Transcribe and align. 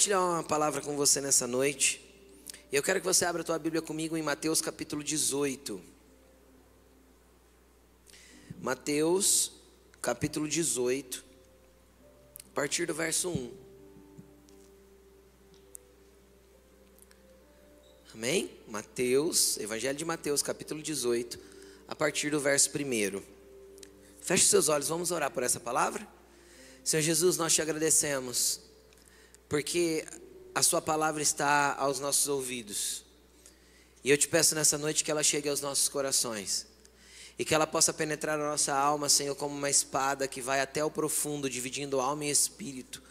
Compartilhar 0.00 0.24
uma 0.24 0.42
palavra 0.42 0.80
com 0.80 0.96
você 0.96 1.20
nessa 1.20 1.46
noite. 1.46 2.00
Eu 2.72 2.82
quero 2.82 3.00
que 3.00 3.06
você 3.06 3.26
abra 3.26 3.42
a 3.42 3.44
tua 3.44 3.58
Bíblia 3.58 3.82
comigo 3.82 4.16
em 4.16 4.22
Mateus 4.22 4.62
capítulo 4.62 5.04
18. 5.04 5.78
Mateus 8.62 9.52
capítulo 10.00 10.48
18, 10.48 11.22
a 12.46 12.54
partir 12.54 12.86
do 12.86 12.94
verso 12.94 13.28
1. 13.28 13.52
Amém? 18.14 18.50
Mateus, 18.68 19.58
Evangelho 19.58 19.98
de 19.98 20.04
Mateus, 20.06 20.40
capítulo 20.40 20.82
18, 20.82 21.38
a 21.86 21.94
partir 21.94 22.30
do 22.30 22.40
verso 22.40 22.70
1. 22.70 23.22
Feche 24.22 24.46
seus 24.46 24.70
olhos, 24.70 24.88
vamos 24.88 25.10
orar 25.10 25.30
por 25.30 25.42
essa 25.42 25.60
palavra? 25.60 26.08
Senhor 26.82 27.02
Jesus, 27.02 27.36
nós 27.36 27.52
te 27.52 27.60
agradecemos 27.60 28.69
porque 29.50 30.06
a 30.54 30.62
Sua 30.62 30.80
palavra 30.80 31.20
está 31.20 31.74
aos 31.74 31.98
nossos 31.98 32.28
ouvidos. 32.28 33.04
E 34.04 34.10
eu 34.10 34.16
te 34.16 34.28
peço 34.28 34.54
nessa 34.54 34.78
noite 34.78 35.02
que 35.02 35.10
ela 35.10 35.24
chegue 35.24 35.48
aos 35.48 35.60
nossos 35.60 35.88
corações. 35.88 36.68
E 37.36 37.44
que 37.44 37.52
ela 37.52 37.66
possa 37.66 37.92
penetrar 37.92 38.38
a 38.38 38.48
nossa 38.48 38.72
alma, 38.72 39.08
Senhor, 39.08 39.34
como 39.34 39.52
uma 39.52 39.68
espada 39.68 40.28
que 40.28 40.40
vai 40.40 40.60
até 40.60 40.84
o 40.84 40.90
profundo, 40.90 41.50
dividindo 41.50 42.00
alma 42.00 42.26
e 42.26 42.30
espírito, 42.30 43.02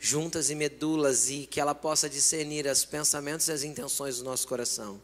juntas 0.00 0.48
e 0.48 0.54
medulas, 0.54 1.28
e 1.28 1.46
que 1.46 1.60
ela 1.60 1.74
possa 1.74 2.08
discernir 2.08 2.66
os 2.66 2.86
pensamentos 2.86 3.48
e 3.48 3.52
as 3.52 3.62
intenções 3.62 4.16
do 4.16 4.24
nosso 4.24 4.48
coração. 4.48 4.98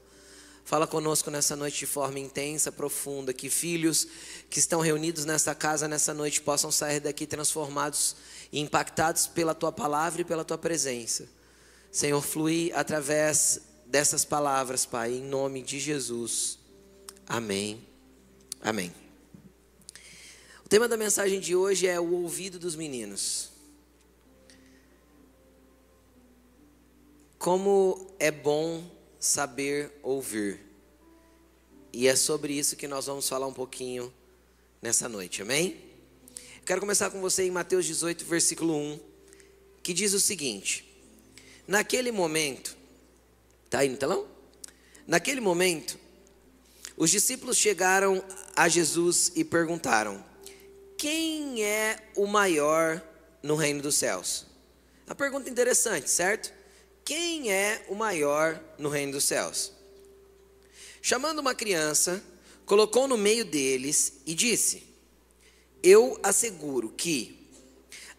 Fala 0.64 0.86
conosco 0.86 1.30
nessa 1.30 1.54
noite 1.54 1.80
de 1.80 1.86
forma 1.86 2.18
intensa, 2.18 2.72
profunda, 2.72 3.34
que 3.34 3.50
filhos 3.50 4.06
que 4.48 4.58
estão 4.58 4.80
reunidos 4.80 5.26
nesta 5.26 5.54
casa 5.54 5.86
nessa 5.86 6.14
noite 6.14 6.40
possam 6.40 6.70
sair 6.70 7.00
daqui 7.00 7.26
transformados 7.26 8.16
e 8.52 8.60
impactados 8.60 9.26
pela 9.26 9.54
tua 9.54 9.72
palavra 9.72 10.22
e 10.22 10.24
pela 10.24 10.44
tua 10.44 10.58
presença. 10.58 11.28
Senhor, 11.90 12.20
flui 12.22 12.72
através 12.74 13.60
dessas 13.86 14.24
palavras, 14.24 14.84
Pai, 14.84 15.14
em 15.14 15.22
nome 15.22 15.62
de 15.62 15.78
Jesus. 15.78 16.58
Amém. 17.26 17.82
Amém. 18.60 18.92
O 20.64 20.68
tema 20.68 20.86
da 20.86 20.96
mensagem 20.96 21.40
de 21.40 21.56
hoje 21.56 21.86
é 21.86 21.98
o 21.98 22.12
ouvido 22.12 22.58
dos 22.58 22.76
meninos. 22.76 23.50
Como 27.38 28.14
é 28.18 28.30
bom 28.30 28.84
saber 29.18 29.98
ouvir. 30.02 30.60
E 31.92 32.06
é 32.06 32.14
sobre 32.14 32.52
isso 32.52 32.76
que 32.76 32.86
nós 32.86 33.06
vamos 33.06 33.28
falar 33.28 33.46
um 33.46 33.52
pouquinho 33.52 34.12
nessa 34.82 35.08
noite, 35.08 35.40
amém? 35.40 35.87
Quero 36.68 36.82
começar 36.82 37.08
com 37.08 37.18
você 37.18 37.44
em 37.44 37.50
Mateus 37.50 37.86
18, 37.86 38.26
versículo 38.26 38.76
1, 38.76 39.00
que 39.82 39.94
diz 39.94 40.12
o 40.12 40.20
seguinte: 40.20 40.84
Naquele 41.66 42.12
momento, 42.12 42.76
tá 43.70 43.78
aí 43.78 43.88
no 43.88 43.96
telão? 43.96 44.28
Naquele 45.06 45.40
momento, 45.40 45.98
os 46.94 47.10
discípulos 47.10 47.56
chegaram 47.56 48.22
a 48.54 48.68
Jesus 48.68 49.32
e 49.34 49.44
perguntaram: 49.44 50.22
Quem 50.98 51.64
é 51.64 52.10
o 52.14 52.26
maior 52.26 53.02
no 53.42 53.56
reino 53.56 53.80
dos 53.80 53.94
céus? 53.94 54.44
Uma 55.06 55.14
pergunta 55.14 55.48
interessante, 55.48 56.10
certo? 56.10 56.52
Quem 57.02 57.50
é 57.50 57.82
o 57.88 57.94
maior 57.94 58.62
no 58.76 58.90
reino 58.90 59.12
dos 59.12 59.24
céus? 59.24 59.72
Chamando 61.00 61.38
uma 61.38 61.54
criança, 61.54 62.22
colocou 62.66 63.08
no 63.08 63.16
meio 63.16 63.46
deles 63.46 64.20
e 64.26 64.34
disse: 64.34 64.87
Eu 65.82 66.18
asseguro 66.22 66.88
que, 66.90 67.48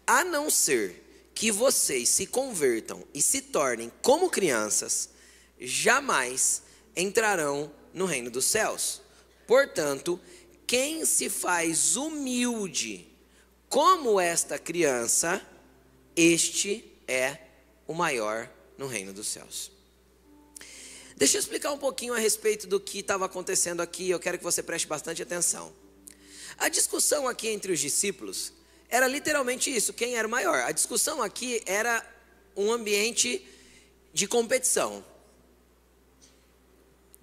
a 0.06 0.24
não 0.24 0.50
ser 0.50 1.30
que 1.34 1.50
vocês 1.50 2.08
se 2.08 2.26
convertam 2.26 3.02
e 3.14 3.22
se 3.22 3.40
tornem 3.40 3.90
como 4.02 4.30
crianças, 4.30 5.10
jamais 5.58 6.62
entrarão 6.96 7.72
no 7.92 8.04
reino 8.06 8.30
dos 8.30 8.44
céus. 8.44 9.02
Portanto, 9.46 10.20
quem 10.66 11.04
se 11.04 11.28
faz 11.28 11.96
humilde 11.96 13.06
como 13.68 14.20
esta 14.20 14.58
criança, 14.58 15.40
este 16.16 16.84
é 17.06 17.38
o 17.86 17.94
maior 17.94 18.50
no 18.76 18.86
reino 18.86 19.12
dos 19.12 19.28
céus. 19.28 19.70
Deixa 21.16 21.36
eu 21.36 21.40
explicar 21.40 21.72
um 21.72 21.78
pouquinho 21.78 22.14
a 22.14 22.18
respeito 22.18 22.66
do 22.66 22.80
que 22.80 23.00
estava 23.00 23.26
acontecendo 23.26 23.80
aqui, 23.80 24.08
eu 24.08 24.18
quero 24.18 24.38
que 24.38 24.44
você 24.44 24.62
preste 24.62 24.86
bastante 24.86 25.22
atenção. 25.22 25.72
A 26.60 26.68
discussão 26.68 27.26
aqui 27.26 27.48
entre 27.48 27.72
os 27.72 27.80
discípulos 27.80 28.52
era 28.90 29.08
literalmente 29.08 29.74
isso: 29.74 29.94
quem 29.94 30.16
era 30.16 30.28
o 30.28 30.30
maior. 30.30 30.60
A 30.60 30.72
discussão 30.72 31.22
aqui 31.22 31.62
era 31.64 32.06
um 32.54 32.70
ambiente 32.70 33.42
de 34.12 34.28
competição. 34.28 35.02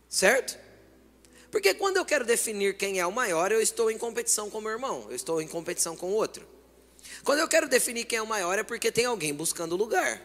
Certo? 0.09 0.57
Porque 1.51 1.75
quando 1.75 1.97
eu 1.97 2.05
quero 2.05 2.25
definir 2.25 2.75
quem 2.77 2.99
é 2.99 3.05
o 3.05 3.11
maior, 3.11 3.51
eu 3.51 3.61
estou 3.61 3.91
em 3.91 3.97
competição 3.97 4.49
com 4.49 4.57
o 4.57 4.61
meu 4.61 4.71
irmão, 4.71 5.05
eu 5.09 5.15
estou 5.15 5.39
em 5.39 5.47
competição 5.47 5.95
com 5.95 6.07
o 6.07 6.13
outro. 6.13 6.47
Quando 7.23 7.39
eu 7.39 7.47
quero 7.47 7.69
definir 7.69 8.05
quem 8.05 8.17
é 8.17 8.21
o 8.21 8.27
maior, 8.27 8.57
é 8.57 8.63
porque 8.63 8.91
tem 8.91 9.05
alguém 9.05 9.33
buscando 9.33 9.75
lugar. 9.75 10.19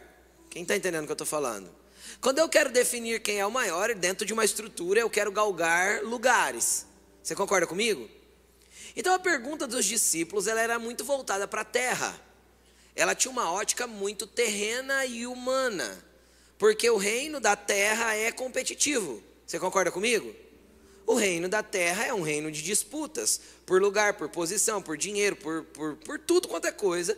Quem 0.49 0.63
está 0.63 0.75
entendendo 0.75 1.03
o 1.03 1.05
que 1.05 1.11
eu 1.11 1.15
estou 1.15 1.27
falando? 1.27 1.73
Quando 2.19 2.39
eu 2.39 2.49
quero 2.49 2.71
definir 2.71 3.21
quem 3.21 3.39
é 3.39 3.45
o 3.45 3.51
maior, 3.51 3.93
dentro 3.93 4.25
de 4.25 4.33
uma 4.33 4.43
estrutura, 4.43 4.99
eu 4.99 5.09
quero 5.09 5.31
galgar 5.31 6.03
lugares. 6.03 6.85
Você 7.21 7.35
concorda 7.35 7.67
comigo? 7.67 8.09
Então 8.95 9.13
a 9.13 9.19
pergunta 9.19 9.67
dos 9.67 9.85
discípulos 9.85 10.47
ela 10.47 10.61
era 10.61 10.77
muito 10.79 11.03
voltada 11.03 11.47
para 11.47 11.61
a 11.61 11.65
terra. 11.65 12.19
Ela 12.95 13.15
tinha 13.15 13.31
uma 13.31 13.51
ótica 13.51 13.87
muito 13.87 14.27
terrena 14.27 15.05
e 15.05 15.25
humana, 15.25 16.03
porque 16.57 16.89
o 16.89 16.97
reino 16.97 17.39
da 17.39 17.55
terra 17.55 18.15
é 18.15 18.31
competitivo. 18.31 19.23
Você 19.45 19.59
concorda 19.59 19.91
comigo? 19.91 20.33
O 21.05 21.15
reino 21.15 21.49
da 21.49 21.61
terra 21.63 22.05
é 22.05 22.13
um 22.13 22.21
reino 22.21 22.51
de 22.51 22.61
disputas, 22.61 23.41
por 23.65 23.81
lugar, 23.81 24.13
por 24.13 24.29
posição, 24.29 24.81
por 24.81 24.95
dinheiro, 24.95 25.35
por, 25.35 25.63
por, 25.65 25.95
por 25.97 26.19
tudo 26.19 26.47
quanto 26.47 26.67
é 26.67 26.71
coisa 26.71 27.17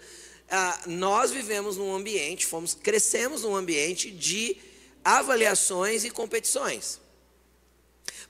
ah, 0.50 0.82
nós 0.86 1.32
vivemos 1.32 1.78
num 1.78 1.94
ambiente, 1.96 2.46
fomos, 2.46 2.74
crescemos 2.74 3.44
num 3.44 3.56
ambiente 3.56 4.12
de 4.12 4.58
avaliações 5.04 6.04
e 6.04 6.10
competições. 6.10 7.00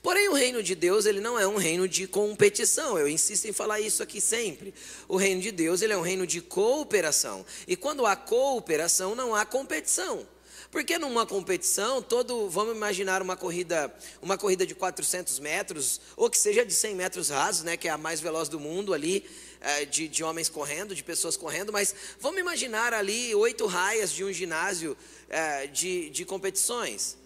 Porém, 0.02 0.28
o 0.28 0.34
reino 0.34 0.62
de 0.62 0.74
Deus, 0.74 1.06
ele 1.06 1.20
não 1.20 1.38
é 1.38 1.46
um 1.46 1.56
reino 1.56 1.88
de 1.88 2.06
competição. 2.06 2.98
Eu 2.98 3.08
insisto 3.08 3.46
em 3.46 3.52
falar 3.52 3.80
isso 3.80 4.02
aqui 4.02 4.20
sempre. 4.20 4.74
O 5.08 5.16
reino 5.16 5.40
de 5.40 5.50
Deus, 5.50 5.82
ele 5.82 5.92
é 5.92 5.96
um 5.96 6.02
reino 6.02 6.26
de 6.26 6.40
cooperação. 6.40 7.44
E 7.66 7.76
quando 7.76 8.06
há 8.06 8.14
cooperação, 8.14 9.14
não 9.14 9.34
há 9.34 9.44
competição. 9.44 10.26
Porque 10.70 10.98
numa 10.98 11.24
competição, 11.24 12.02
todo, 12.02 12.48
vamos 12.48 12.74
imaginar 12.74 13.22
uma 13.22 13.36
corrida, 13.36 13.92
uma 14.20 14.36
corrida 14.36 14.66
de 14.66 14.74
400 14.74 15.38
metros, 15.38 16.00
ou 16.16 16.28
que 16.28 16.38
seja 16.38 16.64
de 16.64 16.72
100 16.72 16.94
metros 16.94 17.28
rasos, 17.28 17.62
né, 17.62 17.76
que 17.76 17.88
é 17.88 17.90
a 17.90 17.98
mais 17.98 18.20
veloz 18.20 18.48
do 18.48 18.58
mundo 18.58 18.92
ali, 18.92 19.24
é, 19.60 19.84
de, 19.84 20.08
de 20.08 20.22
homens 20.22 20.48
correndo, 20.48 20.94
de 20.94 21.02
pessoas 21.02 21.36
correndo, 21.36 21.72
mas 21.72 21.94
vamos 22.20 22.40
imaginar 22.40 22.92
ali 22.92 23.34
oito 23.34 23.66
raias 23.66 24.12
de 24.12 24.24
um 24.24 24.32
ginásio 24.32 24.96
é, 25.28 25.66
de, 25.66 26.10
de 26.10 26.24
competições. 26.24 27.16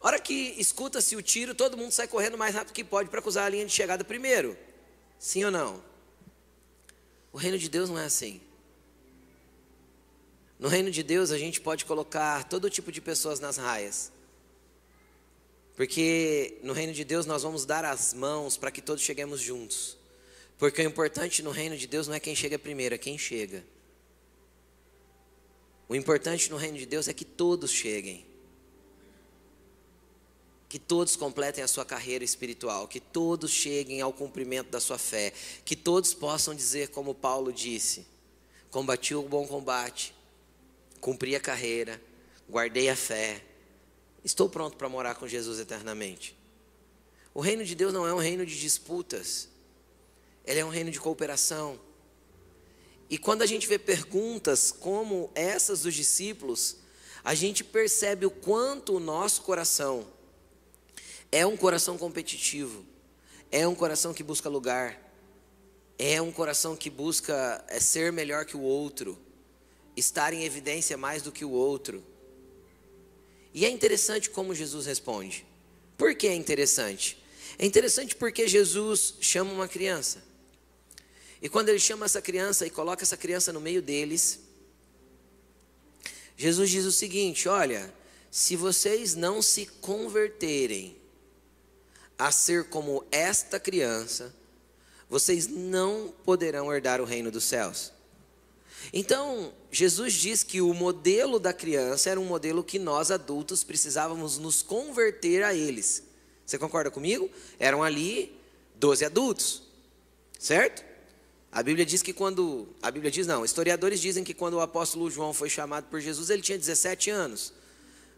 Hora 0.00 0.20
que 0.20 0.54
escuta-se 0.58 1.16
o 1.16 1.22
tiro, 1.22 1.54
todo 1.54 1.76
mundo 1.76 1.90
sai 1.92 2.06
correndo 2.06 2.38
mais 2.38 2.54
rápido 2.54 2.74
que 2.74 2.84
pode 2.84 3.08
para 3.08 3.22
cruzar 3.22 3.46
a 3.46 3.48
linha 3.48 3.66
de 3.66 3.72
chegada 3.72 4.04
primeiro. 4.04 4.56
Sim 5.18 5.44
ou 5.44 5.50
não? 5.50 5.82
O 7.32 7.38
reino 7.38 7.58
de 7.58 7.68
Deus 7.68 7.88
não 7.88 7.98
é 7.98 8.04
assim. 8.04 8.40
No 10.58 10.68
reino 10.68 10.90
de 10.90 11.02
Deus 11.02 11.30
a 11.30 11.38
gente 11.38 11.60
pode 11.60 11.84
colocar 11.84 12.44
todo 12.44 12.70
tipo 12.70 12.90
de 12.90 13.00
pessoas 13.00 13.40
nas 13.40 13.56
raias. 13.56 14.12
Porque 15.76 16.58
no 16.62 16.72
reino 16.72 16.94
de 16.94 17.04
Deus 17.04 17.26
nós 17.26 17.42
vamos 17.42 17.66
dar 17.66 17.84
as 17.84 18.14
mãos 18.14 18.56
para 18.56 18.70
que 18.70 18.80
todos 18.80 19.02
cheguemos 19.02 19.40
juntos. 19.40 19.98
Porque 20.58 20.80
o 20.80 20.86
importante 20.86 21.42
no 21.42 21.50
reino 21.50 21.76
de 21.76 21.86
Deus 21.86 22.08
não 22.08 22.14
é 22.14 22.20
quem 22.20 22.34
chega 22.34 22.58
primeiro, 22.58 22.94
é 22.94 22.98
quem 22.98 23.18
chega. 23.18 23.62
O 25.88 25.94
importante 25.94 26.50
no 26.50 26.56
reino 26.56 26.78
de 26.78 26.86
Deus 26.86 27.08
é 27.08 27.12
que 27.12 27.24
todos 27.24 27.70
cheguem. 27.70 28.26
Que 30.68 30.78
todos 30.78 31.14
completem 31.14 31.62
a 31.62 31.68
sua 31.68 31.84
carreira 31.84 32.24
espiritual, 32.24 32.88
que 32.88 32.98
todos 32.98 33.50
cheguem 33.50 34.00
ao 34.00 34.12
cumprimento 34.12 34.68
da 34.70 34.80
sua 34.80 34.98
fé, 34.98 35.32
que 35.64 35.76
todos 35.76 36.12
possam 36.12 36.54
dizer, 36.54 36.88
como 36.88 37.14
Paulo 37.14 37.52
disse: 37.52 38.06
combati 38.70 39.14
o 39.14 39.22
bom 39.22 39.46
combate, 39.46 40.12
cumpri 41.00 41.36
a 41.36 41.40
carreira, 41.40 42.02
guardei 42.48 42.88
a 42.88 42.96
fé, 42.96 43.44
estou 44.24 44.48
pronto 44.48 44.76
para 44.76 44.88
morar 44.88 45.14
com 45.14 45.28
Jesus 45.28 45.60
eternamente. 45.60 46.36
O 47.32 47.40
reino 47.40 47.64
de 47.64 47.74
Deus 47.74 47.92
não 47.92 48.06
é 48.06 48.12
um 48.12 48.18
reino 48.18 48.44
de 48.44 48.58
disputas, 48.58 49.48
ele 50.44 50.60
é 50.60 50.64
um 50.64 50.70
reino 50.70 50.90
de 50.90 50.98
cooperação. 50.98 51.78
E 53.08 53.16
quando 53.16 53.42
a 53.42 53.46
gente 53.46 53.68
vê 53.68 53.78
perguntas 53.78 54.72
como 54.72 55.30
essas 55.34 55.82
dos 55.82 55.94
discípulos, 55.94 56.76
a 57.22 57.34
gente 57.34 57.62
percebe 57.62 58.26
o 58.26 58.30
quanto 58.30 58.96
o 58.96 59.00
nosso 59.00 59.42
coração 59.42 60.06
é 61.30 61.46
um 61.46 61.56
coração 61.56 61.98
competitivo, 61.98 62.84
é 63.50 63.66
um 63.66 63.74
coração 63.74 64.14
que 64.14 64.22
busca 64.22 64.48
lugar, 64.48 65.00
é 65.98 66.20
um 66.20 66.30
coração 66.30 66.76
que 66.76 66.90
busca 66.90 67.64
é 67.68 67.80
ser 67.80 68.12
melhor 68.12 68.44
que 68.44 68.56
o 68.56 68.60
outro, 68.60 69.18
estar 69.96 70.32
em 70.32 70.44
evidência 70.44 70.96
mais 70.96 71.22
do 71.22 71.32
que 71.32 71.44
o 71.44 71.50
outro. 71.50 72.04
E 73.54 73.64
é 73.64 73.70
interessante 73.70 74.28
como 74.28 74.54
Jesus 74.54 74.86
responde. 74.86 75.46
Por 75.96 76.14
que 76.14 76.26
é 76.26 76.34
interessante? 76.34 77.22
É 77.58 77.64
interessante 77.64 78.14
porque 78.14 78.46
Jesus 78.46 79.14
chama 79.20 79.52
uma 79.52 79.66
criança. 79.66 80.22
E 81.40 81.48
quando 81.48 81.70
ele 81.70 81.78
chama 81.78 82.04
essa 82.04 82.20
criança 82.20 82.66
e 82.66 82.70
coloca 82.70 83.02
essa 83.02 83.16
criança 83.16 83.52
no 83.52 83.60
meio 83.60 83.80
deles, 83.80 84.40
Jesus 86.36 86.68
diz 86.68 86.84
o 86.84 86.92
seguinte: 86.92 87.48
Olha, 87.48 87.92
se 88.30 88.56
vocês 88.56 89.14
não 89.14 89.40
se 89.40 89.64
converterem 89.80 90.96
a 92.18 92.30
ser 92.30 92.64
como 92.64 93.04
esta 93.10 93.60
criança, 93.60 94.34
vocês 95.08 95.46
não 95.46 96.12
poderão 96.24 96.72
herdar 96.72 97.00
o 97.00 97.04
reino 97.04 97.30
dos 97.30 97.44
céus. 97.44 97.92
Então, 98.92 99.52
Jesus 99.70 100.14
diz 100.14 100.42
que 100.42 100.60
o 100.60 100.72
modelo 100.72 101.38
da 101.38 101.52
criança 101.52 102.10
era 102.10 102.20
um 102.20 102.24
modelo 102.24 102.62
que 102.64 102.78
nós 102.78 103.10
adultos 103.10 103.64
precisávamos 103.64 104.38
nos 104.38 104.62
converter 104.62 105.42
a 105.42 105.54
eles. 105.54 106.02
Você 106.44 106.58
concorda 106.58 106.90
comigo? 106.90 107.28
Eram 107.58 107.82
ali 107.82 108.38
12 108.76 109.04
adultos, 109.04 109.62
certo? 110.38 110.84
A 111.50 111.62
Bíblia 111.62 111.86
diz 111.86 112.02
que 112.02 112.12
quando. 112.12 112.68
A 112.82 112.90
Bíblia 112.90 113.10
diz 113.10 113.26
não, 113.26 113.44
historiadores 113.44 114.00
dizem 114.00 114.22
que 114.22 114.34
quando 114.34 114.54
o 114.54 114.60
apóstolo 114.60 115.10
João 115.10 115.32
foi 115.32 115.48
chamado 115.48 115.86
por 115.88 116.00
Jesus, 116.00 116.30
ele 116.30 116.42
tinha 116.42 116.58
17 116.58 117.10
anos. 117.10 117.52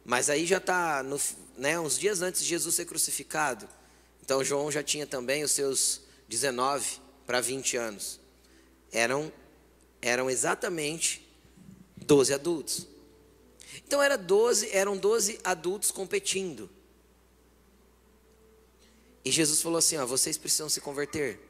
Mas 0.04 0.28
aí 0.28 0.46
já 0.46 0.56
está 0.56 1.04
né, 1.56 1.78
uns 1.78 1.98
dias 1.98 2.20
antes 2.20 2.42
de 2.42 2.48
Jesus 2.48 2.74
ser 2.74 2.84
crucificado. 2.84 3.68
Então 4.28 4.44
João 4.44 4.70
já 4.70 4.82
tinha 4.82 5.06
também 5.06 5.42
os 5.42 5.52
seus 5.52 6.02
19 6.28 7.00
para 7.26 7.40
20 7.40 7.78
anos. 7.78 8.20
Eram, 8.92 9.32
eram 10.02 10.28
exatamente 10.28 11.26
12 11.96 12.34
adultos. 12.34 12.86
Então 13.86 14.02
era 14.02 14.18
12, 14.18 14.68
eram 14.70 14.98
12 14.98 15.40
adultos 15.42 15.90
competindo. 15.90 16.68
E 19.24 19.30
Jesus 19.30 19.62
falou 19.62 19.78
assim: 19.78 19.96
ó, 19.96 20.04
vocês 20.04 20.36
precisam 20.36 20.68
se 20.68 20.82
converter. 20.82 21.40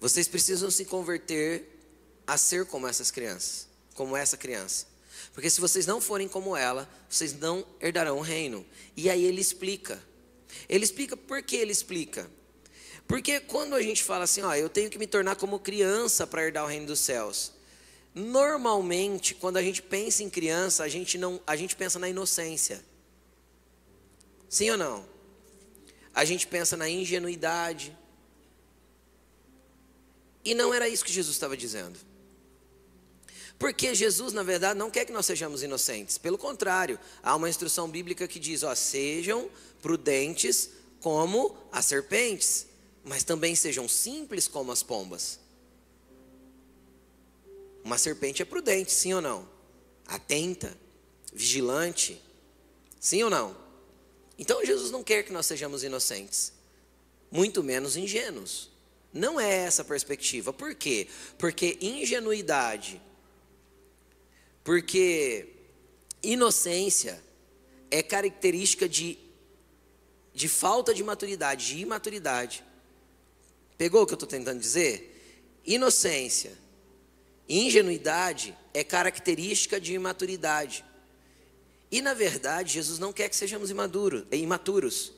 Vocês 0.00 0.26
precisam 0.26 0.70
se 0.70 0.86
converter 0.86 1.78
a 2.26 2.38
ser 2.38 2.64
como 2.64 2.88
essas 2.88 3.10
crianças, 3.10 3.68
como 3.94 4.16
essa 4.16 4.38
criança. 4.38 4.86
Porque 5.38 5.50
se 5.50 5.60
vocês 5.60 5.86
não 5.86 6.00
forem 6.00 6.26
como 6.26 6.56
ela, 6.56 6.90
vocês 7.08 7.32
não 7.32 7.64
herdarão 7.80 8.18
o 8.18 8.20
reino. 8.20 8.66
E 8.96 9.08
aí 9.08 9.24
ele 9.24 9.40
explica. 9.40 10.02
Ele 10.68 10.82
explica 10.82 11.16
por 11.16 11.40
que 11.44 11.54
ele 11.54 11.70
explica. 11.70 12.28
Porque 13.06 13.38
quando 13.38 13.76
a 13.76 13.80
gente 13.80 14.02
fala 14.02 14.24
assim, 14.24 14.42
ó, 14.42 14.52
eu 14.56 14.68
tenho 14.68 14.90
que 14.90 14.98
me 14.98 15.06
tornar 15.06 15.36
como 15.36 15.60
criança 15.60 16.26
para 16.26 16.44
herdar 16.44 16.64
o 16.64 16.66
reino 16.66 16.86
dos 16.86 16.98
céus. 16.98 17.52
Normalmente, 18.12 19.32
quando 19.32 19.58
a 19.58 19.62
gente 19.62 19.80
pensa 19.80 20.24
em 20.24 20.28
criança, 20.28 20.82
a 20.82 20.88
gente 20.88 21.16
não, 21.16 21.40
a 21.46 21.54
gente 21.54 21.76
pensa 21.76 22.00
na 22.00 22.08
inocência. 22.08 22.84
Sim 24.48 24.70
ou 24.70 24.76
não? 24.76 25.08
A 26.12 26.24
gente 26.24 26.48
pensa 26.48 26.76
na 26.76 26.88
ingenuidade. 26.88 27.96
E 30.44 30.52
não 30.52 30.74
era 30.74 30.88
isso 30.88 31.04
que 31.04 31.12
Jesus 31.12 31.36
estava 31.36 31.56
dizendo. 31.56 32.07
Porque 33.58 33.92
Jesus, 33.94 34.32
na 34.32 34.42
verdade, 34.42 34.78
não 34.78 34.90
quer 34.90 35.04
que 35.04 35.12
nós 35.12 35.26
sejamos 35.26 35.62
inocentes. 35.62 36.16
Pelo 36.16 36.38
contrário, 36.38 36.98
há 37.22 37.34
uma 37.34 37.50
instrução 37.50 37.88
bíblica 37.88 38.28
que 38.28 38.38
diz: 38.38 38.62
ó, 38.62 38.74
sejam 38.74 39.50
prudentes 39.82 40.70
como 41.00 41.56
as 41.72 41.84
serpentes, 41.84 42.66
mas 43.04 43.24
também 43.24 43.56
sejam 43.56 43.88
simples 43.88 44.46
como 44.46 44.70
as 44.70 44.82
pombas. 44.82 45.40
Uma 47.82 47.98
serpente 47.98 48.42
é 48.42 48.44
prudente, 48.44 48.92
sim 48.92 49.12
ou 49.14 49.20
não? 49.20 49.48
Atenta, 50.06 50.76
vigilante, 51.32 52.20
sim 53.00 53.22
ou 53.24 53.30
não? 53.30 53.56
Então 54.38 54.64
Jesus 54.64 54.90
não 54.92 55.02
quer 55.02 55.24
que 55.24 55.32
nós 55.32 55.46
sejamos 55.46 55.82
inocentes, 55.82 56.52
muito 57.30 57.62
menos 57.64 57.96
ingênuos. 57.96 58.70
Não 59.12 59.40
é 59.40 59.52
essa 59.52 59.82
a 59.82 59.84
perspectiva. 59.84 60.52
Por 60.52 60.74
quê? 60.74 61.08
Porque 61.38 61.76
ingenuidade 61.80 63.00
porque 64.68 65.48
inocência 66.22 67.18
é 67.90 68.02
característica 68.02 68.86
de, 68.86 69.18
de 70.34 70.46
falta 70.46 70.92
de 70.92 71.02
maturidade, 71.02 71.68
de 71.68 71.78
imaturidade. 71.78 72.62
Pegou 73.78 74.02
o 74.02 74.06
que 74.06 74.12
eu 74.12 74.16
estou 74.16 74.28
tentando 74.28 74.60
dizer? 74.60 75.58
Inocência, 75.64 76.52
ingenuidade 77.48 78.54
é 78.74 78.84
característica 78.84 79.80
de 79.80 79.94
imaturidade. 79.94 80.84
E 81.90 82.02
na 82.02 82.12
verdade, 82.12 82.74
Jesus 82.74 82.98
não 82.98 83.10
quer 83.10 83.30
que 83.30 83.36
sejamos 83.36 83.70
imaduros, 83.70 84.26
imaturos. 84.30 85.14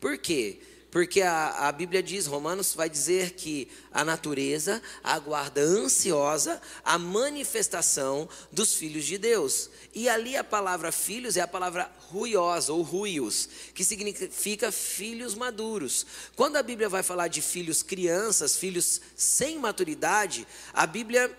Por 0.00 0.18
quê? 0.18 0.58
Porque 0.90 1.22
a, 1.22 1.68
a 1.68 1.72
Bíblia 1.72 2.02
diz, 2.02 2.26
Romanos 2.26 2.74
vai 2.74 2.90
dizer 2.90 3.32
que 3.32 3.68
a 3.92 4.04
natureza 4.04 4.82
aguarda 5.04 5.60
ansiosa 5.60 6.60
a 6.84 6.98
manifestação 6.98 8.28
dos 8.50 8.74
filhos 8.74 9.04
de 9.04 9.16
Deus. 9.16 9.70
E 9.94 10.08
ali 10.08 10.36
a 10.36 10.42
palavra 10.42 10.90
filhos 10.90 11.36
é 11.36 11.40
a 11.40 11.48
palavra 11.48 11.90
ruios 12.08 12.68
ou 12.68 12.82
ruios, 12.82 13.48
que 13.72 13.84
significa 13.84 14.72
filhos 14.72 15.34
maduros. 15.34 16.04
Quando 16.34 16.56
a 16.56 16.62
Bíblia 16.62 16.88
vai 16.88 17.02
falar 17.02 17.28
de 17.28 17.40
filhos 17.40 17.82
crianças, 17.82 18.56
filhos 18.56 19.00
sem 19.14 19.58
maturidade, 19.58 20.46
a 20.72 20.86
Bíblia 20.86 21.30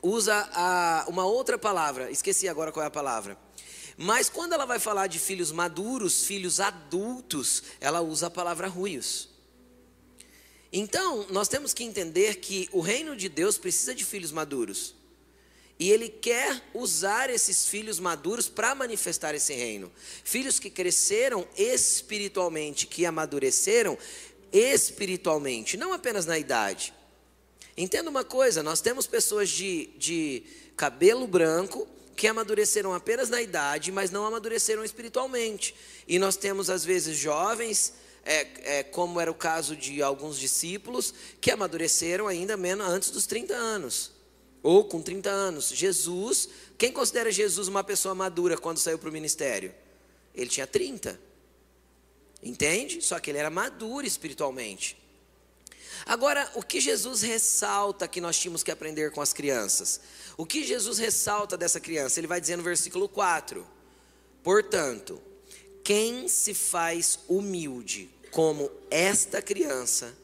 usa 0.00 0.48
a, 0.52 1.06
uma 1.08 1.26
outra 1.26 1.58
palavra, 1.58 2.10
esqueci 2.10 2.48
agora 2.48 2.70
qual 2.70 2.84
é 2.84 2.86
a 2.86 2.90
palavra 2.90 3.45
mas 3.96 4.28
quando 4.28 4.52
ela 4.52 4.66
vai 4.66 4.78
falar 4.78 5.06
de 5.06 5.18
filhos 5.18 5.50
maduros, 5.50 6.24
filhos 6.24 6.60
adultos, 6.60 7.62
ela 7.80 8.00
usa 8.00 8.26
a 8.26 8.30
palavra 8.30 8.68
ruios. 8.68 9.28
Então, 10.72 11.26
nós 11.30 11.48
temos 11.48 11.72
que 11.72 11.84
entender 11.84 12.36
que 12.36 12.68
o 12.72 12.80
reino 12.80 13.16
de 13.16 13.28
Deus 13.28 13.56
precisa 13.56 13.94
de 13.94 14.04
filhos 14.04 14.32
maduros. 14.32 14.94
E 15.78 15.90
ele 15.90 16.08
quer 16.08 16.62
usar 16.74 17.30
esses 17.30 17.66
filhos 17.66 17.98
maduros 17.98 18.48
para 18.48 18.74
manifestar 18.74 19.34
esse 19.34 19.54
reino. 19.54 19.92
Filhos 20.24 20.58
que 20.58 20.70
cresceram 20.70 21.46
espiritualmente, 21.56 22.86
que 22.86 23.06
amadureceram 23.06 23.96
espiritualmente, 24.52 25.76
não 25.76 25.92
apenas 25.92 26.24
na 26.24 26.38
idade. 26.38 26.94
Entenda 27.76 28.08
uma 28.08 28.24
coisa: 28.24 28.62
nós 28.62 28.80
temos 28.80 29.06
pessoas 29.06 29.50
de, 29.50 29.90
de 29.98 30.42
cabelo 30.76 31.26
branco 31.26 31.86
que 32.16 32.26
amadureceram 32.26 32.94
apenas 32.94 33.28
na 33.28 33.42
idade, 33.42 33.92
mas 33.92 34.10
não 34.10 34.24
amadureceram 34.24 34.82
espiritualmente. 34.82 35.74
E 36.08 36.18
nós 36.18 36.36
temos, 36.36 36.70
às 36.70 36.84
vezes, 36.84 37.16
jovens, 37.16 37.92
é, 38.24 38.78
é, 38.78 38.82
como 38.82 39.20
era 39.20 39.30
o 39.30 39.34
caso 39.34 39.76
de 39.76 40.02
alguns 40.02 40.38
discípulos, 40.38 41.12
que 41.40 41.50
amadureceram 41.50 42.26
ainda 42.26 42.56
menos 42.56 42.86
antes 42.86 43.10
dos 43.10 43.26
30 43.26 43.54
anos, 43.54 44.12
ou 44.62 44.84
com 44.84 45.02
30 45.02 45.28
anos. 45.28 45.68
Jesus, 45.68 46.48
quem 46.78 46.90
considera 46.90 47.30
Jesus 47.30 47.68
uma 47.68 47.84
pessoa 47.84 48.14
madura 48.14 48.56
quando 48.56 48.78
saiu 48.78 48.98
para 48.98 49.10
o 49.10 49.12
ministério? 49.12 49.74
Ele 50.34 50.48
tinha 50.48 50.66
30. 50.66 51.20
Entende? 52.42 53.02
Só 53.02 53.18
que 53.20 53.30
ele 53.30 53.38
era 53.38 53.50
maduro 53.50 54.06
espiritualmente. 54.06 54.96
Agora, 56.06 56.48
o 56.54 56.62
que 56.62 56.80
Jesus 56.80 57.20
ressalta 57.22 58.06
que 58.06 58.20
nós 58.20 58.38
tínhamos 58.38 58.62
que 58.62 58.70
aprender 58.70 59.10
com 59.10 59.20
as 59.20 59.32
crianças? 59.32 60.00
O 60.36 60.46
que 60.46 60.62
Jesus 60.62 60.98
ressalta 60.98 61.56
dessa 61.56 61.80
criança? 61.80 62.20
Ele 62.20 62.28
vai 62.28 62.40
dizer 62.40 62.54
no 62.54 62.62
versículo 62.62 63.08
4: 63.08 63.66
Portanto, 64.40 65.20
quem 65.82 66.28
se 66.28 66.54
faz 66.54 67.18
humilde 67.26 68.08
como 68.30 68.70
esta 68.88 69.42
criança, 69.42 70.16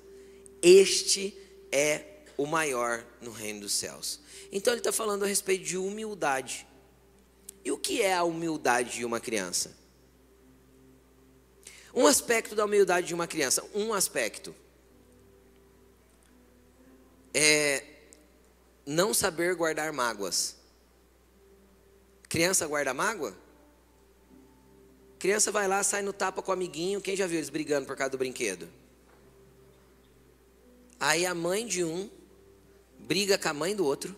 este 0.63 1.37
é 1.73 2.05
o 2.37 2.47
maior 2.47 3.05
no 3.21 3.33
reino 3.33 3.63
dos 3.63 3.73
céus. 3.73 4.21
Então 4.53 4.73
ele 4.73 4.81
está 4.81 4.93
falando 4.93 5.25
a 5.25 5.27
respeito 5.27 5.65
de 5.65 5.77
humildade. 5.77 6.65
E 7.65 7.73
o 7.73 7.79
que 7.79 8.03
é 8.03 8.15
a 8.15 8.23
humildade 8.23 8.99
de 8.99 9.05
uma 9.05 9.19
criança? 9.19 9.77
Um 11.93 12.07
aspecto 12.07 12.55
da 12.55 12.65
humildade 12.65 13.09
de 13.09 13.15
uma 13.15 13.27
criança, 13.27 13.65
um 13.75 13.93
aspecto. 13.93 14.55
É 17.35 17.85
não 18.85 19.15
saber 19.15 19.55
guardar 19.55 19.93
mágoas. 19.93 20.57
Criança 22.29 22.67
guarda 22.67 22.93
mágoa? 22.93 23.37
Criança 25.19 25.53
vai 25.53 25.69
lá, 25.69 25.83
sai 25.83 26.03
no 26.03 26.13
tapa 26.13 26.43
com 26.43 26.51
o 26.51 26.55
amiguinho. 26.55 27.01
Quem 27.01 27.15
já 27.15 27.27
viu 27.27 27.39
eles 27.39 27.51
brigando 27.51 27.87
por 27.87 27.97
causa 27.97 28.11
do 28.11 28.19
brinquedo? 28.19 28.69
Aí 30.99 31.25
a 31.25 31.35
mãe 31.35 31.67
de 31.67 31.85
um 31.85 32.11
briga 32.99 33.39
com 33.39 33.49
a 33.49 33.55
mãe 33.55 33.75
do 33.75 33.85
outro. 33.85 34.17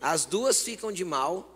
As 0.00 0.24
duas 0.24 0.62
ficam 0.62 0.90
de 0.90 1.04
mal. 1.04 1.50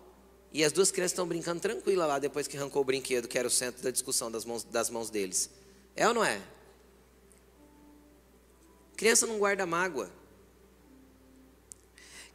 E 0.52 0.64
as 0.64 0.72
duas 0.72 0.90
crianças 0.90 1.12
estão 1.12 1.26
brincando 1.26 1.60
tranquila 1.60 2.06
lá 2.06 2.18
depois 2.18 2.46
que 2.48 2.56
arrancou 2.56 2.80
o 2.80 2.84
brinquedo, 2.84 3.28
que 3.28 3.38
era 3.38 3.46
o 3.46 3.50
centro 3.50 3.82
da 3.82 3.90
discussão 3.90 4.30
das 4.30 4.44
mãos, 4.44 4.64
das 4.64 4.88
mãos 4.88 5.10
deles. 5.10 5.50
É 5.94 6.08
ou 6.08 6.14
não 6.14 6.24
é? 6.24 6.40
Criança 8.96 9.26
não 9.26 9.38
guarda 9.38 9.66
mágoa. 9.66 10.10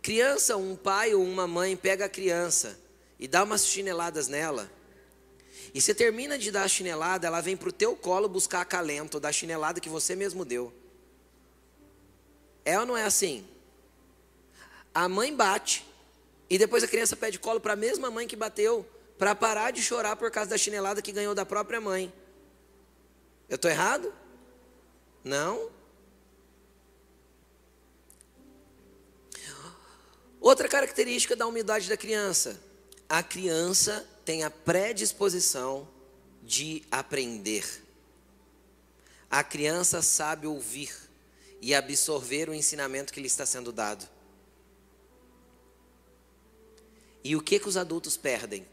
Criança, 0.03 0.57
um 0.57 0.75
pai 0.75 1.15
ou 1.15 1.23
uma 1.23 1.47
mãe 1.47 1.77
pega 1.77 2.05
a 2.05 2.09
criança 2.09 2.77
e 3.17 3.25
dá 3.25 3.41
umas 3.41 3.65
chineladas 3.65 4.27
nela. 4.27 4.69
E 5.73 5.79
você 5.79 5.95
termina 5.95 6.37
de 6.37 6.51
dar 6.51 6.63
a 6.63 6.67
chinelada, 6.67 7.25
ela 7.25 7.39
vem 7.39 7.55
para 7.55 7.69
o 7.69 7.71
teu 7.71 7.95
colo 7.95 8.27
buscar 8.27 8.59
acalento 8.59 9.17
da 9.17 9.31
chinelada 9.31 9.79
que 9.79 9.87
você 9.87 10.13
mesmo 10.13 10.43
deu. 10.43 10.73
É 12.65 12.77
ou 12.77 12.85
não 12.85 12.97
é 12.97 13.05
assim? 13.05 13.47
A 14.93 15.07
mãe 15.07 15.33
bate 15.33 15.85
e 16.49 16.57
depois 16.57 16.83
a 16.83 16.87
criança 16.87 17.15
pede 17.15 17.39
colo 17.39 17.61
para 17.61 17.71
a 17.71 17.77
mesma 17.77 18.11
mãe 18.11 18.27
que 18.27 18.35
bateu, 18.35 18.85
para 19.17 19.33
parar 19.33 19.71
de 19.71 19.81
chorar 19.81 20.17
por 20.17 20.29
causa 20.29 20.49
da 20.49 20.57
chinelada 20.57 21.01
que 21.01 21.13
ganhou 21.13 21.33
da 21.33 21.45
própria 21.45 21.79
mãe. 21.79 22.13
Eu 23.47 23.55
estou 23.55 23.71
errado? 23.71 24.13
Não. 25.23 25.71
Outra 30.53 30.69
característica 30.69 31.35
da 31.35 31.47
humildade 31.47 31.89
da 31.89 31.97
criança: 31.97 32.61
a 33.09 33.23
criança 33.23 34.07
tem 34.23 34.43
a 34.43 34.51
predisposição 34.51 35.89
de 36.43 36.83
aprender. 36.91 37.65
A 39.31 39.43
criança 39.43 39.99
sabe 40.03 40.45
ouvir 40.45 40.93
e 41.59 41.73
absorver 41.73 42.49
o 42.49 42.53
ensinamento 42.53 43.11
que 43.11 43.19
lhe 43.19 43.25
está 43.25 43.47
sendo 43.47 43.71
dado. 43.71 44.07
E 47.23 47.35
o 47.35 47.41
que, 47.41 47.57
que 47.57 47.67
os 47.67 47.75
adultos 47.75 48.15
perdem? 48.15 48.63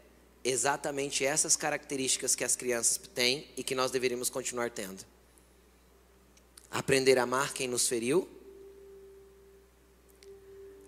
Exatamente 0.43 1.25
essas 1.25 1.55
características 1.55 2.35
que 2.35 2.43
as 2.43 2.55
crianças 2.55 2.99
têm 3.15 3.49
e 3.57 3.63
que 3.63 3.73
nós 3.73 3.89
deveríamos 3.89 4.29
continuar 4.29 4.69
tendo. 4.69 5.03
Aprender 6.69 7.17
a 7.17 7.23
amar 7.23 7.53
quem 7.53 7.67
nos 7.67 7.87
feriu, 7.87 8.29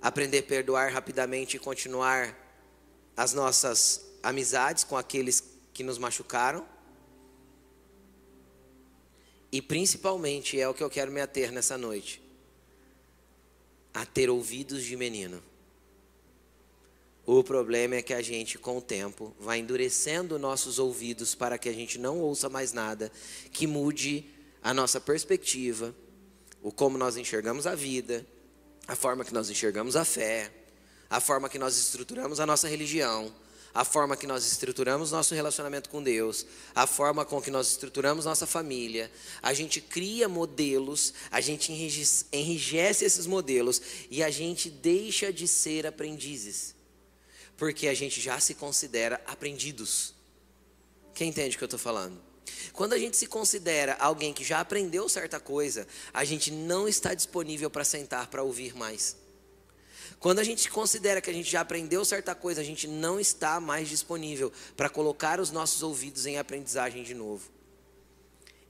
aprender 0.03 0.39
a 0.39 0.43
perdoar 0.43 0.91
rapidamente 0.91 1.55
e 1.55 1.59
continuar 1.59 2.37
as 3.15 3.33
nossas 3.33 4.05
amizades 4.21 4.83
com 4.83 4.97
aqueles 4.97 5.41
que 5.73 5.81
nos 5.81 5.97
machucaram. 5.97 6.67
E 9.49 9.61
principalmente 9.61 10.59
é 10.59 10.67
o 10.67 10.73
que 10.73 10.83
eu 10.83 10.89
quero 10.89 11.09
me 11.09 11.21
ater 11.21 11.53
nessa 11.53 11.77
noite: 11.77 12.21
a 13.93 14.05
ter 14.05 14.29
ouvidos 14.29 14.83
de 14.83 14.97
menino. 14.97 15.41
O 17.25 17.41
problema 17.41 17.95
é 17.95 18.01
que 18.01 18.13
a 18.13 18.21
gente, 18.21 18.57
com 18.57 18.77
o 18.77 18.81
tempo, 18.81 19.33
vai 19.39 19.59
endurecendo 19.59 20.37
nossos 20.37 20.77
ouvidos 20.77 21.33
para 21.33 21.57
que 21.57 21.69
a 21.69 21.73
gente 21.73 21.97
não 21.97 22.19
ouça 22.19 22.49
mais 22.49 22.73
nada 22.73 23.09
que 23.49 23.65
mude 23.65 24.25
a 24.61 24.73
nossa 24.73 24.99
perspectiva, 24.99 25.95
o 26.61 26.69
como 26.69 26.97
nós 26.97 27.15
enxergamos 27.15 27.65
a 27.65 27.75
vida, 27.75 28.25
a 28.87 28.95
forma 28.95 29.23
que 29.23 29.33
nós 29.33 29.49
enxergamos 29.49 29.95
a 29.95 30.03
fé, 30.03 30.51
a 31.09 31.19
forma 31.19 31.49
que 31.49 31.59
nós 31.59 31.77
estruturamos 31.77 32.39
a 32.39 32.45
nossa 32.45 32.67
religião, 32.67 33.33
a 33.73 33.83
forma 33.83 34.15
que 34.15 34.27
nós 34.27 34.45
estruturamos 34.45 35.11
nosso 35.11 35.33
relacionamento 35.33 35.89
com 35.89 36.03
Deus, 36.03 36.45
a 36.75 36.85
forma 36.85 37.25
com 37.25 37.41
que 37.41 37.49
nós 37.49 37.71
estruturamos 37.71 38.25
nossa 38.25 38.45
família. 38.45 39.11
A 39.41 39.53
gente 39.53 39.81
cria 39.81 40.29
modelos, 40.29 41.13
a 41.31 41.41
gente 41.41 41.71
enrijece 42.31 43.03
esses 43.03 43.25
modelos 43.25 43.81
e 44.11 44.21
a 44.21 44.29
gente 44.29 44.69
deixa 44.69 45.33
de 45.33 45.47
ser 45.47 45.87
aprendizes, 45.87 46.75
porque 47.57 47.87
a 47.87 47.93
gente 47.93 48.21
já 48.21 48.39
se 48.39 48.53
considera 48.53 49.19
aprendidos. 49.25 50.13
Quem 51.15 51.29
entende 51.29 51.55
o 51.55 51.57
que 51.57 51.63
eu 51.63 51.67
estou 51.67 51.79
falando? 51.79 52.32
Quando 52.71 52.93
a 52.93 52.97
gente 52.97 53.17
se 53.17 53.27
considera 53.27 53.95
alguém 53.99 54.33
que 54.33 54.43
já 54.43 54.59
aprendeu 54.59 55.07
certa 55.07 55.39
coisa, 55.39 55.87
a 56.13 56.23
gente 56.23 56.51
não 56.51 56.87
está 56.87 57.13
disponível 57.13 57.69
para 57.69 57.83
sentar 57.83 58.27
para 58.27 58.43
ouvir 58.43 58.75
mais. 58.75 59.15
Quando 60.19 60.39
a 60.39 60.43
gente 60.43 60.69
considera 60.69 61.21
que 61.21 61.29
a 61.29 61.33
gente 61.33 61.51
já 61.51 61.61
aprendeu 61.61 62.05
certa 62.05 62.33
coisa, 62.33 62.61
a 62.61 62.63
gente 62.63 62.87
não 62.87 63.19
está 63.19 63.59
mais 63.59 63.89
disponível 63.89 64.51
para 64.75 64.89
colocar 64.89 65.39
os 65.39 65.51
nossos 65.51 65.83
ouvidos 65.83 66.25
em 66.25 66.37
aprendizagem 66.37 67.03
de 67.03 67.13
novo. 67.13 67.51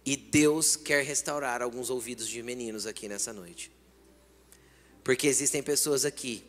E 0.05 0.15
Deus 0.15 0.75
quer 0.75 1.03
restaurar 1.03 1.61
alguns 1.61 1.89
ouvidos 1.89 2.27
de 2.27 2.41
meninos 2.41 2.85
aqui 2.85 3.07
nessa 3.07 3.31
noite. 3.31 3.71
Porque 5.03 5.27
existem 5.27 5.61
pessoas 5.61 6.05
aqui 6.05 6.43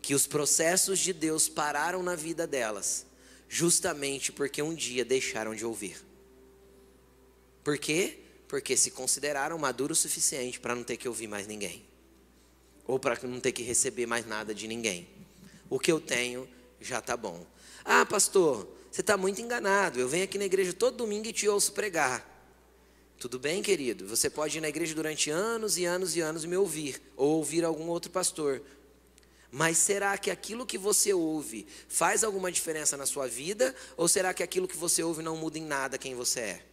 que 0.00 0.14
os 0.14 0.26
processos 0.26 0.98
de 0.98 1.12
Deus 1.12 1.48
pararam 1.48 2.02
na 2.02 2.16
vida 2.16 2.46
delas, 2.46 3.04
justamente 3.48 4.32
porque 4.32 4.62
um 4.62 4.74
dia 4.74 5.04
deixaram 5.04 5.54
de 5.54 5.64
ouvir. 5.64 6.09
Por 7.62 7.78
quê? 7.78 8.18
Porque 8.48 8.76
se 8.76 8.90
consideraram 8.90 9.58
maduros 9.58 9.98
o 9.98 10.02
suficiente 10.02 10.58
para 10.58 10.74
não 10.74 10.82
ter 10.82 10.96
que 10.96 11.08
ouvir 11.08 11.26
mais 11.26 11.46
ninguém. 11.46 11.84
Ou 12.86 12.98
para 12.98 13.18
não 13.28 13.40
ter 13.40 13.52
que 13.52 13.62
receber 13.62 14.06
mais 14.06 14.26
nada 14.26 14.54
de 14.54 14.66
ninguém. 14.66 15.08
O 15.68 15.78
que 15.78 15.92
eu 15.92 16.00
tenho 16.00 16.48
já 16.80 16.98
está 16.98 17.16
bom. 17.16 17.46
Ah, 17.84 18.04
pastor, 18.04 18.68
você 18.90 19.02
está 19.02 19.16
muito 19.16 19.40
enganado. 19.40 20.00
Eu 20.00 20.08
venho 20.08 20.24
aqui 20.24 20.38
na 20.38 20.44
igreja 20.44 20.72
todo 20.72 20.96
domingo 20.96 21.28
e 21.28 21.32
te 21.32 21.48
ouço 21.48 21.72
pregar. 21.72 22.26
Tudo 23.18 23.38
bem, 23.38 23.62
querido? 23.62 24.08
Você 24.08 24.30
pode 24.30 24.58
ir 24.58 24.60
na 24.60 24.68
igreja 24.68 24.94
durante 24.94 25.30
anos 25.30 25.76
e 25.76 25.84
anos 25.84 26.16
e 26.16 26.20
anos 26.20 26.42
e 26.42 26.48
me 26.48 26.56
ouvir, 26.56 27.00
ou 27.16 27.36
ouvir 27.36 27.64
algum 27.64 27.86
outro 27.88 28.10
pastor. 28.10 28.62
Mas 29.50 29.76
será 29.78 30.16
que 30.16 30.30
aquilo 30.30 30.64
que 30.64 30.78
você 30.78 31.12
ouve 31.12 31.66
faz 31.88 32.24
alguma 32.24 32.50
diferença 32.50 32.96
na 32.96 33.04
sua 33.04 33.26
vida? 33.26 33.74
Ou 33.96 34.08
será 34.08 34.32
que 34.32 34.42
aquilo 34.42 34.66
que 34.66 34.76
você 34.76 35.02
ouve 35.02 35.22
não 35.22 35.36
muda 35.36 35.58
em 35.58 35.64
nada 35.64 35.98
quem 35.98 36.14
você 36.14 36.40
é? 36.40 36.66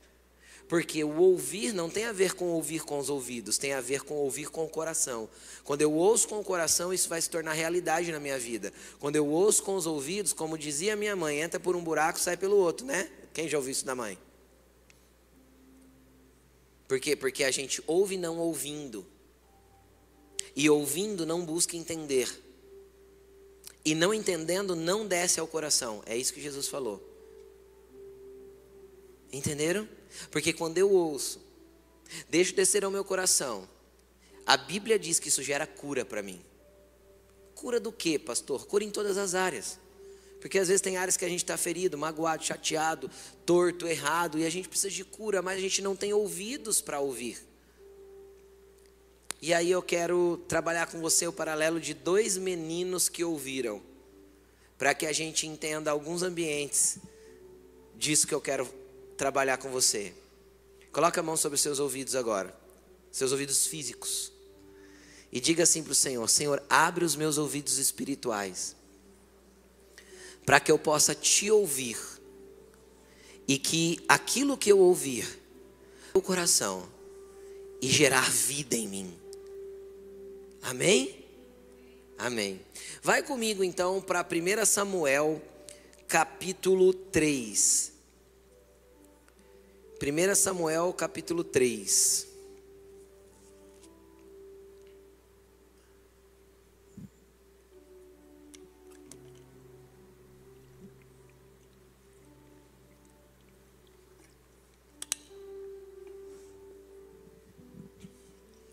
Porque 0.67 1.01
o 1.03 1.15
ouvir 1.17 1.73
não 1.73 1.89
tem 1.89 2.05
a 2.05 2.11
ver 2.11 2.33
com 2.33 2.45
ouvir 2.45 2.83
com 2.83 2.99
os 2.99 3.09
ouvidos, 3.09 3.57
tem 3.57 3.71
a 3.71 3.79
ver 3.79 4.01
com 4.01 4.15
ouvir 4.15 4.49
com 4.49 4.65
o 4.65 4.69
coração. 4.69 5.29
Quando 5.63 5.81
eu 5.81 5.93
ouço 5.93 6.27
com 6.27 6.39
o 6.39 6.43
coração, 6.43 6.93
isso 6.93 7.07
vai 7.07 7.21
se 7.21 7.29
tornar 7.29 7.53
realidade 7.53 8.11
na 8.11 8.19
minha 8.19 8.37
vida. 8.37 8.73
Quando 8.99 9.15
eu 9.15 9.25
ouço 9.25 9.63
com 9.63 9.75
os 9.75 9.85
ouvidos, 9.85 10.33
como 10.33 10.57
dizia 10.57 10.95
minha 10.95 11.15
mãe, 11.15 11.39
entra 11.39 11.57
por 11.57 11.75
um 11.75 11.83
buraco, 11.83 12.19
sai 12.19 12.35
pelo 12.35 12.57
outro, 12.57 12.85
né? 12.85 13.09
Quem 13.33 13.47
já 13.47 13.57
ouviu 13.57 13.71
isso 13.71 13.85
da 13.85 13.95
mãe? 13.95 14.17
Por 16.85 16.99
quê? 16.99 17.15
Porque 17.15 17.45
a 17.45 17.51
gente 17.51 17.81
ouve 17.87 18.17
não 18.17 18.37
ouvindo. 18.37 19.05
E 20.53 20.69
ouvindo 20.69 21.25
não 21.25 21.45
busca 21.45 21.77
entender. 21.77 22.29
E 23.85 23.95
não 23.95 24.13
entendendo 24.13 24.75
não 24.75 25.07
desce 25.07 25.39
ao 25.39 25.47
coração. 25.47 26.03
É 26.05 26.17
isso 26.17 26.33
que 26.33 26.41
Jesus 26.41 26.67
falou. 26.67 27.01
Entenderam? 29.31 29.87
Porque 30.31 30.53
quando 30.53 30.77
eu 30.77 30.91
ouço, 30.91 31.41
deixo 32.29 32.55
descer 32.55 32.83
ao 32.83 32.91
meu 32.91 33.03
coração, 33.03 33.67
a 34.45 34.55
Bíblia 34.55 34.97
diz 34.97 35.19
que 35.19 35.27
isso 35.27 35.43
gera 35.43 35.67
cura 35.67 36.05
para 36.05 36.23
mim. 36.23 36.41
Cura 37.55 37.79
do 37.79 37.91
que, 37.91 38.17
pastor? 38.17 38.65
Cura 38.65 38.83
em 38.83 38.91
todas 38.91 39.17
as 39.17 39.35
áreas. 39.35 39.79
Porque 40.39 40.59
às 40.59 40.67
vezes 40.67 40.81
tem 40.81 40.97
áreas 40.97 41.17
que 41.17 41.25
a 41.25 41.29
gente 41.29 41.43
está 41.43 41.57
ferido, 41.57 41.97
magoado, 41.97 42.43
chateado, 42.43 43.09
torto, 43.45 43.87
errado, 43.87 44.37
e 44.37 44.45
a 44.45 44.49
gente 44.49 44.69
precisa 44.69 44.93
de 44.93 45.03
cura, 45.03 45.41
mas 45.41 45.57
a 45.57 45.61
gente 45.61 45.81
não 45.81 45.95
tem 45.95 46.13
ouvidos 46.13 46.79
para 46.79 46.99
ouvir. 46.99 47.45
E 49.41 49.53
aí 49.53 49.69
eu 49.69 49.81
quero 49.81 50.41
trabalhar 50.47 50.87
com 50.87 50.99
você 50.99 51.27
o 51.27 51.33
paralelo 51.33 51.79
de 51.79 51.93
dois 51.93 52.37
meninos 52.37 53.09
que 53.09 53.23
ouviram, 53.23 53.81
para 54.77 54.93
que 54.93 55.05
a 55.05 55.11
gente 55.11 55.47
entenda 55.47 55.91
alguns 55.91 56.21
ambientes 56.21 56.99
disso 57.95 58.27
que 58.27 58.33
eu 58.33 58.41
quero 58.41 58.67
trabalhar 59.17 59.57
com 59.57 59.69
você. 59.69 60.13
Coloque 60.91 61.19
a 61.19 61.23
mão 61.23 61.35
sobre 61.35 61.55
os 61.55 61.61
seus 61.61 61.79
ouvidos 61.79 62.15
agora, 62.15 62.55
seus 63.11 63.31
ouvidos 63.31 63.65
físicos. 63.65 64.31
E 65.31 65.39
diga 65.39 65.63
assim 65.63 65.83
para 65.83 65.91
o 65.91 65.95
Senhor: 65.95 66.27
Senhor, 66.29 66.63
abre 66.69 67.03
os 67.03 67.15
meus 67.15 67.37
ouvidos 67.37 67.77
espirituais, 67.77 68.75
para 70.45 70.59
que 70.59 70.71
eu 70.71 70.79
possa 70.79 71.13
te 71.13 71.51
ouvir, 71.51 71.97
e 73.47 73.57
que 73.57 73.99
aquilo 74.07 74.57
que 74.57 74.71
eu 74.71 74.79
ouvir, 74.79 75.27
o 76.13 76.21
coração, 76.21 76.87
e 77.81 77.87
gerar 77.87 78.31
vida 78.31 78.75
em 78.75 78.87
mim. 78.87 79.17
Amém? 80.61 81.25
Amém. 82.17 82.61
Vai 83.01 83.21
comigo 83.21 83.63
então 83.63 84.01
para 84.01 84.25
1 84.25 84.65
Samuel, 84.65 85.41
capítulo 86.07 86.93
3. 86.93 87.96
1 89.99 90.35
Samuel 90.35 90.93
capítulo 90.93 91.43
3. 91.43 92.27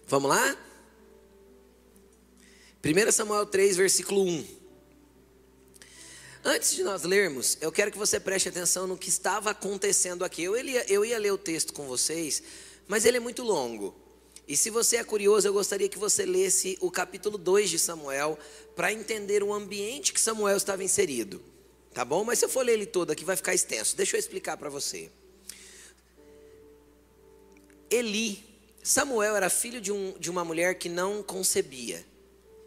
Vamos 0.07 0.29
lá? 0.29 0.57
1 2.85 3.13
Samuel 3.13 3.47
3, 3.47 3.79
versículo 3.79 4.23
1. 4.23 4.64
Antes 6.47 6.75
de 6.75 6.85
nós 6.85 7.05
lermos, 7.05 7.57
eu 7.63 7.73
quero 7.73 7.91
que 7.91 7.97
você 7.97 8.21
preste 8.21 8.51
atenção 8.51 8.87
no 8.87 8.99
que 8.99 9.09
estava 9.09 9.51
acontecendo 9.51 10.27
aqui. 10.27 10.43
Eu 10.43 10.55
ia, 10.55 10.85
eu 10.93 11.03
ia 11.03 11.19
ler 11.19 11.33
o 11.33 11.39
texto 11.39 11.73
com 11.73 11.87
vocês, 11.87 12.43
mas 12.87 13.07
ele 13.07 13.17
é 13.17 13.21
muito 13.21 13.43
longo. 13.43 13.97
E 14.47 14.55
se 14.55 14.69
você 14.69 14.99
é 14.99 15.05
curioso, 15.05 15.49
eu 15.49 15.55
gostaria 15.55 15.89
que 15.89 15.99
você 15.99 16.27
lesse 16.27 16.77
o 16.83 16.91
capítulo 16.91 17.39
2 17.39 17.71
de 17.71 17.79
Samuel 17.79 18.39
para 18.77 18.93
entender 18.93 19.43
o 19.43 19.55
ambiente 19.55 20.13
que 20.13 20.21
Samuel 20.21 20.59
estava 20.59 20.85
inserido. 20.85 21.43
Tá 21.95 22.05
bom? 22.05 22.25
Mas 22.25 22.41
se 22.41 22.45
eu 22.45 22.51
for 22.51 22.63
ler 22.63 22.75
ele 22.75 22.85
todo 22.85 23.11
aqui, 23.11 23.25
vai 23.25 23.37
ficar 23.37 23.55
extenso. 23.55 23.97
Deixa 23.97 24.15
eu 24.15 24.21
explicar 24.21 24.59
para 24.59 24.69
você. 24.69 25.11
Eli, 27.91 28.45
Samuel 28.83 29.35
era 29.35 29.49
filho 29.49 29.81
de, 29.81 29.91
um, 29.91 30.13
de 30.19 30.29
uma 30.29 30.45
mulher 30.45 30.75
que 30.75 30.91
não 30.91 31.23
concebia. 31.23 32.05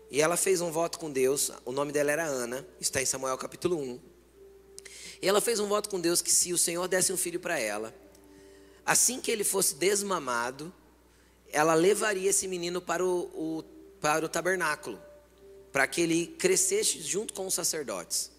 E 0.09 0.21
ela 0.21 0.37
fez 0.37 0.61
um 0.61 0.71
voto 0.71 0.99
com 0.99 1.11
Deus, 1.11 1.51
o 1.65 1.71
nome 1.71 1.91
dela 1.91 2.11
era 2.11 2.25
Ana, 2.25 2.65
está 2.79 3.01
em 3.01 3.05
Samuel 3.05 3.37
capítulo 3.37 3.77
1. 3.77 3.99
E 5.21 5.27
ela 5.27 5.41
fez 5.41 5.59
um 5.59 5.67
voto 5.67 5.89
com 5.89 5.99
Deus 5.99 6.21
que 6.21 6.31
se 6.31 6.53
o 6.53 6.57
Senhor 6.57 6.87
desse 6.87 7.11
um 7.11 7.17
filho 7.17 7.39
para 7.39 7.59
ela, 7.59 7.93
assim 8.85 9.19
que 9.19 9.29
ele 9.29 9.43
fosse 9.43 9.75
desmamado, 9.75 10.73
ela 11.49 11.73
levaria 11.73 12.29
esse 12.29 12.47
menino 12.47 12.81
para 12.81 13.03
o, 13.03 13.21
o 13.33 13.63
para 13.99 14.25
o 14.25 14.29
tabernáculo, 14.29 14.99
para 15.71 15.87
que 15.87 16.01
ele 16.01 16.27
crescesse 16.27 17.01
junto 17.01 17.33
com 17.33 17.47
os 17.47 17.53
sacerdotes. 17.53 18.31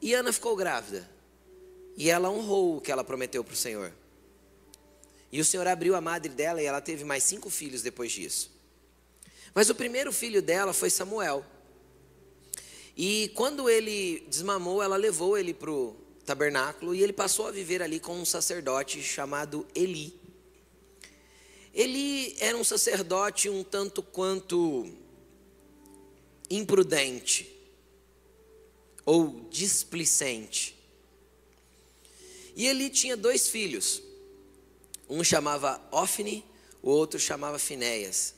E 0.00 0.14
Ana 0.14 0.32
ficou 0.32 0.56
grávida. 0.56 1.08
E 1.96 2.08
ela 2.08 2.30
honrou 2.30 2.76
o 2.76 2.80
que 2.80 2.90
ela 2.90 3.04
prometeu 3.04 3.44
para 3.44 3.52
o 3.52 3.56
Senhor. 3.56 3.92
E 5.30 5.40
o 5.40 5.44
Senhor 5.44 5.66
abriu 5.66 5.94
a 5.94 6.00
madre 6.00 6.32
dela 6.32 6.62
e 6.62 6.64
ela 6.64 6.80
teve 6.80 7.04
mais 7.04 7.24
cinco 7.24 7.50
filhos 7.50 7.82
depois 7.82 8.10
disso. 8.10 8.50
Mas 9.54 9.68
o 9.68 9.74
primeiro 9.74 10.12
filho 10.12 10.40
dela 10.40 10.72
foi 10.72 10.90
Samuel. 10.90 11.44
E 12.96 13.30
quando 13.34 13.68
ele 13.68 14.26
desmamou, 14.28 14.82
ela 14.82 14.96
levou 14.96 15.36
ele 15.38 15.54
para 15.54 15.70
o 15.70 15.96
tabernáculo 16.24 16.94
e 16.94 17.02
ele 17.02 17.12
passou 17.12 17.46
a 17.46 17.50
viver 17.50 17.82
ali 17.82 17.98
com 17.98 18.16
um 18.16 18.24
sacerdote 18.24 19.02
chamado 19.02 19.66
Eli. 19.74 20.18
Eli 21.72 22.36
era 22.40 22.56
um 22.56 22.64
sacerdote 22.64 23.48
um 23.48 23.62
tanto 23.62 24.02
quanto 24.02 24.88
imprudente 26.48 27.50
ou 29.06 29.48
displicente. 29.50 30.76
E 32.54 32.66
Eli 32.66 32.90
tinha 32.90 33.16
dois 33.16 33.48
filhos. 33.48 34.02
Um 35.08 35.24
chamava 35.24 35.80
Ofni, 35.90 36.44
o 36.82 36.90
outro 36.90 37.18
chamava 37.18 37.58
Finéias. 37.58 38.34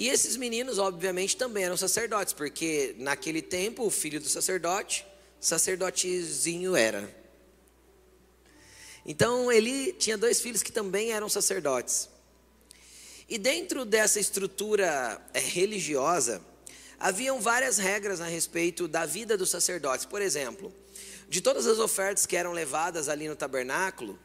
E 0.00 0.08
esses 0.08 0.34
meninos, 0.34 0.78
obviamente, 0.78 1.36
também 1.36 1.64
eram 1.64 1.76
sacerdotes, 1.76 2.32
porque 2.32 2.94
naquele 2.96 3.42
tempo 3.42 3.84
o 3.84 3.90
filho 3.90 4.18
do 4.18 4.26
sacerdote, 4.26 5.04
sacerdotezinho 5.38 6.74
era. 6.74 7.14
Então 9.04 9.52
ele 9.52 9.92
tinha 9.92 10.16
dois 10.16 10.40
filhos 10.40 10.62
que 10.62 10.72
também 10.72 11.12
eram 11.12 11.28
sacerdotes. 11.28 12.08
E 13.28 13.36
dentro 13.36 13.84
dessa 13.84 14.18
estrutura 14.18 15.20
é, 15.34 15.38
religiosa, 15.38 16.40
haviam 16.98 17.38
várias 17.38 17.76
regras 17.76 18.22
a 18.22 18.26
respeito 18.26 18.88
da 18.88 19.04
vida 19.04 19.36
dos 19.36 19.50
sacerdotes. 19.50 20.06
Por 20.06 20.22
exemplo, 20.22 20.72
de 21.28 21.42
todas 21.42 21.66
as 21.66 21.78
ofertas 21.78 22.24
que 22.24 22.38
eram 22.38 22.52
levadas 22.52 23.10
ali 23.10 23.28
no 23.28 23.36
tabernáculo, 23.36 24.18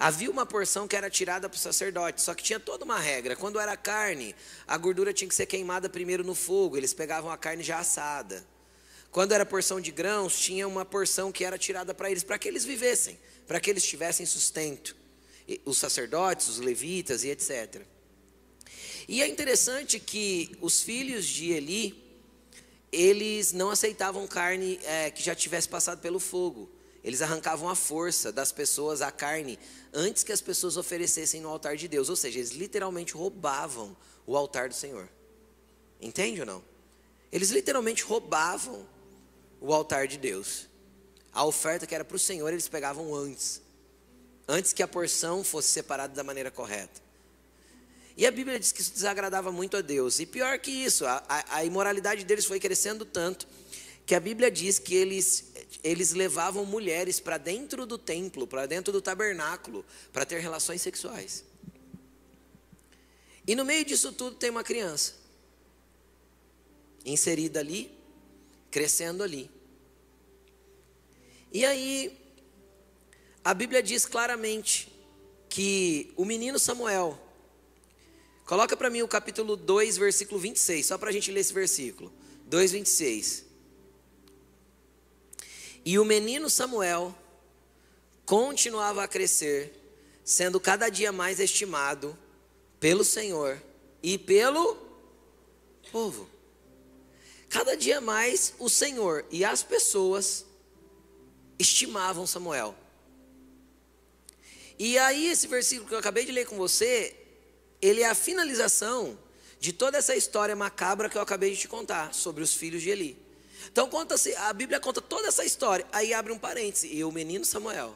Havia 0.00 0.30
uma 0.30 0.46
porção 0.46 0.86
que 0.86 0.94
era 0.94 1.10
tirada 1.10 1.48
para 1.48 1.56
o 1.56 1.60
sacerdote, 1.60 2.22
só 2.22 2.32
que 2.32 2.44
tinha 2.44 2.60
toda 2.60 2.84
uma 2.84 3.00
regra. 3.00 3.34
Quando 3.34 3.58
era 3.58 3.76
carne, 3.76 4.32
a 4.64 4.78
gordura 4.78 5.12
tinha 5.12 5.28
que 5.28 5.34
ser 5.34 5.46
queimada 5.46 5.88
primeiro 5.88 6.22
no 6.22 6.36
fogo, 6.36 6.76
eles 6.76 6.94
pegavam 6.94 7.32
a 7.32 7.36
carne 7.36 7.64
já 7.64 7.80
assada. 7.80 8.46
Quando 9.10 9.32
era 9.32 9.44
porção 9.44 9.80
de 9.80 9.90
grãos, 9.90 10.38
tinha 10.38 10.68
uma 10.68 10.84
porção 10.84 11.32
que 11.32 11.44
era 11.44 11.58
tirada 11.58 11.92
para 11.92 12.08
eles, 12.10 12.22
para 12.22 12.38
que 12.38 12.46
eles 12.46 12.64
vivessem, 12.64 13.18
para 13.44 13.58
que 13.58 13.68
eles 13.68 13.82
tivessem 13.82 14.24
sustento. 14.24 14.94
Os 15.64 15.78
sacerdotes, 15.78 16.46
os 16.46 16.58
levitas 16.58 17.24
e 17.24 17.30
etc. 17.30 17.82
E 19.08 19.20
é 19.20 19.26
interessante 19.26 19.98
que 19.98 20.56
os 20.60 20.80
filhos 20.80 21.26
de 21.26 21.50
Eli, 21.50 22.04
eles 22.92 23.52
não 23.52 23.70
aceitavam 23.70 24.28
carne 24.28 24.78
é, 24.84 25.10
que 25.10 25.24
já 25.24 25.34
tivesse 25.34 25.68
passado 25.68 26.00
pelo 26.00 26.20
fogo. 26.20 26.70
Eles 27.02 27.22
arrancavam 27.22 27.70
a 27.70 27.74
força 27.74 28.30
das 28.30 28.52
pessoas 28.52 29.00
a 29.00 29.10
carne 29.10 29.58
antes 29.92 30.22
que 30.22 30.32
as 30.32 30.40
pessoas 30.40 30.76
oferecessem 30.76 31.40
no 31.40 31.48
altar 31.48 31.76
de 31.76 31.88
Deus. 31.88 32.08
Ou 32.08 32.16
seja, 32.16 32.38
eles 32.38 32.50
literalmente 32.50 33.14
roubavam 33.14 33.96
o 34.26 34.36
altar 34.36 34.68
do 34.68 34.74
Senhor. 34.74 35.08
Entende 36.00 36.40
ou 36.40 36.46
não? 36.46 36.64
Eles 37.30 37.50
literalmente 37.50 38.02
roubavam 38.02 38.86
o 39.60 39.72
altar 39.72 40.06
de 40.06 40.18
Deus. 40.18 40.68
A 41.32 41.44
oferta 41.44 41.86
que 41.86 41.94
era 41.94 42.04
para 42.04 42.16
o 42.16 42.18
Senhor, 42.18 42.50
eles 42.52 42.68
pegavam 42.68 43.14
antes. 43.14 43.60
Antes 44.46 44.72
que 44.72 44.82
a 44.82 44.88
porção 44.88 45.44
fosse 45.44 45.68
separada 45.68 46.14
da 46.14 46.24
maneira 46.24 46.50
correta. 46.50 47.02
E 48.16 48.26
a 48.26 48.30
Bíblia 48.30 48.58
diz 48.58 48.72
que 48.72 48.80
isso 48.80 48.92
desagradava 48.92 49.52
muito 49.52 49.76
a 49.76 49.80
Deus. 49.80 50.18
E 50.18 50.26
pior 50.26 50.58
que 50.58 50.70
isso, 50.70 51.06
a, 51.06 51.22
a, 51.28 51.56
a 51.58 51.64
imoralidade 51.64 52.24
deles 52.24 52.46
foi 52.46 52.58
crescendo 52.58 53.04
tanto 53.04 53.46
que 54.08 54.14
a 54.14 54.20
Bíblia 54.20 54.50
diz 54.50 54.78
que 54.78 54.94
eles 54.94 55.47
eles 55.82 56.12
levavam 56.12 56.64
mulheres 56.64 57.20
para 57.20 57.38
dentro 57.38 57.86
do 57.86 57.98
templo, 57.98 58.46
para 58.46 58.66
dentro 58.66 58.92
do 58.92 59.00
tabernáculo, 59.00 59.84
para 60.12 60.24
ter 60.24 60.40
relações 60.40 60.82
sexuais. 60.82 61.44
E 63.46 63.54
no 63.54 63.64
meio 63.64 63.84
disso 63.84 64.12
tudo 64.12 64.36
tem 64.36 64.50
uma 64.50 64.64
criança, 64.64 65.14
inserida 67.04 67.60
ali, 67.60 67.90
crescendo 68.70 69.22
ali. 69.22 69.50
E 71.50 71.64
aí, 71.64 72.18
a 73.42 73.54
Bíblia 73.54 73.82
diz 73.82 74.04
claramente 74.04 74.92
que 75.48 76.12
o 76.14 76.24
menino 76.26 76.58
Samuel, 76.58 77.18
coloca 78.44 78.76
para 78.76 78.90
mim 78.90 79.00
o 79.00 79.08
capítulo 79.08 79.56
2, 79.56 79.96
versículo 79.96 80.38
26, 80.38 80.84
só 80.84 80.98
para 80.98 81.08
a 81.08 81.12
gente 81.12 81.30
ler 81.30 81.40
esse 81.40 81.54
versículo. 81.54 82.12
2, 82.44 82.72
26. 82.72 83.47
E 85.88 85.98
o 85.98 86.04
menino 86.04 86.50
Samuel 86.50 87.16
continuava 88.26 89.02
a 89.02 89.08
crescer, 89.08 89.72
sendo 90.22 90.60
cada 90.60 90.90
dia 90.90 91.10
mais 91.10 91.40
estimado 91.40 92.14
pelo 92.78 93.02
Senhor 93.02 93.58
e 94.02 94.18
pelo 94.18 94.76
povo. 95.90 96.28
Cada 97.48 97.74
dia 97.74 98.02
mais 98.02 98.52
o 98.58 98.68
Senhor 98.68 99.24
e 99.30 99.46
as 99.46 99.62
pessoas 99.62 100.44
estimavam 101.58 102.26
Samuel. 102.26 102.76
E 104.78 104.98
aí, 104.98 105.28
esse 105.28 105.46
versículo 105.46 105.88
que 105.88 105.94
eu 105.94 106.00
acabei 106.00 106.26
de 106.26 106.32
ler 106.32 106.44
com 106.44 106.58
você, 106.58 107.16
ele 107.80 108.02
é 108.02 108.10
a 108.10 108.14
finalização 108.14 109.18
de 109.58 109.72
toda 109.72 109.96
essa 109.96 110.14
história 110.14 110.54
macabra 110.54 111.08
que 111.08 111.16
eu 111.16 111.22
acabei 111.22 111.52
de 111.52 111.60
te 111.60 111.66
contar 111.66 112.12
sobre 112.12 112.42
os 112.42 112.52
filhos 112.52 112.82
de 112.82 112.90
Eli. 112.90 113.27
Então 113.70 113.88
conta-se, 113.88 114.34
a 114.34 114.52
Bíblia 114.52 114.80
conta 114.80 115.00
toda 115.00 115.28
essa 115.28 115.44
história. 115.44 115.86
Aí 115.92 116.12
abre 116.14 116.32
um 116.32 116.38
parêntese. 116.38 116.92
E 116.92 117.04
o 117.04 117.12
menino 117.12 117.44
Samuel 117.44 117.94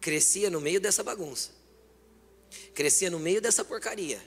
crescia 0.00 0.50
no 0.50 0.60
meio 0.60 0.80
dessa 0.80 1.02
bagunça. 1.02 1.50
Crescia 2.74 3.10
no 3.10 3.18
meio 3.18 3.40
dessa 3.40 3.64
porcaria. 3.64 4.20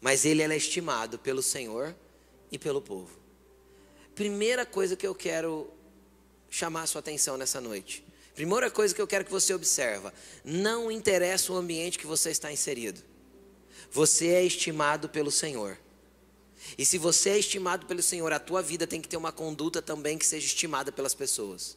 Mas 0.00 0.24
ele 0.24 0.42
era 0.42 0.54
estimado 0.54 1.18
pelo 1.18 1.42
Senhor 1.42 1.94
e 2.50 2.58
pelo 2.58 2.82
povo. 2.82 3.18
Primeira 4.14 4.66
coisa 4.66 4.94
que 4.94 5.06
eu 5.06 5.14
quero 5.14 5.70
chamar 6.50 6.82
a 6.82 6.86
sua 6.86 7.00
atenção 7.00 7.36
nessa 7.36 7.60
noite. 7.60 8.04
Primeira 8.34 8.70
coisa 8.70 8.94
que 8.94 9.00
eu 9.00 9.06
quero 9.06 9.24
que 9.24 9.30
você 9.30 9.54
observa: 9.54 10.12
não 10.44 10.90
interessa 10.90 11.52
o 11.52 11.56
ambiente 11.56 11.98
que 11.98 12.06
você 12.06 12.30
está 12.30 12.52
inserido. 12.52 13.00
Você 13.90 14.28
é 14.28 14.44
estimado 14.44 15.08
pelo 15.08 15.30
Senhor. 15.30 15.78
E 16.76 16.84
se 16.84 16.98
você 16.98 17.30
é 17.30 17.38
estimado 17.38 17.86
pelo 17.86 18.02
Senhor, 18.02 18.32
a 18.32 18.38
tua 18.38 18.62
vida 18.62 18.86
tem 18.86 19.00
que 19.00 19.08
ter 19.08 19.16
uma 19.16 19.32
conduta 19.32 19.82
também 19.82 20.18
que 20.18 20.26
seja 20.26 20.46
estimada 20.46 20.90
pelas 20.90 21.14
pessoas. 21.14 21.76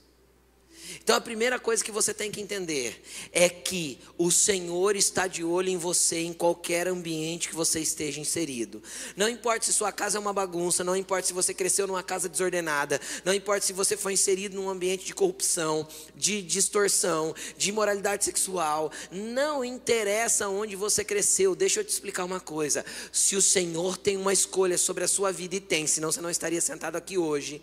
Então 1.04 1.16
a 1.16 1.22
primeira 1.22 1.60
coisa 1.60 1.84
que 1.84 1.92
você 1.92 2.14
tem 2.14 2.32
que 2.32 2.42
entender 2.42 3.02
é 3.32 3.50
que 3.50 4.00
o 4.18 4.32
Senhor 4.32 4.96
está 4.96 5.28
de 5.28 5.44
olho 5.44 5.70
em 5.70 5.78
você 5.78 6.20
em 6.20 6.34
qualquer 6.34 6.88
ambiente 6.88 7.50
que 7.50 7.56
você 7.56 7.80
esteja 7.80 8.20
inserido. 8.20 8.82
Não 9.16 9.28
importa 9.30 9.66
se 9.66 9.74
sua 9.74 9.92
casa 9.92 10.18
é 10.18 10.22
uma 10.22 10.34
bagunça, 10.34 10.84
não 10.84 10.96
importa 10.96 11.28
se 11.28 11.34
você 11.34 11.54
cresceu 11.54 11.88
numa 11.88 12.04
casa 12.04 12.30
desordenada, 12.30 13.00
não 13.24 13.34
importa 13.34 13.66
se 13.66 13.74
você 13.74 13.96
foi 13.96 14.14
inserido 14.14 14.56
num 14.56 14.70
ambiente 14.70 15.06
de 15.06 15.14
corrupção, 15.14 15.88
de 16.16 16.42
distorção, 16.42 17.34
de 17.58 17.70
imoralidade 17.70 18.26
sexual, 18.26 18.92
não 19.12 19.64
interessa 19.64 20.48
onde 20.48 20.76
você 20.76 21.04
cresceu. 21.04 21.56
Deixa 21.56 21.80
eu 21.80 21.84
te 21.84 21.90
explicar 21.90 22.26
uma 22.26 22.40
coisa. 22.40 22.86
Se 23.12 23.36
o 23.36 23.42
Senhor 23.42 23.98
tem 23.98 24.18
uma 24.18 24.34
escolha 24.34 24.78
sobre 24.78 25.04
a 25.04 25.08
sua 25.08 25.32
vida 25.32 25.56
e 25.56 25.60
tem, 25.60 25.88
senão 25.88 26.12
você 26.12 26.22
não 26.22 26.30
estaria 26.30 26.62
sentado 26.62 26.96
aqui 26.96 27.18
hoje. 27.18 27.62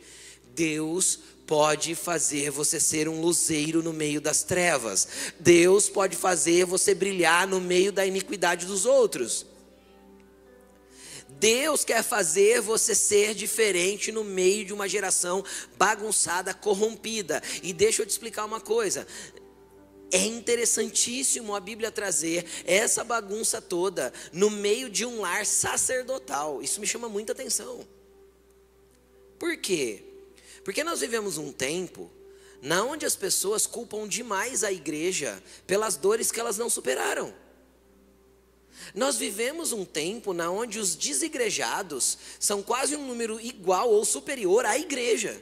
Deus 0.54 1.18
pode 1.46 1.94
fazer 1.94 2.50
você 2.50 2.80
ser 2.80 3.08
um 3.08 3.20
luzeiro 3.20 3.82
no 3.82 3.92
meio 3.92 4.20
das 4.20 4.42
trevas. 4.42 5.06
Deus 5.38 5.88
pode 5.88 6.16
fazer 6.16 6.64
você 6.64 6.94
brilhar 6.94 7.46
no 7.46 7.60
meio 7.60 7.92
da 7.92 8.06
iniquidade 8.06 8.66
dos 8.66 8.86
outros. 8.86 9.46
Deus 11.28 11.84
quer 11.84 12.02
fazer 12.02 12.60
você 12.60 12.94
ser 12.94 13.34
diferente 13.34 14.10
no 14.10 14.24
meio 14.24 14.64
de 14.64 14.72
uma 14.72 14.88
geração 14.88 15.44
bagunçada, 15.76 16.54
corrompida. 16.54 17.42
E 17.62 17.72
deixa 17.72 18.02
eu 18.02 18.06
te 18.06 18.10
explicar 18.10 18.44
uma 18.44 18.60
coisa. 18.60 19.06
É 20.10 20.24
interessantíssimo 20.24 21.54
a 21.54 21.60
Bíblia 21.60 21.90
trazer 21.90 22.46
essa 22.64 23.02
bagunça 23.02 23.60
toda 23.60 24.12
no 24.32 24.48
meio 24.48 24.88
de 24.88 25.04
um 25.04 25.20
lar 25.20 25.44
sacerdotal. 25.44 26.62
Isso 26.62 26.80
me 26.80 26.86
chama 26.86 27.08
muita 27.08 27.32
atenção. 27.32 27.86
Por 29.38 29.56
quê? 29.56 30.13
Porque 30.64 30.82
nós 30.82 31.00
vivemos 31.00 31.36
um 31.36 31.52
tempo 31.52 32.10
na 32.62 32.82
onde 32.82 33.04
as 33.04 33.14
pessoas 33.14 33.66
culpam 33.66 34.08
demais 34.08 34.64
a 34.64 34.72
igreja 34.72 35.42
pelas 35.66 35.96
dores 35.96 36.32
que 36.32 36.40
elas 36.40 36.56
não 36.56 36.70
superaram. 36.70 37.32
Nós 38.94 39.16
vivemos 39.16 39.72
um 39.72 39.84
tempo 39.84 40.32
na 40.32 40.50
onde 40.50 40.78
os 40.78 40.96
desigrejados 40.96 42.16
são 42.40 42.62
quase 42.62 42.96
um 42.96 43.06
número 43.06 43.38
igual 43.38 43.90
ou 43.90 44.04
superior 44.04 44.64
à 44.64 44.78
igreja. 44.78 45.40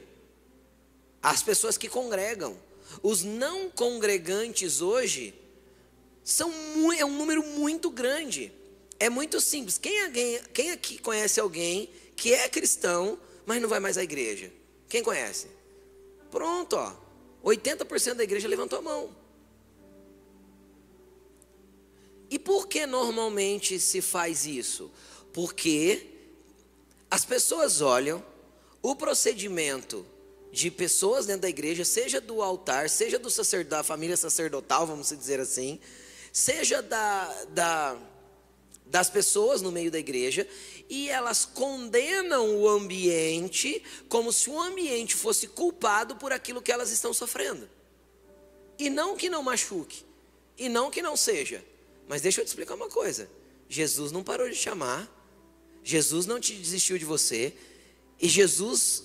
As 1.21 1.41
pessoas 1.41 1.77
que 1.77 1.87
congregam. 1.87 2.57
Os 3.01 3.23
não 3.23 3.69
congregantes 3.69 4.81
hoje 4.81 5.33
são 6.23 6.51
é 6.97 7.05
um 7.05 7.17
número 7.17 7.41
muito 7.41 7.89
grande. 7.89 8.51
É 8.99 9.09
muito 9.09 9.39
simples. 9.39 9.77
Quem, 9.77 10.03
alguém, 10.03 10.41
quem 10.53 10.71
aqui 10.71 10.97
conhece 10.97 11.39
alguém 11.39 11.89
que 12.15 12.33
é 12.33 12.47
cristão, 12.49 13.17
mas 13.45 13.61
não 13.61 13.69
vai 13.69 13.79
mais 13.79 13.97
à 13.97 14.03
igreja? 14.03 14.51
Quem 14.93 15.01
conhece? 15.01 15.47
Pronto, 16.29 16.75
ó. 16.75 16.93
80% 17.43 18.13
da 18.13 18.23
igreja 18.23 18.47
levantou 18.47 18.77
a 18.77 18.81
mão. 18.83 19.09
E 22.29 22.37
por 22.37 22.67
que 22.67 22.85
normalmente 22.85 23.79
se 23.79 24.01
faz 24.01 24.45
isso? 24.45 24.91
Porque 25.33 26.11
as 27.09 27.25
pessoas 27.25 27.81
olham 27.81 28.23
o 28.83 28.95
procedimento 28.95 30.05
de 30.51 30.69
pessoas 30.69 31.25
dentro 31.25 31.41
da 31.41 31.49
igreja, 31.49 31.83
seja 31.83 32.21
do 32.21 32.43
altar, 32.43 32.87
seja 32.87 33.17
do 33.17 33.31
sacerdote, 33.31 33.71
da 33.71 33.81
família 33.81 34.15
sacerdotal, 34.15 34.85
vamos 34.85 35.09
dizer 35.09 35.39
assim, 35.39 35.79
seja 36.31 36.83
da, 36.83 37.45
da, 37.49 37.97
das 38.85 39.09
pessoas 39.09 39.59
no 39.59 39.71
meio 39.71 39.89
da 39.89 39.97
igreja, 39.97 40.47
e 40.89 41.09
elas 41.09 41.45
condenam 41.45 42.57
o 42.57 42.67
ambiente 42.67 43.81
como 44.09 44.31
se 44.31 44.49
o 44.49 44.59
ambiente 44.59 45.15
fosse 45.15 45.47
culpado 45.47 46.15
por 46.15 46.31
aquilo 46.31 46.61
que 46.61 46.71
elas 46.71 46.91
estão 46.91 47.13
sofrendo. 47.13 47.69
E 48.77 48.89
não 48.89 49.15
que 49.15 49.29
não 49.29 49.43
machuque, 49.43 50.05
e 50.57 50.67
não 50.67 50.91
que 50.91 51.01
não 51.01 51.15
seja. 51.15 51.63
Mas 52.07 52.21
deixa 52.21 52.41
eu 52.41 52.45
te 52.45 52.49
explicar 52.49 52.75
uma 52.75 52.89
coisa: 52.89 53.29
Jesus 53.69 54.11
não 54.11 54.23
parou 54.23 54.49
de 54.49 54.55
chamar, 54.55 55.09
Jesus 55.83 56.25
não 56.25 56.39
te 56.39 56.53
desistiu 56.53 56.97
de 56.97 57.05
você, 57.05 57.53
e 58.19 58.27
Jesus 58.27 59.03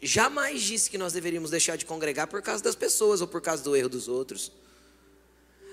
jamais 0.00 0.62
disse 0.62 0.90
que 0.90 0.98
nós 0.98 1.12
deveríamos 1.12 1.50
deixar 1.50 1.76
de 1.76 1.84
congregar 1.84 2.26
por 2.26 2.40
causa 2.42 2.62
das 2.62 2.74
pessoas 2.74 3.20
ou 3.20 3.28
por 3.28 3.40
causa 3.40 3.62
do 3.62 3.76
erro 3.76 3.88
dos 3.88 4.08
outros. 4.08 4.52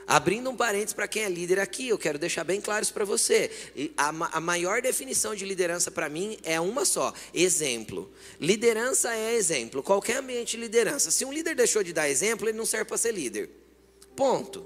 Abrindo 0.08 0.50
um 0.50 0.56
parênteses 0.56 0.93
para 0.93 1.06
quem 1.06 1.24
é 1.24 1.30
líder 1.30 1.60
aqui, 1.60 1.89
eu 1.89 1.98
quero 1.98 2.17
deixar 2.17 2.46
bem 2.46 2.62
claro 2.62 2.82
isso 2.82 2.93
para 2.93 3.04
você. 3.04 3.52
A, 3.98 4.08
a, 4.08 4.39
maior 4.39 4.82
definição 4.82 5.36
de 5.36 5.43
liderança 5.43 5.91
para 5.91 6.08
mim 6.08 6.38
é 6.43 6.62
uma 6.62 6.86
só: 6.86 7.13
exemplo. 7.34 8.10
Liderança 8.39 9.13
é 9.13 9.36
exemplo. 9.36 9.84
Qualquer 9.84 10.17
ambiente 10.17 10.52
de 10.52 10.63
liderança. 10.63 11.12
Se 11.12 11.26
um 11.26 11.34
líder 11.34 11.56
deixou 11.56 11.84
de 11.84 11.91
dar 11.91 12.08
exemplo, 12.08 12.48
ele 12.48 12.58
não 12.58 12.65
serve 12.65 12.86
para 12.86 12.98
ser 12.98 13.13
líder. 13.13 13.50
Ponto. 14.15 14.65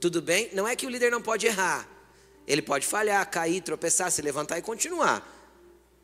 Tudo 0.00 0.22
bem? 0.22 0.48
Não 0.54 0.66
é 0.66 0.74
que 0.74 0.86
o 0.86 0.90
líder 0.90 1.10
não 1.10 1.20
pode 1.20 1.46
errar. 1.46 1.86
Ele 2.46 2.62
pode 2.62 2.86
falhar, 2.86 3.30
cair, 3.30 3.60
tropeçar, 3.60 4.10
se 4.10 4.22
levantar 4.22 4.58
e 4.58 4.62
continuar. 4.62 5.28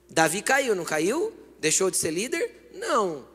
Davi 0.06 0.42
caiu, 0.42 0.74
não 0.74 0.84
caiu? 0.84 1.32
Deixou 1.58 1.90
de 1.90 1.96
ser 1.96 2.10
líder? 2.10 2.70
Não. 2.74 3.26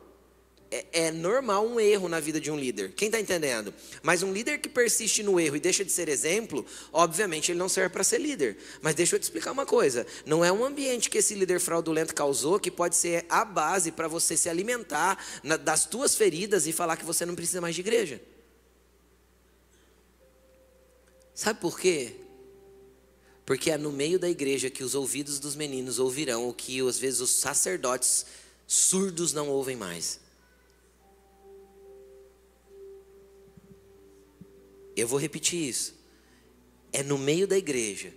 É, 0.74 1.06
é 1.06 1.10
normal 1.12 1.64
um 1.64 1.78
erro 1.78 2.08
na 2.08 2.18
vida 2.18 2.40
de 2.40 2.50
um 2.50 2.58
líder. 2.58 2.92
Quem 2.94 3.06
está 3.06 3.20
entendendo? 3.20 3.72
Mas 4.02 4.24
um 4.24 4.32
líder 4.32 4.58
que 4.58 4.68
persiste 4.68 5.22
no 5.22 5.38
erro 5.38 5.54
e 5.54 5.60
deixa 5.60 5.84
de 5.84 5.92
ser 5.92 6.08
exemplo, 6.08 6.66
obviamente 6.92 7.52
ele 7.52 7.60
não 7.60 7.68
serve 7.68 7.90
para 7.90 8.02
ser 8.02 8.18
líder. 8.18 8.56
Mas 8.82 8.96
deixa 8.96 9.14
eu 9.14 9.20
te 9.20 9.22
explicar 9.22 9.52
uma 9.52 9.64
coisa: 9.64 10.04
não 10.26 10.44
é 10.44 10.50
um 10.50 10.64
ambiente 10.64 11.08
que 11.08 11.18
esse 11.18 11.32
líder 11.32 11.60
fraudulento 11.60 12.12
causou 12.12 12.58
que 12.58 12.72
pode 12.72 12.96
ser 12.96 13.24
a 13.28 13.44
base 13.44 13.92
para 13.92 14.08
você 14.08 14.36
se 14.36 14.48
alimentar 14.48 15.16
das 15.60 15.86
tuas 15.86 16.16
feridas 16.16 16.66
e 16.66 16.72
falar 16.72 16.96
que 16.96 17.04
você 17.04 17.24
não 17.24 17.36
precisa 17.36 17.60
mais 17.60 17.76
de 17.76 17.80
igreja. 17.80 18.20
Sabe 21.32 21.60
por 21.60 21.78
quê? 21.78 22.16
Porque 23.46 23.70
é 23.70 23.78
no 23.78 23.92
meio 23.92 24.18
da 24.18 24.28
igreja 24.28 24.68
que 24.68 24.82
os 24.82 24.96
ouvidos 24.96 25.38
dos 25.38 25.54
meninos 25.54 26.00
ouvirão 26.00 26.48
o 26.48 26.52
que 26.52 26.80
às 26.80 26.98
vezes 26.98 27.20
os 27.20 27.30
sacerdotes 27.30 28.26
surdos 28.66 29.32
não 29.32 29.48
ouvem 29.48 29.76
mais. 29.76 30.23
Eu 34.96 35.08
vou 35.08 35.18
repetir 35.18 35.68
isso. 35.68 35.94
É 36.92 37.02
no 37.02 37.18
meio 37.18 37.46
da 37.46 37.58
igreja 37.58 38.12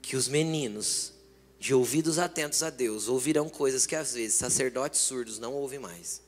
que 0.00 0.16
os 0.16 0.28
meninos, 0.28 1.12
de 1.58 1.74
ouvidos 1.74 2.18
atentos 2.18 2.62
a 2.62 2.70
Deus, 2.70 3.08
ouvirão 3.08 3.48
coisas 3.48 3.86
que 3.86 3.96
às 3.96 4.14
vezes 4.14 4.36
sacerdotes 4.36 5.00
surdos 5.00 5.38
não 5.38 5.52
ouvem 5.52 5.78
mais. 5.78 6.22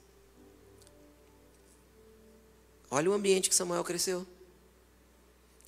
Olha 2.90 3.10
o 3.10 3.12
ambiente 3.12 3.48
que 3.48 3.54
Samuel 3.54 3.84
cresceu. 3.84 4.26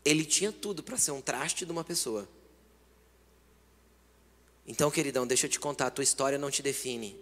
Ele 0.05 0.25
tinha 0.25 0.51
tudo 0.51 0.83
para 0.83 0.96
ser 0.96 1.12
um 1.12 1.20
traste 1.20 1.64
de 1.64 1.70
uma 1.70 1.85
pessoa. 1.85 2.29
Então, 4.66 4.90
queridão, 4.90 5.27
deixa 5.27 5.46
eu 5.46 5.51
te 5.51 5.61
contar, 5.61 5.88
a 5.88 5.90
tua 5.90 6.05
história 6.05 6.38
não 6.38 6.51
te 6.51 6.62
define. 6.62 7.18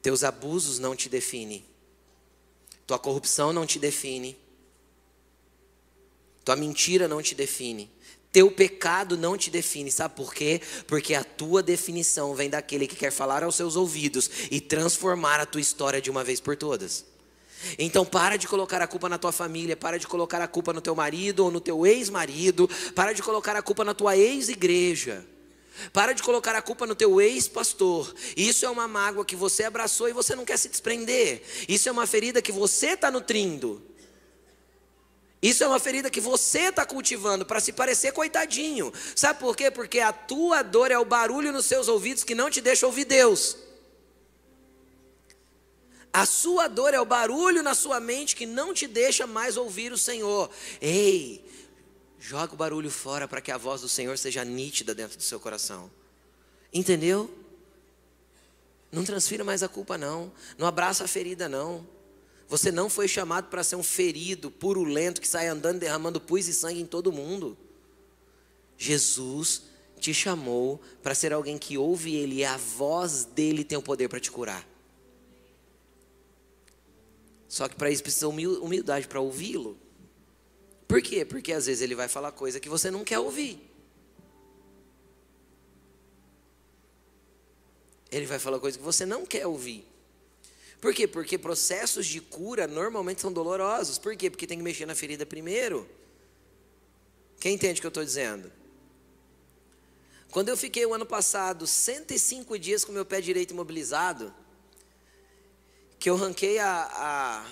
Teus 0.00 0.22
abusos 0.22 0.78
não 0.78 0.94
te 0.94 1.08
definem. 1.08 1.64
Tua 2.88 2.98
corrupção 2.98 3.52
não 3.52 3.66
te 3.66 3.78
define. 3.78 4.34
Tua 6.42 6.56
mentira 6.56 7.06
não 7.06 7.20
te 7.20 7.34
define. 7.34 7.90
Teu 8.32 8.50
pecado 8.50 9.14
não 9.14 9.36
te 9.36 9.50
define, 9.50 9.92
sabe 9.92 10.16
por 10.16 10.32
quê? 10.32 10.62
Porque 10.86 11.14
a 11.14 11.22
tua 11.22 11.62
definição 11.62 12.34
vem 12.34 12.48
daquele 12.48 12.86
que 12.86 12.96
quer 12.96 13.12
falar 13.12 13.42
aos 13.42 13.56
seus 13.56 13.76
ouvidos 13.76 14.30
e 14.50 14.58
transformar 14.58 15.38
a 15.38 15.44
tua 15.44 15.60
história 15.60 16.00
de 16.00 16.10
uma 16.10 16.24
vez 16.24 16.40
por 16.40 16.56
todas. 16.56 17.04
Então 17.78 18.06
para 18.06 18.38
de 18.38 18.48
colocar 18.48 18.80
a 18.80 18.86
culpa 18.86 19.06
na 19.06 19.18
tua 19.18 19.32
família, 19.32 19.76
para 19.76 19.98
de 19.98 20.06
colocar 20.06 20.40
a 20.40 20.48
culpa 20.48 20.72
no 20.72 20.80
teu 20.80 20.94
marido 20.94 21.44
ou 21.44 21.50
no 21.50 21.60
teu 21.60 21.86
ex-marido, 21.86 22.70
para 22.94 23.12
de 23.12 23.22
colocar 23.22 23.54
a 23.54 23.60
culpa 23.60 23.84
na 23.84 23.92
tua 23.92 24.16
ex-igreja. 24.16 25.26
Para 25.92 26.12
de 26.12 26.22
colocar 26.22 26.54
a 26.54 26.62
culpa 26.62 26.86
no 26.86 26.94
teu 26.94 27.20
ex-pastor. 27.20 28.14
Isso 28.36 28.64
é 28.64 28.70
uma 28.70 28.88
mágoa 28.88 29.24
que 29.24 29.36
você 29.36 29.64
abraçou 29.64 30.08
e 30.08 30.12
você 30.12 30.34
não 30.34 30.44
quer 30.44 30.58
se 30.58 30.68
desprender. 30.68 31.42
Isso 31.68 31.88
é 31.88 31.92
uma 31.92 32.06
ferida 32.06 32.42
que 32.42 32.52
você 32.52 32.88
está 32.88 33.10
nutrindo. 33.10 33.82
Isso 35.40 35.62
é 35.62 35.68
uma 35.68 35.78
ferida 35.78 36.10
que 36.10 36.20
você 36.20 36.62
está 36.68 36.84
cultivando 36.84 37.46
para 37.46 37.60
se 37.60 37.72
parecer 37.72 38.12
coitadinho. 38.12 38.92
Sabe 39.14 39.38
por 39.38 39.56
quê? 39.56 39.70
Porque 39.70 40.00
a 40.00 40.12
tua 40.12 40.62
dor 40.62 40.90
é 40.90 40.98
o 40.98 41.04
barulho 41.04 41.52
nos 41.52 41.66
seus 41.66 41.86
ouvidos 41.86 42.24
que 42.24 42.34
não 42.34 42.50
te 42.50 42.60
deixa 42.60 42.86
ouvir 42.86 43.04
Deus. 43.04 43.56
A 46.12 46.26
sua 46.26 46.66
dor 46.66 46.92
é 46.94 47.00
o 47.00 47.04
barulho 47.04 47.62
na 47.62 47.74
sua 47.74 48.00
mente 48.00 48.34
que 48.34 48.46
não 48.46 48.74
te 48.74 48.88
deixa 48.88 49.26
mais 49.26 49.56
ouvir 49.56 49.92
o 49.92 49.98
Senhor. 49.98 50.50
Ei, 50.80 51.44
joga 52.18 52.54
o 52.54 52.56
barulho 52.56 52.90
fora 52.90 53.28
para 53.28 53.40
que 53.40 53.50
a 53.50 53.56
voz 53.56 53.80
do 53.80 53.88
Senhor 53.88 54.16
seja 54.18 54.44
nítida 54.44 54.94
dentro 54.94 55.16
do 55.16 55.22
seu 55.22 55.38
coração. 55.38 55.90
Entendeu? 56.72 57.32
Não 58.90 59.04
transfira 59.04 59.44
mais 59.44 59.62
a 59.62 59.68
culpa, 59.68 59.96
não. 59.96 60.32
Não 60.56 60.66
abraça 60.66 61.04
a 61.04 61.08
ferida, 61.08 61.48
não. 61.48 61.86
Você 62.48 62.72
não 62.72 62.88
foi 62.88 63.06
chamado 63.06 63.48
para 63.48 63.62
ser 63.62 63.76
um 63.76 63.82
ferido, 63.82 64.50
purulento, 64.50 65.20
que 65.20 65.28
sai 65.28 65.48
andando 65.48 65.78
derramando 65.78 66.20
pus 66.20 66.48
e 66.48 66.54
sangue 66.54 66.80
em 66.80 66.86
todo 66.86 67.12
mundo. 67.12 67.56
Jesus 68.76 69.62
te 69.98 70.14
chamou 70.14 70.80
para 71.02 71.14
ser 71.14 71.32
alguém 71.32 71.58
que 71.58 71.76
ouve 71.76 72.14
Ele 72.14 72.36
e 72.36 72.44
a 72.44 72.56
voz 72.56 73.24
dele 73.24 73.64
tem 73.64 73.76
o 73.76 73.82
poder 73.82 74.08
para 74.08 74.20
te 74.20 74.30
curar. 74.30 74.66
Só 77.48 77.68
que 77.68 77.76
para 77.76 77.90
isso 77.90 78.02
precisa 78.02 78.28
humildade 78.28 79.08
para 79.08 79.20
ouvi-lo. 79.20 79.76
Por 80.88 81.02
quê? 81.02 81.22
Porque 81.22 81.52
às 81.52 81.66
vezes 81.66 81.82
ele 81.82 81.94
vai 81.94 82.08
falar 82.08 82.32
coisa 82.32 82.58
que 82.58 82.68
você 82.68 82.90
não 82.90 83.04
quer 83.04 83.18
ouvir. 83.18 83.60
Ele 88.10 88.24
vai 88.24 88.38
falar 88.38 88.58
coisa 88.58 88.78
que 88.78 88.82
você 88.82 89.04
não 89.04 89.26
quer 89.26 89.46
ouvir. 89.46 89.86
Por 90.80 90.94
quê? 90.94 91.06
Porque 91.06 91.36
processos 91.36 92.06
de 92.06 92.22
cura 92.22 92.66
normalmente 92.66 93.20
são 93.20 93.30
dolorosos. 93.30 93.98
Por 93.98 94.16
quê? 94.16 94.30
Porque 94.30 94.46
tem 94.46 94.56
que 94.56 94.64
mexer 94.64 94.86
na 94.86 94.94
ferida 94.94 95.26
primeiro. 95.26 95.86
Quem 97.38 97.54
entende 97.54 97.78
o 97.78 97.82
que 97.82 97.86
eu 97.86 97.90
estou 97.90 98.04
dizendo? 98.04 98.50
Quando 100.30 100.48
eu 100.48 100.56
fiquei 100.56 100.86
o 100.86 100.94
ano 100.94 101.04
passado 101.04 101.66
105 101.66 102.58
dias 102.58 102.82
com 102.82 102.92
meu 102.92 103.04
pé 103.04 103.20
direito 103.20 103.52
imobilizado, 103.52 104.32
que 105.98 106.08
eu 106.08 106.16
ranquei 106.16 106.58
a, 106.58 107.44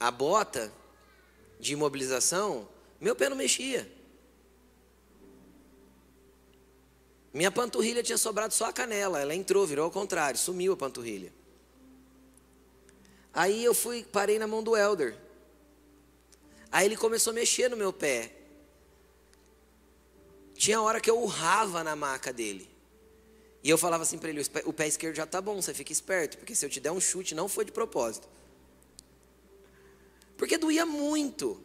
a, 0.00 0.06
a 0.08 0.10
bota 0.10 0.72
de 1.64 1.72
imobilização, 1.72 2.68
meu 3.00 3.16
pé 3.16 3.30
não 3.30 3.36
mexia. 3.36 3.90
Minha 7.32 7.50
panturrilha 7.50 8.02
tinha 8.02 8.18
sobrado 8.18 8.52
só 8.52 8.66
a 8.66 8.72
canela, 8.72 9.18
ela 9.18 9.34
entrou, 9.34 9.66
virou 9.66 9.86
ao 9.86 9.90
contrário, 9.90 10.38
sumiu 10.38 10.74
a 10.74 10.76
panturrilha. 10.76 11.32
Aí 13.32 13.64
eu 13.64 13.74
fui, 13.74 14.04
parei 14.04 14.38
na 14.38 14.46
mão 14.46 14.62
do 14.62 14.76
elder. 14.76 15.16
Aí 16.70 16.86
ele 16.86 16.96
começou 16.96 17.30
a 17.30 17.34
mexer 17.34 17.68
no 17.70 17.76
meu 17.76 17.92
pé. 17.92 18.30
Tinha 20.54 20.80
hora 20.82 21.00
que 21.00 21.10
eu 21.10 21.18
urrava 21.20 21.82
na 21.82 21.96
maca 21.96 22.32
dele. 22.32 22.68
E 23.62 23.70
eu 23.70 23.78
falava 23.78 24.02
assim 24.02 24.18
para 24.18 24.28
ele: 24.28 24.42
o 24.66 24.72
pé 24.72 24.86
esquerdo 24.86 25.16
já 25.16 25.26
tá 25.26 25.40
bom, 25.40 25.60
você 25.60 25.72
fica 25.72 25.90
esperto, 25.90 26.36
porque 26.36 26.54
se 26.54 26.64
eu 26.64 26.70
te 26.70 26.78
der 26.78 26.92
um 26.92 27.00
chute, 27.00 27.34
não 27.34 27.48
foi 27.48 27.64
de 27.64 27.72
propósito. 27.72 28.28
Porque 30.36 30.58
doía 30.58 30.84
muito. 30.84 31.62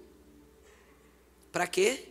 Para 1.52 1.68
quê? 1.68 2.06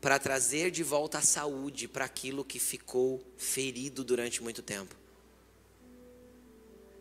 Para 0.00 0.18
trazer 0.18 0.70
de 0.70 0.82
volta 0.82 1.18
a 1.18 1.22
saúde 1.22 1.86
para 1.86 2.04
aquilo 2.04 2.44
que 2.44 2.58
ficou 2.58 3.22
ferido 3.36 4.02
durante 4.02 4.42
muito 4.42 4.62
tempo. 4.62 4.94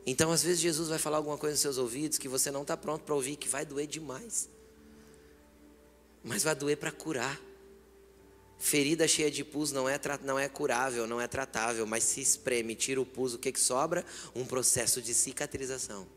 Então, 0.05 0.31
às 0.31 0.41
vezes, 0.41 0.61
Jesus 0.61 0.87
vai 0.87 0.97
falar 0.97 1.17
alguma 1.17 1.37
coisa 1.37 1.53
nos 1.53 1.59
seus 1.59 1.77
ouvidos 1.77 2.17
que 2.17 2.29
você 2.29 2.49
não 2.49 2.61
está 2.61 2.77
pronto 2.77 3.03
para 3.03 3.13
ouvir, 3.13 3.35
que 3.35 3.49
vai 3.49 3.65
doer 3.65 3.87
demais. 3.87 4.49
Mas 6.23 6.43
vai 6.43 6.55
doer 6.55 6.77
para 6.77 6.91
curar. 6.91 7.41
Ferida 8.57 9.07
cheia 9.07 9.29
de 9.29 9.43
pus 9.43 9.71
não 9.71 9.87
é, 9.87 9.99
não 10.23 10.39
é 10.39 10.49
curável, 10.49 11.05
não 11.05 11.21
é 11.21 11.27
tratável, 11.27 11.85
mas 11.85 12.03
se 12.03 12.21
espreme, 12.21 12.73
tira 12.73 12.99
o 12.99 13.05
pus, 13.05 13.33
o 13.33 13.37
que, 13.37 13.51
que 13.51 13.59
sobra? 13.59 14.03
Um 14.33 14.45
processo 14.45 15.01
de 15.01 15.13
cicatrização. 15.13 16.07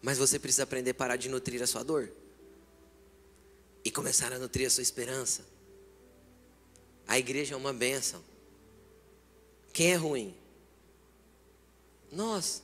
Mas 0.00 0.18
você 0.18 0.38
precisa 0.38 0.62
aprender 0.62 0.90
a 0.90 0.94
parar 0.94 1.16
de 1.16 1.28
nutrir 1.28 1.62
a 1.62 1.66
sua 1.66 1.82
dor 1.82 2.10
e 3.84 3.90
começar 3.90 4.32
a 4.32 4.38
nutrir 4.38 4.66
a 4.66 4.70
sua 4.70 4.82
esperança. 4.82 5.44
A 7.06 7.18
igreja 7.18 7.54
é 7.54 7.56
uma 7.56 7.72
bênção. 7.72 8.22
Quem 9.72 9.92
é 9.92 9.96
ruim? 9.96 10.34
Nós. 12.12 12.62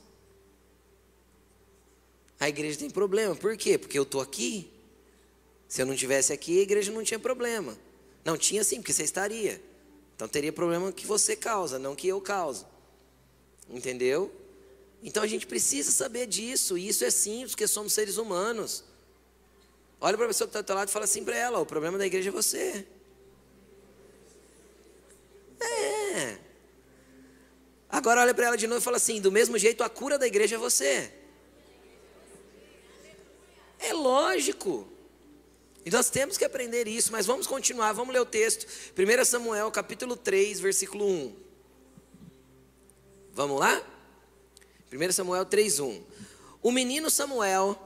A 2.38 2.49
igreja 2.49 2.79
tem 2.79 2.90
problema, 2.90 3.35
por 3.35 3.57
quê? 3.57 3.79
Porque 3.79 3.99
eu 3.99 4.03
estou 4.03 4.20
aqui. 4.20 4.70
Se 5.68 5.81
eu 5.81 5.87
não 5.87 5.97
tivesse 5.97 6.33
aqui, 6.33 6.59
a 6.59 6.62
igreja 6.62 6.92
não 6.92 7.03
tinha 7.03 7.18
problema. 7.18 7.77
Não 8.25 8.37
tinha 8.37 8.62
sim, 8.62 8.77
porque 8.77 8.92
você 8.92 9.03
estaria. 9.03 9.61
Então 10.14 10.29
teria 10.29 10.53
problema 10.53 10.92
que 10.92 11.07
você 11.07 11.35
causa, 11.35 11.79
não 11.79 11.97
que 11.97 12.07
eu 12.07 12.20
causo. 12.20 12.66
Entendeu? 13.68 14.31
Então 15.06 15.22
a 15.22 15.26
gente 15.26 15.46
precisa 15.46 15.92
saber 15.92 16.26
disso, 16.26 16.78
e 16.78 16.88
isso 16.88 17.04
é 17.04 17.10
simples, 17.10 17.50
porque 17.50 17.68
somos 17.68 17.92
seres 17.92 18.16
humanos. 18.16 18.82
Olha 20.00 20.16
para 20.16 20.24
a 20.24 20.28
pessoa 20.28 20.48
que 20.48 20.50
está 20.50 20.62
do 20.62 20.66
teu 20.66 20.74
lado 20.74 20.88
e 20.88 20.92
fala 20.92 21.04
assim 21.04 21.22
para 21.22 21.36
ela: 21.36 21.58
o 21.60 21.66
problema 21.66 21.98
da 21.98 22.06
igreja 22.06 22.30
é 22.30 22.32
você. 22.32 22.86
É. 25.60 26.38
Agora 27.90 28.22
olha 28.22 28.32
para 28.32 28.46
ela 28.46 28.56
de 28.56 28.66
novo 28.66 28.80
e 28.80 28.82
fala 28.82 28.96
assim: 28.96 29.20
do 29.20 29.30
mesmo 29.30 29.58
jeito 29.58 29.84
a 29.84 29.90
cura 29.90 30.18
da 30.18 30.26
igreja 30.26 30.54
é 30.56 30.58
você. 30.58 31.12
É 33.78 33.92
lógico. 33.92 34.88
E 35.84 35.90
nós 35.90 36.08
temos 36.08 36.38
que 36.38 36.46
aprender 36.46 36.88
isso, 36.88 37.12
mas 37.12 37.26
vamos 37.26 37.46
continuar, 37.46 37.92
vamos 37.92 38.14
ler 38.14 38.20
o 38.20 38.26
texto. 38.26 38.66
1 38.96 39.24
Samuel 39.26 39.70
capítulo 39.70 40.16
3, 40.16 40.60
versículo 40.60 41.06
1. 41.06 41.36
Vamos 43.34 43.60
lá? 43.60 43.93
1 44.96 45.12
Samuel 45.12 45.44
3, 45.44 45.80
1. 45.80 46.02
O 46.62 46.70
menino 46.70 47.11
Samuel 47.11 47.78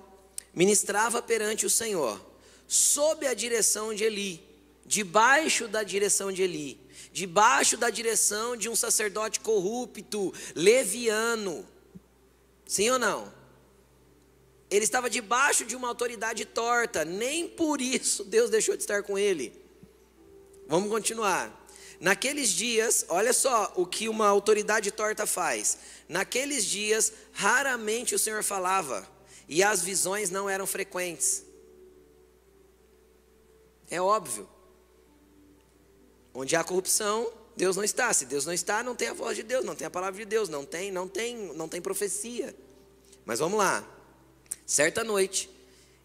ministrava 0.55 1.23
perante 1.23 1.64
o 1.64 1.71
Senhor, 1.71 2.21
sob 2.66 3.27
a 3.27 3.35
direção 3.35 3.94
de 3.94 4.05
Eli, 4.05 4.44
debaixo 4.85 5.66
da 5.68 5.83
direção 5.83 6.31
de 6.31 6.42
Eli, 6.42 6.81
debaixo 7.12 7.77
da 7.77 7.90
direção 7.90 8.57
de 8.57 8.68
um 8.68 8.77
sacerdote 8.77 9.40
corrupto, 9.40 10.33
leviano. 10.55 11.66
Sim 12.66 12.90
ou 12.90 12.99
não? 12.99 13.33
Ele 14.71 14.85
estava 14.85 15.09
debaixo 15.09 15.64
de 15.64 15.75
uma 15.75 15.88
autoridade 15.88 16.44
torta, 16.44 17.05
nem 17.05 17.49
por 17.49 17.81
isso 17.81 18.25
Deus 18.25 18.51
deixou 18.51 18.77
de 18.77 18.83
estar 18.83 19.03
com 19.03 19.18
ele. 19.18 19.53
Vamos 20.66 20.90
continuar. 20.90 21.66
Naqueles 22.01 22.51
dias, 22.51 23.05
olha 23.09 23.33
só 23.33 23.73
o 23.75 23.85
que 23.85 24.09
uma 24.09 24.27
autoridade 24.29 24.91
torta 24.91 25.27
faz. 25.27 25.79
Naqueles 26.09 26.65
dias, 26.65 27.13
raramente 27.33 28.15
o 28.15 28.19
Senhor 28.19 28.43
falava, 28.45 29.09
e 29.49 29.63
as 29.63 29.83
visões 29.83 30.31
não 30.31 30.49
eram 30.49 30.67
frequentes. 30.67 31.45
É 33.91 34.01
óbvio. 34.01 34.49
Onde 36.33 36.55
há 36.55 36.63
corrupção, 36.63 37.33
Deus 37.57 37.75
não 37.77 37.83
está. 37.83 38.13
Se 38.13 38.27
Deus 38.27 38.47
não 38.47 38.53
está, 38.53 38.83
não 38.83 38.95
tem 38.95 39.09
a 39.09 39.15
voz 39.15 39.37
de 39.37 39.43
Deus, 39.43 39.65
não 39.65 39.75
tem 39.75 39.87
a 39.87 39.91
palavra 39.91 40.21
de 40.21 40.25
Deus, 40.25 40.49
não 40.49 40.65
tem, 40.65 40.93
não 40.93 41.09
tem, 41.09 41.37
não 41.55 41.69
tem 41.69 41.81
profecia. 41.81 42.55
Mas 43.25 43.41
vamos 43.41 43.59
lá. 43.59 43.85
Certa 44.65 45.03
noite, 45.03 45.51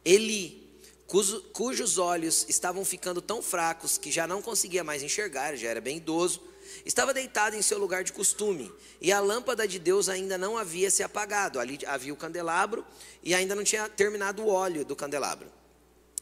Eli, 0.03 0.62
cujo, 1.07 1.41
cujos 1.53 1.97
olhos 1.97 2.45
estavam 2.49 2.83
ficando 2.83 3.21
tão 3.21 3.41
fracos 3.41 3.97
que 3.97 4.11
já 4.11 4.27
não 4.27 4.41
conseguia 4.41 4.83
mais 4.83 5.03
enxergar, 5.03 5.55
já 5.55 5.69
era 5.69 5.81
bem 5.81 5.97
idoso, 5.97 6.41
estava 6.85 7.13
deitado 7.13 7.55
em 7.55 7.61
seu 7.61 7.77
lugar 7.77 8.03
de 8.03 8.13
costume, 8.13 8.71
e 8.99 9.11
a 9.11 9.19
lâmpada 9.19 9.67
de 9.67 9.79
Deus 9.79 10.09
ainda 10.09 10.37
não 10.37 10.57
havia 10.57 10.89
se 10.89 11.03
apagado. 11.03 11.59
Ali 11.59 11.79
havia 11.85 12.13
o 12.13 12.17
candelabro 12.17 12.85
e 13.21 13.33
ainda 13.33 13.55
não 13.55 13.63
tinha 13.63 13.87
terminado 13.89 14.43
o 14.43 14.47
óleo 14.47 14.85
do 14.85 14.95
candelabro. 14.95 15.51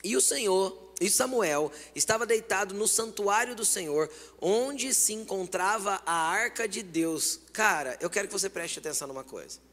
E 0.04 0.15
o 0.17 0.22
Senhor, 0.22 0.94
e 1.00 1.10
Samuel, 1.10 1.72
estava 1.96 2.26
deitado 2.26 2.74
no 2.74 2.88
santuário 2.88 3.56
do 3.56 3.63
Senhor, 3.63 4.10
onde 4.39 4.94
se 4.94 5.13
encontrava 5.13 6.02
a 6.06 6.30
arca 6.30 6.67
de 6.67 6.82
Deus. 6.82 7.39
Cara, 7.54 7.98
eu 8.02 8.10
quero 8.10 8.28
que 8.28 8.34
você 8.34 8.50
preste 8.50 8.80
atenção 8.80 9.08
numa 9.08 9.24
coisa 9.24 9.71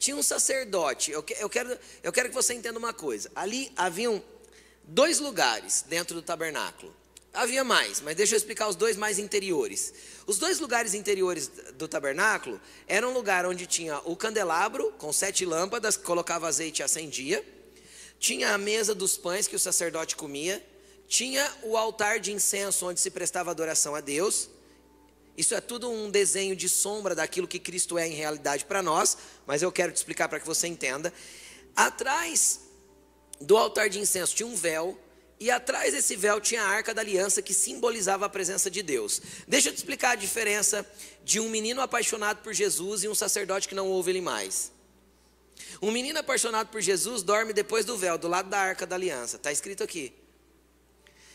tinha 0.00 0.16
um 0.16 0.22
sacerdote. 0.22 1.12
Eu, 1.12 1.22
eu, 1.38 1.48
quero, 1.48 1.78
eu 2.02 2.10
quero 2.10 2.30
que 2.30 2.34
você 2.34 2.54
entenda 2.54 2.78
uma 2.78 2.92
coisa. 2.92 3.30
Ali 3.36 3.70
haviam 3.76 4.20
dois 4.82 5.20
lugares 5.20 5.84
dentro 5.86 6.14
do 6.14 6.22
tabernáculo. 6.22 6.92
Havia 7.32 7.62
mais, 7.62 8.00
mas 8.00 8.16
deixa 8.16 8.34
eu 8.34 8.38
explicar 8.38 8.66
os 8.66 8.74
dois 8.74 8.96
mais 8.96 9.18
interiores. 9.18 9.92
Os 10.26 10.38
dois 10.38 10.58
lugares 10.58 10.94
interiores 10.94 11.48
do 11.74 11.86
tabernáculo 11.86 12.58
eram 12.88 13.10
um 13.10 13.12
lugar 13.12 13.44
onde 13.46 13.66
tinha 13.66 13.98
o 13.98 14.16
candelabro 14.16 14.90
com 14.98 15.12
sete 15.12 15.44
lâmpadas 15.44 15.96
que 15.96 16.02
colocava 16.02 16.48
azeite 16.48 16.80
e 16.80 16.82
acendia. 16.82 17.44
Tinha 18.18 18.54
a 18.54 18.58
mesa 18.58 18.94
dos 18.94 19.18
pães 19.18 19.46
que 19.46 19.54
o 19.54 19.60
sacerdote 19.60 20.16
comia. 20.16 20.64
Tinha 21.06 21.46
o 21.62 21.76
altar 21.76 22.18
de 22.18 22.32
incenso 22.32 22.86
onde 22.86 22.98
se 23.00 23.10
prestava 23.10 23.50
adoração 23.50 23.94
a 23.94 24.00
Deus. 24.00 24.48
Isso 25.36 25.54
é 25.54 25.60
tudo 25.60 25.90
um 25.90 26.10
desenho 26.10 26.54
de 26.54 26.68
sombra 26.68 27.14
daquilo 27.14 27.48
que 27.48 27.58
Cristo 27.58 27.98
é 27.98 28.06
em 28.06 28.12
realidade 28.14 28.64
para 28.64 28.82
nós, 28.82 29.16
mas 29.46 29.62
eu 29.62 29.72
quero 29.72 29.92
te 29.92 29.96
explicar 29.96 30.28
para 30.28 30.40
que 30.40 30.46
você 30.46 30.66
entenda. 30.66 31.12
Atrás 31.74 32.60
do 33.40 33.56
altar 33.56 33.88
de 33.88 33.98
incenso 33.98 34.34
tinha 34.34 34.46
um 34.46 34.54
véu, 34.54 34.98
e 35.38 35.50
atrás 35.50 35.94
desse 35.94 36.14
véu 36.16 36.38
tinha 36.38 36.62
a 36.62 36.68
arca 36.68 36.92
da 36.92 37.00
aliança 37.00 37.40
que 37.40 37.54
simbolizava 37.54 38.26
a 38.26 38.28
presença 38.28 38.70
de 38.70 38.82
Deus. 38.82 39.22
Deixa 39.48 39.70
eu 39.70 39.72
te 39.72 39.78
explicar 39.78 40.10
a 40.10 40.14
diferença 40.14 40.86
de 41.24 41.40
um 41.40 41.48
menino 41.48 41.80
apaixonado 41.80 42.42
por 42.42 42.52
Jesus 42.52 43.02
e 43.02 43.08
um 43.08 43.14
sacerdote 43.14 43.66
que 43.66 43.74
não 43.74 43.88
ouve 43.88 44.10
ele 44.10 44.20
mais. 44.20 44.70
Um 45.80 45.90
menino 45.90 46.18
apaixonado 46.18 46.68
por 46.68 46.82
Jesus 46.82 47.22
dorme 47.22 47.54
depois 47.54 47.86
do 47.86 47.96
véu, 47.96 48.18
do 48.18 48.28
lado 48.28 48.50
da 48.50 48.58
arca 48.58 48.86
da 48.86 48.96
aliança. 48.96 49.36
Está 49.36 49.50
escrito 49.50 49.82
aqui. 49.82 50.12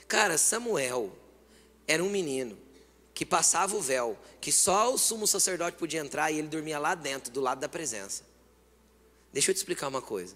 Cara, 0.08 0.38
Samuel 0.38 1.12
era 1.88 2.04
um 2.04 2.10
menino 2.10 2.56
que 3.16 3.26
passava 3.26 3.78
o 3.78 3.82
véu, 3.82 4.20
que 4.42 4.52
só 4.52 4.94
o 4.94 4.98
sumo 4.98 5.26
sacerdote 5.26 5.78
podia 5.78 6.02
entrar 6.02 6.30
e 6.32 6.38
ele 6.38 6.50
dormia 6.50 6.78
lá 6.78 6.94
dentro, 6.94 7.32
do 7.32 7.40
lado 7.40 7.62
da 7.62 7.70
presença. 7.70 8.24
Deixa 9.32 9.52
eu 9.52 9.56
te 9.56 9.58
explicar 9.58 9.88
uma 9.88 10.02
coisa. 10.02 10.36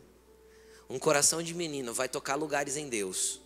Um 0.90 0.98
coração 0.98 1.44
de 1.44 1.54
menino 1.54 1.94
vai 1.94 2.08
tocar 2.08 2.36
lugares 2.36 2.78
em 2.78 2.88
Deus. 2.88 3.42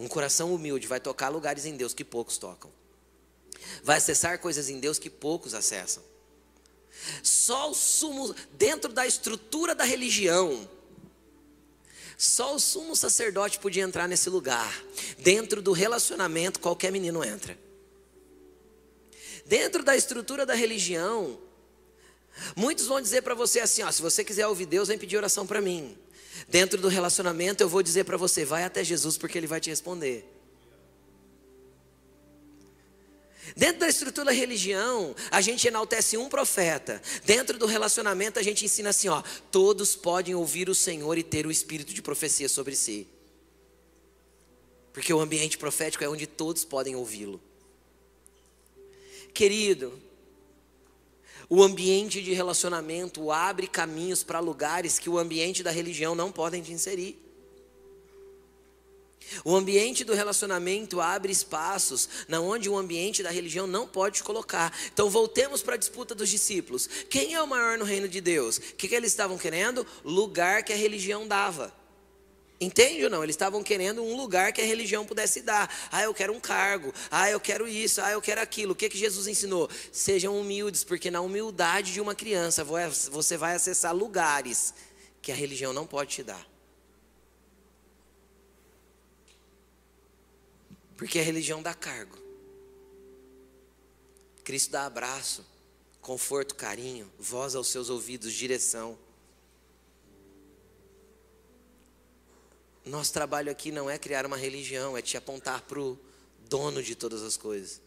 Um 0.00 0.08
coração 0.08 0.52
humilde 0.52 0.86
vai 0.86 0.98
tocar 0.98 1.28
lugares 1.28 1.66
em 1.66 1.76
Deus 1.76 1.92
que 1.92 2.02
poucos 2.02 2.38
tocam. 2.38 2.72
Vai 3.82 3.98
acessar 3.98 4.38
coisas 4.38 4.70
em 4.70 4.80
Deus 4.80 4.98
que 4.98 5.10
poucos 5.10 5.52
acessam. 5.52 6.02
Só 7.22 7.70
o 7.70 7.74
sumo, 7.74 8.34
dentro 8.52 8.92
da 8.94 9.06
estrutura 9.06 9.74
da 9.74 9.84
religião, 9.84 10.66
só 12.16 12.54
o 12.54 12.58
sumo 12.58 12.96
sacerdote 12.96 13.58
podia 13.58 13.82
entrar 13.82 14.08
nesse 14.08 14.30
lugar. 14.30 14.82
Dentro 15.18 15.60
do 15.60 15.72
relacionamento, 15.72 16.60
qualquer 16.60 16.90
menino 16.90 17.22
entra. 17.22 17.58
Dentro 19.46 19.82
da 19.82 19.96
estrutura 19.96 20.46
da 20.46 20.54
religião, 20.54 21.38
muitos 22.56 22.86
vão 22.86 23.00
dizer 23.00 23.22
para 23.22 23.34
você 23.34 23.60
assim: 23.60 23.82
ó, 23.82 23.90
se 23.90 24.00
você 24.00 24.24
quiser 24.24 24.46
ouvir 24.46 24.66
Deus, 24.66 24.88
vem 24.88 24.98
pedir 24.98 25.16
oração 25.16 25.46
para 25.46 25.60
mim. 25.60 25.96
Dentro 26.48 26.80
do 26.80 26.88
relacionamento, 26.88 27.62
eu 27.62 27.68
vou 27.68 27.82
dizer 27.82 28.04
para 28.04 28.16
você: 28.16 28.44
vai 28.44 28.64
até 28.64 28.82
Jesus, 28.82 29.18
porque 29.18 29.38
Ele 29.38 29.46
vai 29.46 29.60
te 29.60 29.70
responder. 29.70 30.30
Dentro 33.56 33.80
da 33.80 33.88
estrutura 33.88 34.26
da 34.26 34.32
religião, 34.32 35.14
a 35.30 35.40
gente 35.40 35.68
enaltece 35.68 36.16
um 36.16 36.28
profeta. 36.28 37.00
Dentro 37.24 37.58
do 37.58 37.66
relacionamento, 37.66 38.38
a 38.38 38.42
gente 38.42 38.64
ensina 38.64 38.90
assim: 38.90 39.08
ó, 39.08 39.22
todos 39.50 39.94
podem 39.94 40.34
ouvir 40.34 40.68
o 40.68 40.74
Senhor 40.74 41.16
e 41.18 41.22
ter 41.22 41.46
o 41.46 41.50
espírito 41.50 41.92
de 41.92 42.02
profecia 42.02 42.48
sobre 42.48 42.74
si. 42.74 43.06
Porque 44.92 45.12
o 45.12 45.20
ambiente 45.20 45.58
profético 45.58 46.02
é 46.02 46.08
onde 46.08 46.26
todos 46.26 46.64
podem 46.64 46.96
ouvi-lo. 46.96 47.40
Querido, 49.34 50.00
O 51.48 51.62
ambiente 51.62 52.22
de 52.22 52.32
relacionamento 52.32 53.30
abre 53.30 53.66
caminhos 53.66 54.24
para 54.24 54.40
lugares 54.40 54.98
que 54.98 55.10
o 55.10 55.18
ambiente 55.18 55.62
da 55.62 55.70
religião 55.70 56.14
não 56.14 56.32
podem 56.32 56.62
te 56.62 56.72
inserir. 56.72 57.18
O 59.44 59.54
ambiente 59.54 60.04
do 60.04 60.14
relacionamento 60.14 61.00
abre 61.00 61.32
espaços 61.32 62.08
na 62.28 62.40
onde 62.40 62.68
o 62.68 62.76
ambiente 62.76 63.22
da 63.22 63.30
religião 63.30 63.66
não 63.66 63.86
pode 63.86 64.16
te 64.16 64.24
colocar. 64.24 64.72
Então 64.92 65.10
voltemos 65.10 65.62
para 65.62 65.74
a 65.74 65.78
disputa 65.78 66.14
dos 66.14 66.28
discípulos. 66.28 66.88
Quem 67.10 67.34
é 67.34 67.42
o 67.42 67.46
maior 67.46 67.76
no 67.76 67.84
reino 67.84 68.08
de 68.08 68.20
Deus? 68.20 68.56
O 68.56 68.60
que, 68.76 68.88
que 68.88 68.94
eles 68.94 69.12
estavam 69.12 69.36
querendo? 69.36 69.86
Lugar 70.02 70.62
que 70.62 70.72
a 70.72 70.76
religião 70.76 71.26
dava. 71.26 71.74
Entende 72.60 73.04
ou 73.04 73.10
não? 73.10 73.22
Eles 73.22 73.34
estavam 73.34 73.62
querendo 73.62 74.02
um 74.02 74.16
lugar 74.16 74.52
que 74.52 74.60
a 74.60 74.64
religião 74.64 75.04
pudesse 75.04 75.42
dar. 75.42 75.68
Ah, 75.90 76.02
eu 76.02 76.14
quero 76.14 76.32
um 76.32 76.40
cargo. 76.40 76.94
Ah, 77.10 77.28
eu 77.30 77.40
quero 77.40 77.66
isso. 77.66 78.00
Ah, 78.00 78.12
eu 78.12 78.22
quero 78.22 78.40
aquilo. 78.40 78.72
O 78.72 78.76
que, 78.76 78.88
que 78.88 78.96
Jesus 78.96 79.26
ensinou? 79.26 79.68
Sejam 79.92 80.38
humildes, 80.38 80.84
porque 80.84 81.10
na 81.10 81.20
humildade 81.20 81.92
de 81.92 82.00
uma 82.00 82.14
criança 82.14 82.64
você 82.64 83.36
vai 83.36 83.54
acessar 83.54 83.94
lugares 83.94 84.72
que 85.20 85.32
a 85.32 85.34
religião 85.34 85.72
não 85.72 85.86
pode 85.86 86.10
te 86.10 86.22
dar. 86.22 86.46
Porque 90.96 91.18
a 91.18 91.22
religião 91.22 91.60
dá 91.60 91.74
cargo. 91.74 92.16
Cristo 94.44 94.70
dá 94.70 94.86
abraço, 94.86 95.44
conforto, 96.00 96.54
carinho, 96.54 97.10
voz 97.18 97.54
aos 97.54 97.68
seus 97.68 97.88
ouvidos, 97.90 98.32
direção. 98.32 98.96
Nosso 102.84 103.12
trabalho 103.12 103.50
aqui 103.50 103.72
não 103.72 103.88
é 103.88 103.98
criar 103.98 104.26
uma 104.26 104.36
religião, 104.36 104.96
é 104.96 105.00
te 105.00 105.16
apontar 105.16 105.62
para 105.62 105.80
o 105.80 105.98
dono 106.48 106.82
de 106.82 106.94
todas 106.94 107.22
as 107.22 107.36
coisas, 107.36 107.80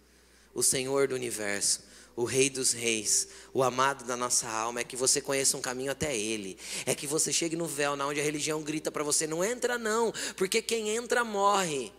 o 0.53 0.63
Senhor 0.63 1.07
do 1.07 1.15
universo, 1.15 1.81
o 2.15 2.23
Rei 2.23 2.49
dos 2.49 2.73
Reis, 2.73 3.27
o 3.53 3.61
amado 3.61 4.03
da 4.05 4.17
nossa 4.17 4.49
alma, 4.49 4.79
é 4.79 4.83
que 4.83 4.95
você 4.95 5.21
conheça 5.21 5.55
um 5.55 5.61
caminho 5.61 5.91
até 5.91 6.17
Ele, 6.17 6.57
é 6.83 6.95
que 6.95 7.05
você 7.05 7.31
chegue 7.31 7.55
no 7.55 7.67
véu, 7.67 7.95
na 7.95 8.07
onde 8.07 8.19
a 8.19 8.23
religião 8.23 8.63
grita 8.63 8.91
para 8.91 9.03
você: 9.03 9.27
não 9.27 9.43
entra, 9.43 9.77
não, 9.77 10.11
porque 10.35 10.61
quem 10.61 10.89
entra 10.89 11.23
morre. 11.23 11.93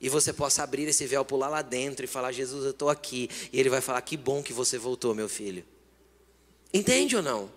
E 0.00 0.08
você 0.08 0.32
possa 0.32 0.62
abrir 0.62 0.88
esse 0.88 1.06
véu, 1.06 1.24
pular 1.24 1.48
lá 1.48 1.60
dentro 1.60 2.04
e 2.04 2.08
falar: 2.08 2.32
Jesus, 2.32 2.64
eu 2.64 2.70
estou 2.70 2.88
aqui. 2.88 3.30
E 3.52 3.60
Ele 3.60 3.68
vai 3.68 3.80
falar: 3.80 4.00
Que 4.02 4.16
bom 4.16 4.42
que 4.42 4.52
você 4.52 4.78
voltou, 4.78 5.14
meu 5.14 5.28
filho. 5.28 5.64
Entende 6.72 7.16
ou 7.16 7.22
não? 7.22 7.50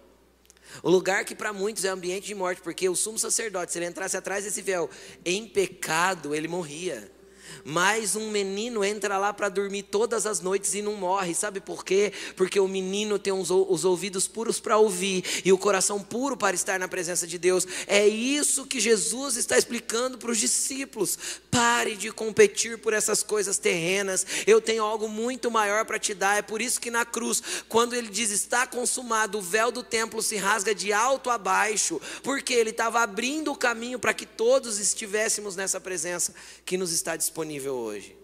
O 0.81 0.89
lugar 0.89 1.25
que 1.25 1.35
para 1.35 1.51
muitos 1.51 1.85
é 1.85 1.89
ambiente 1.89 2.27
de 2.27 2.35
morte, 2.35 2.61
porque 2.61 2.87
o 2.87 2.95
sumo 2.95 3.17
sacerdote, 3.19 3.71
se 3.71 3.79
ele 3.79 3.85
entrasse 3.85 4.15
atrás 4.15 4.43
desse 4.43 4.61
véu 4.61 4.89
em 5.25 5.47
pecado, 5.47 6.33
ele 6.33 6.47
morria. 6.47 7.18
Mas 7.63 8.15
um 8.15 8.29
menino 8.29 8.83
entra 8.83 9.17
lá 9.17 9.33
para 9.33 9.49
dormir 9.49 9.83
todas 9.83 10.25
as 10.25 10.41
noites 10.41 10.73
e 10.73 10.81
não 10.81 10.95
morre. 10.95 11.33
Sabe 11.33 11.59
por 11.59 11.83
quê? 11.83 12.13
Porque 12.35 12.59
o 12.59 12.67
menino 12.67 13.19
tem 13.19 13.33
os, 13.33 13.49
os 13.49 13.85
ouvidos 13.85 14.27
puros 14.27 14.59
para 14.59 14.77
ouvir 14.77 15.23
e 15.43 15.51
o 15.51 15.57
coração 15.57 16.01
puro 16.01 16.37
para 16.37 16.55
estar 16.55 16.79
na 16.79 16.87
presença 16.87 17.25
de 17.27 17.37
Deus. 17.37 17.67
É 17.87 18.07
isso 18.07 18.65
que 18.65 18.79
Jesus 18.79 19.35
está 19.35 19.57
explicando 19.57 20.17
para 20.17 20.31
os 20.31 20.37
discípulos. 20.37 21.17
Pare 21.49 21.95
de 21.95 22.11
competir 22.11 22.77
por 22.77 22.93
essas 22.93 23.23
coisas 23.23 23.57
terrenas. 23.57 24.25
Eu 24.45 24.61
tenho 24.61 24.83
algo 24.83 25.09
muito 25.09 25.49
maior 25.49 25.85
para 25.85 25.99
te 25.99 26.13
dar. 26.13 26.37
É 26.37 26.41
por 26.41 26.61
isso 26.61 26.79
que 26.79 26.91
na 26.91 27.05
cruz, 27.05 27.41
quando 27.67 27.93
ele 27.93 28.09
diz 28.09 28.29
está 28.31 28.67
consumado, 28.67 29.39
o 29.39 29.41
véu 29.41 29.71
do 29.71 29.83
templo 29.83 30.21
se 30.21 30.37
rasga 30.37 30.73
de 30.73 30.93
alto 30.93 31.29
a 31.29 31.37
baixo, 31.37 31.99
porque 32.23 32.53
ele 32.53 32.69
estava 32.69 33.01
abrindo 33.01 33.51
o 33.51 33.55
caminho 33.55 33.99
para 33.99 34.13
que 34.13 34.25
todos 34.25 34.79
estivéssemos 34.79 35.55
nessa 35.55 35.79
presença 35.79 36.33
que 36.65 36.77
nos 36.77 36.91
está 36.91 37.15
disponível 37.15 37.38
disponível 37.39 37.75
hoje. 37.75 38.17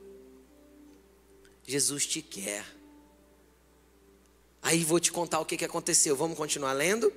Jesus 1.65 2.05
te 2.05 2.21
quer. 2.21 2.65
Aí 4.61 4.83
vou 4.83 4.99
te 4.99 5.11
contar 5.11 5.39
o 5.39 5.45
que, 5.45 5.55
que 5.55 5.63
aconteceu. 5.63 6.15
Vamos 6.15 6.37
continuar 6.37 6.73
lendo? 6.73 7.13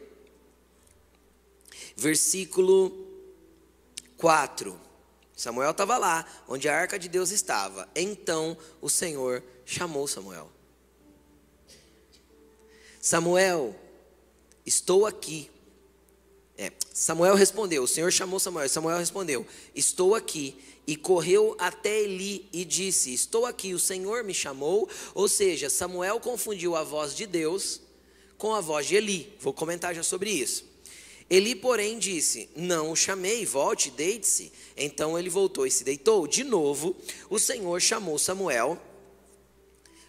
Versículo 1.96 2.92
4. 4.16 4.78
Samuel 5.37 5.72
estava 5.72 5.98
lá, 5.98 6.24
onde 6.46 6.68
a 6.68 6.76
arca 6.76 6.98
de 6.98 7.08
Deus 7.08 7.30
estava. 7.30 7.88
Então 7.96 8.56
o 8.80 8.88
Senhor 8.88 9.42
chamou 9.64 10.06
Samuel. 10.06 10.50
Samuel, 13.00 13.74
estou 14.64 15.04
aqui. 15.04 15.50
Samuel 16.98 17.37
respondeu, 17.37 17.84
o 17.84 17.87
Senhor 17.87 18.12
chamou 18.12 18.40
Samuel, 18.40 18.68
Samuel 18.68 18.98
respondeu: 18.98 19.46
Estou 19.72 20.16
aqui 20.16 20.56
e 20.84 20.96
correu 20.96 21.54
até 21.56 22.02
Eli 22.02 22.48
e 22.52 22.64
disse: 22.64 23.14
Estou 23.14 23.46
aqui, 23.46 23.72
o 23.72 23.78
Senhor 23.78 24.24
me 24.24 24.34
chamou. 24.34 24.88
Ou 25.14 25.28
seja, 25.28 25.70
Samuel 25.70 26.18
confundiu 26.18 26.74
a 26.74 26.82
voz 26.82 27.14
de 27.14 27.24
Deus 27.24 27.80
com 28.37 28.52
a 28.52 28.61
voz 28.61 28.84
de 28.84 28.96
Eli. 28.96 29.32
Vou 29.38 29.52
comentar 29.52 29.94
já 29.94 30.02
sobre 30.02 30.28
isso. 30.28 30.64
Eli, 31.30 31.54
porém, 31.54 32.00
disse: 32.00 32.50
Não 32.56 32.90
o 32.90 32.96
chamei, 32.96 33.46
volte, 33.46 33.92
deite-se. 33.92 34.50
Então 34.76 35.16
ele 35.16 35.30
voltou 35.30 35.68
e 35.68 35.70
se 35.70 35.84
deitou. 35.84 36.26
De 36.26 36.42
novo, 36.42 36.96
o 37.30 37.38
Senhor 37.38 37.80
chamou 37.80 38.18
Samuel. 38.18 38.76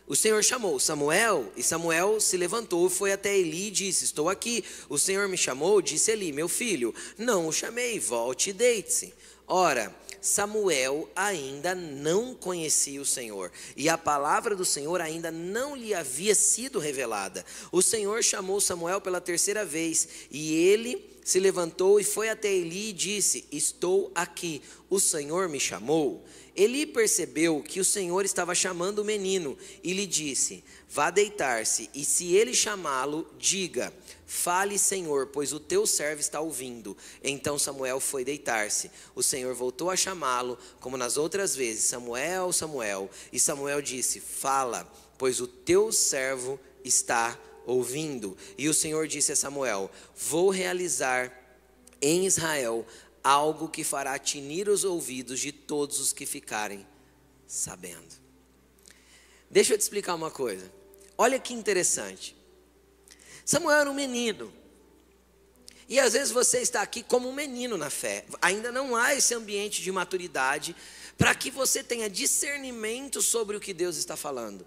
O 0.10 0.16
Senhor 0.16 0.44
chamou 0.44 0.80
Samuel, 0.80 1.54
e 1.56 1.62
Samuel 1.62 2.20
se 2.20 2.36
levantou 2.36 2.88
e 2.88 2.90
foi 2.90 3.12
até 3.12 3.38
Eli 3.38 3.68
e 3.68 3.72
disse: 3.72 4.06
Estou 4.06 4.28
aqui. 4.28 4.64
O 4.90 4.98
Senhor 4.98 5.28
me 5.28 5.38
chamou, 5.38 5.84
disse 5.84 6.10
Eli: 6.10 6.32
Meu 6.32 6.50
filho, 6.50 6.96
não 7.16 7.48
o 7.48 7.54
chamei, 7.54 8.00
volte 8.00 8.50
e 8.50 8.54
deite-se. 8.54 9.14
Ora, 9.48 9.96
Samuel 10.20 11.08
ainda 11.16 11.76
não 11.76 12.34
conhecia 12.34 13.00
o 13.00 13.06
Senhor, 13.06 13.52
e 13.78 13.88
a 13.88 14.00
palavra 14.00 14.56
do 14.56 14.66
Senhor 14.66 15.00
ainda 15.00 15.30
não 15.30 15.76
lhe 15.76 15.94
havia 15.94 16.34
sido 16.34 16.80
revelada. 16.80 17.46
O 17.72 17.80
Senhor 17.80 18.24
chamou 18.24 18.60
Samuel 18.60 19.00
pela 19.00 19.22
terceira 19.22 19.64
vez, 19.64 20.08
e 20.32 20.56
ele 20.56 21.08
se 21.24 21.40
levantou 21.40 22.00
e 22.00 22.04
foi 22.04 22.30
até 22.30 22.52
Eli 22.52 22.90
e 22.90 22.94
disse: 22.94 23.46
Estou 23.52 24.12
aqui, 24.16 24.64
o 24.90 25.00
Senhor 25.00 25.48
me 25.48 25.60
chamou. 25.60 26.26
Eli 26.60 26.86
percebeu 26.86 27.64
que 27.64 27.80
o 27.80 27.86
Senhor 27.86 28.26
estava 28.26 28.54
chamando 28.54 29.00
o 29.00 29.06
menino 29.06 29.58
e 29.82 29.94
lhe 29.94 30.06
disse: 30.06 30.62
Vá 30.90 31.10
deitar-se, 31.10 31.90
e 31.94 32.04
se 32.04 32.34
ele 32.36 32.54
chamá-lo, 32.54 33.26
diga: 33.38 33.94
Fale, 34.28 34.78
Senhor, 34.78 35.28
pois 35.28 35.54
o 35.54 35.60
teu 35.60 35.88
servo 35.88 36.20
está 36.20 36.42
ouvindo. 36.42 36.98
Então 37.24 37.58
Samuel 37.58 38.02
foi 38.02 38.26
deitar-se. 38.26 38.92
O 39.16 39.24
Senhor 39.24 39.56
voltou 39.56 39.90
a 39.90 39.96
chamá-lo, 39.96 40.58
como 40.82 40.98
nas 40.98 41.16
outras 41.16 41.56
vezes: 41.56 41.86
Samuel, 41.86 42.52
Samuel. 42.52 43.10
E 43.32 43.40
Samuel 43.40 43.82
disse: 43.82 44.20
Fala, 44.20 44.86
pois 45.18 45.40
o 45.40 45.48
teu 45.48 45.94
servo 45.94 46.60
está 46.84 47.40
ouvindo. 47.66 48.36
E 48.58 48.68
o 48.68 48.74
Senhor 48.74 49.08
disse 49.08 49.32
a 49.32 49.36
Samuel: 49.38 49.90
Vou 50.14 50.50
realizar 50.50 51.34
em 52.02 52.26
Israel 52.26 52.86
algo 53.24 53.70
que 53.70 53.84
fará 53.84 54.18
tinir 54.18 54.70
os 54.70 54.84
ouvidos 54.84 55.40
de 55.40 55.52
todos 55.52 56.00
os 56.00 56.14
que 56.14 56.26
ficarem 56.26 56.86
sabendo. 57.48 58.16
Deixa 59.50 59.74
eu 59.74 59.78
te 59.78 59.82
explicar 59.82 60.16
uma 60.16 60.30
coisa. 60.30 60.72
Olha 61.18 61.40
que 61.40 61.54
interessante. 61.54 62.36
Samuel 63.44 63.80
era 63.80 63.90
um 63.90 63.94
menino. 63.94 64.54
E 65.88 66.00
às 66.00 66.14
vezes 66.14 66.32
você 66.32 66.60
está 66.60 66.82
aqui 66.82 67.02
como 67.02 67.28
um 67.28 67.34
menino 67.34 67.76
na 67.76 67.90
fé. 67.90 68.26
Ainda 68.42 68.72
não 68.72 68.96
há 68.96 69.16
esse 69.16 69.34
ambiente 69.34 69.82
de 69.82 69.92
maturidade 69.92 70.76
para 71.18 71.34
que 71.34 71.50
você 71.50 71.84
tenha 71.84 72.10
discernimento 72.10 73.22
sobre 73.22 73.58
o 73.58 73.60
que 73.60 73.74
Deus 73.74 73.98
está 73.98 74.16
falando. 74.16 74.66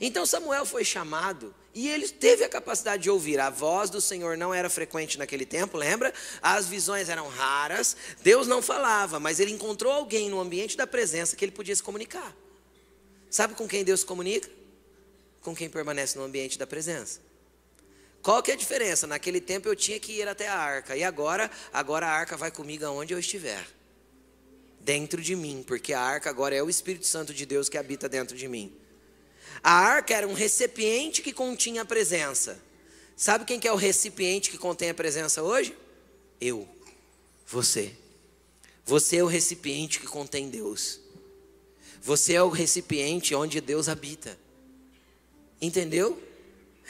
Então 0.00 0.26
Samuel 0.26 0.66
foi 0.66 0.84
chamado 0.84 1.54
e 1.76 1.88
ele 1.88 2.08
teve 2.08 2.42
a 2.42 2.48
capacidade 2.48 3.04
de 3.04 3.10
ouvir. 3.10 3.38
A 3.38 3.50
voz 3.50 3.88
do 3.88 4.00
Senhor 4.00 4.36
não 4.36 4.52
era 4.52 4.68
frequente 4.68 5.16
naquele 5.16 5.46
tempo, 5.46 5.76
lembra? 5.76 6.12
As 6.42 6.66
visões 6.66 7.08
eram 7.08 7.28
raras. 7.28 7.96
Deus 8.20 8.48
não 8.48 8.60
falava, 8.60 9.20
mas 9.20 9.38
ele 9.38 9.52
encontrou 9.52 9.92
alguém 9.92 10.28
no 10.28 10.40
ambiente 10.40 10.76
da 10.76 10.88
presença 10.88 11.36
que 11.36 11.44
ele 11.44 11.52
podia 11.52 11.76
se 11.76 11.82
comunicar. 11.82 12.34
Sabe 13.30 13.54
com 13.54 13.68
quem 13.68 13.84
Deus 13.84 14.00
se 14.00 14.06
comunica? 14.06 14.48
com 15.46 15.54
quem 15.54 15.70
permanece 15.70 16.18
no 16.18 16.24
ambiente 16.24 16.58
da 16.58 16.66
presença. 16.66 17.20
Qual 18.20 18.42
que 18.42 18.50
é 18.50 18.54
a 18.54 18.56
diferença? 18.56 19.06
Naquele 19.06 19.40
tempo 19.40 19.68
eu 19.68 19.76
tinha 19.76 20.00
que 20.00 20.14
ir 20.14 20.26
até 20.26 20.48
a 20.48 20.56
arca, 20.56 20.96
e 20.96 21.04
agora, 21.04 21.48
agora 21.72 22.04
a 22.04 22.10
arca 22.10 22.36
vai 22.36 22.50
comigo 22.50 22.84
aonde 22.84 23.14
eu 23.14 23.18
estiver. 23.20 23.64
Dentro 24.80 25.22
de 25.22 25.36
mim, 25.36 25.64
porque 25.64 25.92
a 25.92 26.00
arca 26.00 26.28
agora 26.28 26.56
é 26.56 26.60
o 26.60 26.68
Espírito 26.68 27.06
Santo 27.06 27.32
de 27.32 27.46
Deus 27.46 27.68
que 27.68 27.78
habita 27.78 28.08
dentro 28.08 28.36
de 28.36 28.48
mim. 28.48 28.76
A 29.62 29.72
arca 29.72 30.14
era 30.14 30.26
um 30.26 30.32
recipiente 30.32 31.22
que 31.22 31.32
continha 31.32 31.82
a 31.82 31.84
presença. 31.84 32.60
Sabe 33.16 33.44
quem 33.44 33.58
que 33.58 33.66
é 33.66 33.72
o 33.72 33.76
recipiente 33.76 34.50
que 34.50 34.58
contém 34.58 34.90
a 34.90 34.94
presença 34.94 35.42
hoje? 35.42 35.76
Eu. 36.40 36.68
Você. 37.46 37.92
Você 38.84 39.16
é 39.16 39.24
o 39.24 39.26
recipiente 39.26 39.98
que 39.98 40.06
contém 40.06 40.48
Deus. 40.48 41.00
Você 42.02 42.34
é 42.34 42.42
o 42.42 42.48
recipiente 42.48 43.34
onde 43.34 43.60
Deus 43.60 43.88
habita. 43.88 44.38
Entendeu? 45.60 46.22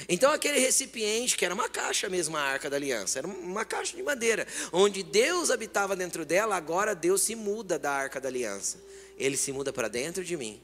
Então 0.09 0.31
aquele 0.31 0.59
recipiente, 0.59 1.37
que 1.37 1.45
era 1.45 1.55
uma 1.55 1.69
caixa 1.69 2.09
mesmo, 2.09 2.37
a 2.37 2.43
arca 2.43 2.69
da 2.69 2.77
aliança, 2.77 3.19
era 3.19 3.27
uma 3.27 3.65
caixa 3.65 3.97
de 3.97 4.03
madeira, 4.03 4.47
onde 4.73 5.03
Deus 5.03 5.51
habitava 5.51 5.97
dentro 5.97 6.27
dela, 6.27 6.55
agora 6.55 6.95
Deus 6.95 7.23
se 7.23 7.35
muda 7.35 7.79
da 7.79 7.93
arca 7.93 8.21
da 8.21 8.29
aliança. 8.29 8.79
Ele 9.17 9.37
se 9.37 9.53
muda 9.53 9.73
para 9.73 9.89
dentro 9.89 10.23
de 10.23 10.37
mim. 10.37 10.61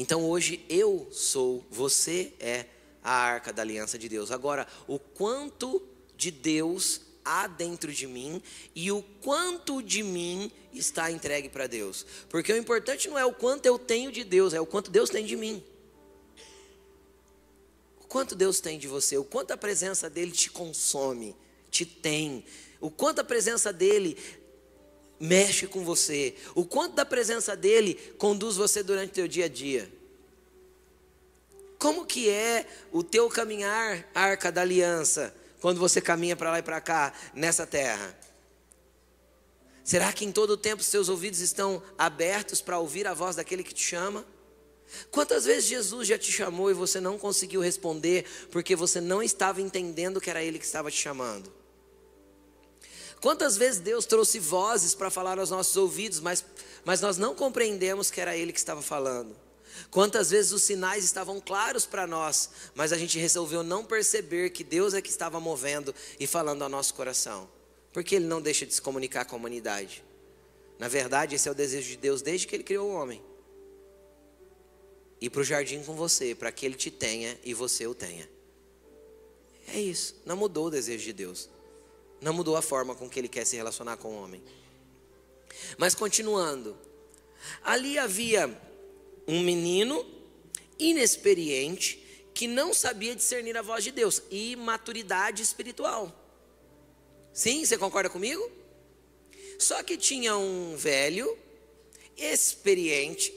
Então 0.00 0.24
hoje 0.24 0.64
eu 0.68 1.08
sou, 1.10 1.66
você 1.68 2.32
é 2.38 2.66
a 3.02 3.10
arca 3.10 3.52
da 3.52 3.62
aliança 3.62 3.98
de 3.98 4.08
Deus. 4.08 4.30
Agora, 4.30 4.64
o 4.86 4.96
quanto 4.96 5.82
de 6.16 6.30
Deus 6.30 7.00
há 7.24 7.48
dentro 7.48 7.92
de 7.92 8.06
mim 8.06 8.40
e 8.76 8.92
o 8.92 9.02
quanto 9.20 9.82
de 9.82 10.04
mim 10.04 10.52
está 10.72 11.10
entregue 11.10 11.48
para 11.48 11.66
Deus. 11.66 12.06
Porque 12.28 12.52
o 12.52 12.56
importante 12.56 13.08
não 13.08 13.18
é 13.18 13.24
o 13.24 13.32
quanto 13.32 13.66
eu 13.66 13.76
tenho 13.76 14.12
de 14.12 14.22
Deus, 14.22 14.54
é 14.54 14.60
o 14.60 14.66
quanto 14.66 14.88
Deus 14.88 15.10
tem 15.10 15.26
de 15.26 15.34
mim. 15.34 15.64
O 18.00 18.06
quanto 18.06 18.36
Deus 18.36 18.60
tem 18.60 18.78
de 18.78 18.86
você, 18.86 19.18
o 19.18 19.24
quanto 19.24 19.50
a 19.50 19.56
presença 19.56 20.08
dele 20.08 20.30
te 20.30 20.48
consome, 20.48 21.34
te 21.72 21.84
tem, 21.84 22.44
o 22.80 22.88
quanto 22.88 23.18
a 23.18 23.24
presença 23.24 23.72
dele 23.72 24.16
mexe 25.20 25.66
com 25.66 25.84
você, 25.84 26.34
o 26.54 26.64
quanto 26.64 26.94
da 26.94 27.04
presença 27.04 27.56
dele 27.56 27.94
conduz 28.18 28.56
você 28.56 28.82
durante 28.82 29.10
o 29.10 29.14
teu 29.14 29.28
dia 29.28 29.46
a 29.46 29.48
dia. 29.48 29.90
Como 31.78 32.04
que 32.04 32.28
é 32.28 32.66
o 32.92 33.02
teu 33.02 33.28
caminhar, 33.28 34.08
arca 34.14 34.50
da 34.50 34.62
aliança, 34.62 35.34
quando 35.60 35.78
você 35.78 36.00
caminha 36.00 36.36
para 36.36 36.50
lá 36.50 36.58
e 36.58 36.62
para 36.62 36.80
cá 36.80 37.12
nessa 37.34 37.66
terra? 37.66 38.18
Será 39.84 40.12
que 40.12 40.24
em 40.24 40.32
todo 40.32 40.50
o 40.50 40.56
tempo 40.56 40.82
seus 40.82 41.08
ouvidos 41.08 41.40
estão 41.40 41.82
abertos 41.96 42.60
para 42.60 42.78
ouvir 42.78 43.06
a 43.06 43.14
voz 43.14 43.36
daquele 43.36 43.64
que 43.64 43.72
te 43.72 43.82
chama? 43.82 44.24
Quantas 45.10 45.44
vezes 45.44 45.64
Jesus 45.64 46.08
já 46.08 46.18
te 46.18 46.32
chamou 46.32 46.70
e 46.70 46.74
você 46.74 47.00
não 47.00 47.18
conseguiu 47.18 47.60
responder 47.60 48.24
porque 48.50 48.74
você 48.74 49.00
não 49.00 49.22
estava 49.22 49.62
entendendo 49.62 50.20
que 50.20 50.30
era 50.30 50.42
Ele 50.42 50.58
que 50.58 50.64
estava 50.64 50.90
te 50.90 50.96
chamando? 50.96 51.57
Quantas 53.20 53.56
vezes 53.56 53.80
Deus 53.80 54.06
trouxe 54.06 54.38
vozes 54.38 54.94
para 54.94 55.10
falar 55.10 55.38
aos 55.38 55.50
nossos 55.50 55.76
ouvidos, 55.76 56.20
mas, 56.20 56.44
mas 56.84 57.00
nós 57.00 57.18
não 57.18 57.34
compreendemos 57.34 58.10
que 58.10 58.20
era 58.20 58.36
Ele 58.36 58.52
que 58.52 58.58
estava 58.58 58.80
falando? 58.82 59.36
Quantas 59.90 60.30
vezes 60.30 60.52
os 60.52 60.62
sinais 60.62 61.04
estavam 61.04 61.40
claros 61.40 61.86
para 61.86 62.06
nós, 62.06 62.50
mas 62.74 62.92
a 62.92 62.98
gente 62.98 63.18
resolveu 63.18 63.62
não 63.62 63.84
perceber 63.84 64.50
que 64.50 64.64
Deus 64.64 64.94
é 64.94 65.00
que 65.00 65.10
estava 65.10 65.40
movendo 65.40 65.94
e 66.18 66.26
falando 66.26 66.62
ao 66.62 66.68
nosso 66.68 66.94
coração? 66.94 67.48
Porque 67.92 68.16
Ele 68.16 68.26
não 68.26 68.40
deixa 68.40 68.66
de 68.66 68.74
se 68.74 68.82
comunicar 68.82 69.24
com 69.24 69.34
a 69.36 69.38
humanidade. 69.38 70.04
Na 70.78 70.88
verdade, 70.88 71.34
esse 71.34 71.48
é 71.48 71.50
o 71.50 71.54
desejo 71.54 71.88
de 71.88 71.96
Deus 71.96 72.22
desde 72.22 72.46
que 72.46 72.54
Ele 72.54 72.64
criou 72.64 72.88
o 72.88 72.94
homem. 72.94 73.22
Ir 75.20 75.30
para 75.30 75.40
o 75.40 75.44
jardim 75.44 75.82
com 75.82 75.94
você, 75.94 76.34
para 76.34 76.52
que 76.52 76.64
Ele 76.64 76.76
te 76.76 76.90
tenha 76.90 77.38
e 77.42 77.52
você 77.54 77.86
o 77.86 77.94
tenha. 77.94 78.28
É 79.66 79.80
isso, 79.80 80.14
não 80.24 80.36
mudou 80.36 80.66
o 80.66 80.70
desejo 80.70 81.04
de 81.04 81.12
Deus. 81.12 81.50
Não 82.20 82.32
mudou 82.32 82.56
a 82.56 82.62
forma 82.62 82.94
com 82.94 83.08
que 83.08 83.18
ele 83.18 83.28
quer 83.28 83.44
se 83.44 83.56
relacionar 83.56 83.96
com 83.96 84.08
o 84.08 84.22
homem. 84.22 84.42
Mas 85.76 85.94
continuando, 85.94 86.76
ali 87.62 87.98
havia 87.98 88.50
um 89.26 89.40
menino 89.40 90.04
inexperiente 90.78 92.04
que 92.34 92.46
não 92.46 92.72
sabia 92.72 93.16
discernir 93.16 93.56
a 93.56 93.62
voz 93.62 93.82
de 93.82 93.90
Deus 93.90 94.22
e 94.30 94.54
maturidade 94.56 95.42
espiritual. 95.42 96.14
Sim, 97.32 97.64
você 97.64 97.76
concorda 97.76 98.08
comigo? 98.08 98.50
Só 99.58 99.82
que 99.82 99.96
tinha 99.96 100.36
um 100.36 100.76
velho 100.76 101.36
experiente 102.16 103.32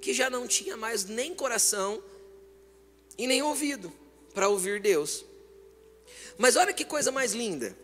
que 0.00 0.14
já 0.14 0.30
não 0.30 0.46
tinha 0.46 0.76
mais 0.76 1.04
nem 1.04 1.34
coração 1.34 2.02
e 3.18 3.26
nem 3.26 3.42
ouvido 3.42 3.92
para 4.32 4.48
ouvir 4.48 4.80
Deus. 4.80 5.24
Mas 6.38 6.54
olha 6.56 6.72
que 6.72 6.84
coisa 6.84 7.10
mais 7.10 7.32
linda. 7.32 7.76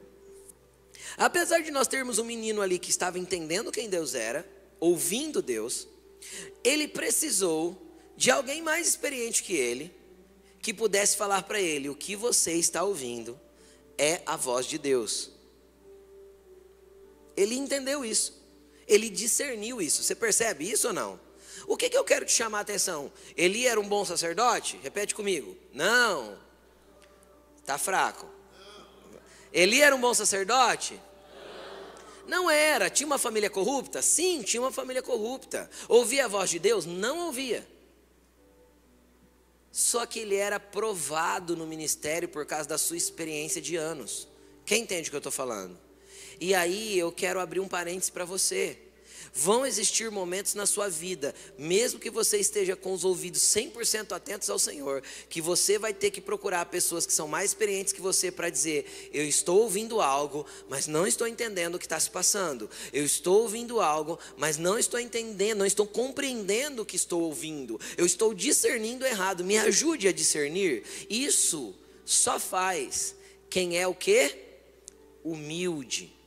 Apesar 1.16 1.60
de 1.60 1.70
nós 1.70 1.88
termos 1.88 2.18
um 2.18 2.24
menino 2.24 2.60
ali 2.60 2.78
que 2.78 2.90
estava 2.90 3.18
entendendo 3.18 3.72
quem 3.72 3.88
Deus 3.88 4.14
era, 4.14 4.48
ouvindo 4.80 5.42
Deus, 5.42 5.88
ele 6.64 6.88
precisou 6.88 7.80
de 8.16 8.30
alguém 8.30 8.62
mais 8.62 8.88
experiente 8.88 9.42
que 9.42 9.54
ele, 9.54 9.94
que 10.60 10.72
pudesse 10.72 11.16
falar 11.16 11.42
para 11.42 11.60
ele: 11.60 11.88
o 11.88 11.94
que 11.94 12.14
você 12.16 12.52
está 12.54 12.82
ouvindo 12.82 13.38
é 13.98 14.22
a 14.26 14.36
voz 14.36 14.66
de 14.66 14.78
Deus. 14.78 15.30
Ele 17.36 17.54
entendeu 17.54 18.04
isso, 18.04 18.40
ele 18.86 19.08
discerniu 19.08 19.80
isso. 19.80 20.02
Você 20.02 20.14
percebe 20.14 20.70
isso 20.70 20.88
ou 20.88 20.92
não? 20.92 21.20
O 21.66 21.76
que, 21.76 21.88
que 21.88 21.96
eu 21.96 22.04
quero 22.04 22.24
te 22.24 22.32
chamar 22.32 22.58
a 22.58 22.62
atenção? 22.62 23.12
Eli 23.36 23.66
era 23.66 23.80
um 23.80 23.88
bom 23.88 24.04
sacerdote? 24.04 24.78
Repete 24.82 25.14
comigo. 25.14 25.56
Não. 25.72 26.38
Está 27.58 27.78
fraco. 27.78 28.28
Eli 29.52 29.82
era 29.82 29.94
um 29.94 30.00
bom 30.00 30.14
sacerdote? 30.14 30.98
Não 32.26 32.50
era. 32.50 32.88
Tinha 32.88 33.06
uma 33.06 33.18
família 33.18 33.50
corrupta? 33.50 34.00
Sim, 34.00 34.42
tinha 34.42 34.60
uma 34.60 34.72
família 34.72 35.02
corrupta. 35.02 35.68
Ouvia 35.88 36.24
a 36.24 36.28
voz 36.28 36.50
de 36.50 36.58
Deus? 36.58 36.86
Não 36.86 37.26
ouvia. 37.26 37.66
Só 39.70 40.04
que 40.04 40.20
ele 40.20 40.36
era 40.36 40.60
provado 40.60 41.56
no 41.56 41.66
ministério 41.66 42.28
por 42.28 42.44
causa 42.46 42.68
da 42.68 42.78
sua 42.78 42.96
experiência 42.96 43.60
de 43.60 43.76
anos. 43.76 44.28
Quem 44.64 44.82
entende 44.82 45.08
o 45.08 45.10
que 45.10 45.16
eu 45.16 45.18
estou 45.18 45.32
falando? 45.32 45.78
E 46.40 46.54
aí 46.54 46.98
eu 46.98 47.10
quero 47.10 47.40
abrir 47.40 47.60
um 47.60 47.68
parênteses 47.68 48.10
para 48.10 48.24
você. 48.24 48.78
Vão 49.34 49.64
existir 49.64 50.10
momentos 50.10 50.54
na 50.54 50.66
sua 50.66 50.90
vida, 50.90 51.34
mesmo 51.56 51.98
que 51.98 52.10
você 52.10 52.36
esteja 52.36 52.76
com 52.76 52.92
os 52.92 53.02
ouvidos 53.02 53.40
100% 53.40 54.12
atentos 54.12 54.50
ao 54.50 54.58
Senhor, 54.58 55.02
que 55.30 55.40
você 55.40 55.78
vai 55.78 55.94
ter 55.94 56.10
que 56.10 56.20
procurar 56.20 56.66
pessoas 56.66 57.06
que 57.06 57.14
são 57.14 57.26
mais 57.26 57.50
experientes 57.50 57.94
que 57.94 58.00
você 58.02 58.30
para 58.30 58.50
dizer: 58.50 59.10
Eu 59.10 59.24
estou 59.26 59.62
ouvindo 59.62 60.02
algo, 60.02 60.44
mas 60.68 60.86
não 60.86 61.06
estou 61.06 61.26
entendendo 61.26 61.76
o 61.76 61.78
que 61.78 61.86
está 61.86 61.98
se 61.98 62.10
passando. 62.10 62.68
Eu 62.92 63.06
estou 63.06 63.40
ouvindo 63.40 63.80
algo, 63.80 64.18
mas 64.36 64.58
não 64.58 64.78
estou 64.78 65.00
entendendo, 65.00 65.60
não 65.60 65.66
estou 65.66 65.86
compreendendo 65.86 66.82
o 66.82 66.86
que 66.86 66.96
estou 66.96 67.22
ouvindo. 67.22 67.80
Eu 67.96 68.04
estou 68.04 68.34
discernindo 68.34 69.06
errado. 69.06 69.42
Me 69.42 69.56
ajude 69.56 70.08
a 70.08 70.12
discernir. 70.12 70.84
Isso 71.08 71.74
só 72.04 72.38
faz 72.38 73.16
quem 73.48 73.78
é 73.78 73.86
o 73.88 73.94
que? 73.94 74.36
Humilde 75.24 76.21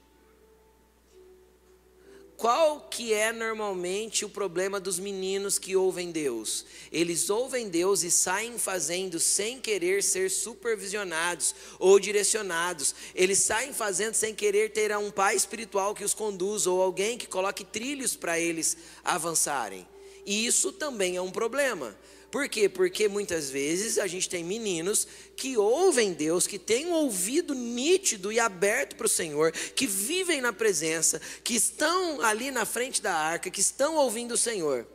qual 2.46 2.80
que 2.92 3.12
é 3.12 3.34
normalmente 3.34 4.24
o 4.24 4.30
problema 4.30 4.80
dos 4.80 5.00
meninos 5.00 5.58
que 5.58 5.76
ouvem 5.76 6.12
Deus? 6.12 6.64
Eles 6.92 7.28
ouvem 7.28 7.70
Deus 7.70 8.04
e 8.04 8.12
saem 8.12 8.60
fazendo 8.60 9.20
sem 9.20 9.60
querer 9.60 10.04
ser 10.04 10.30
supervisionados 10.30 11.56
ou 11.80 12.00
direcionados. 12.00 12.94
Eles 13.16 13.40
saem 13.40 13.74
fazendo 13.74 14.14
sem 14.14 14.36
querer 14.36 14.72
ter 14.74 14.96
um 14.96 15.10
pai 15.10 15.36
espiritual 15.36 15.96
que 15.96 16.04
os 16.04 16.14
conduza 16.14 16.70
ou 16.70 16.84
alguém 16.84 17.18
que 17.18 17.26
coloque 17.26 17.66
trilhos 17.66 18.16
para 18.16 18.40
eles 18.40 18.78
avançarem. 19.04 19.88
E 20.24 20.46
isso 20.46 20.72
também 20.72 21.16
é 21.16 21.22
um 21.24 21.32
problema. 21.32 21.98
Por 22.36 22.50
quê? 22.50 22.68
Porque 22.68 23.08
muitas 23.08 23.50
vezes 23.50 23.98
a 23.98 24.08
gente 24.08 24.28
tem 24.28 24.44
meninos 24.44 25.08
que 25.38 25.56
ouvem 25.56 26.12
Deus, 26.12 26.46
que 26.46 26.60
têm 26.60 26.88
um 26.88 26.92
ouvido 26.92 27.56
nítido 27.56 28.30
e 28.30 28.42
aberto 28.42 28.98
para 28.98 29.06
o 29.06 29.10
Senhor, 29.10 29.54
que 29.54 29.88
vivem 29.88 30.42
na 30.42 30.52
presença, 30.52 31.22
que 31.46 31.56
estão 31.56 32.20
ali 32.20 32.52
na 32.52 32.66
frente 32.66 33.02
da 33.02 33.16
arca, 33.16 33.50
que 33.50 33.62
estão 33.62 33.96
ouvindo 33.96 34.34
o 34.34 34.38
Senhor. 34.38 34.86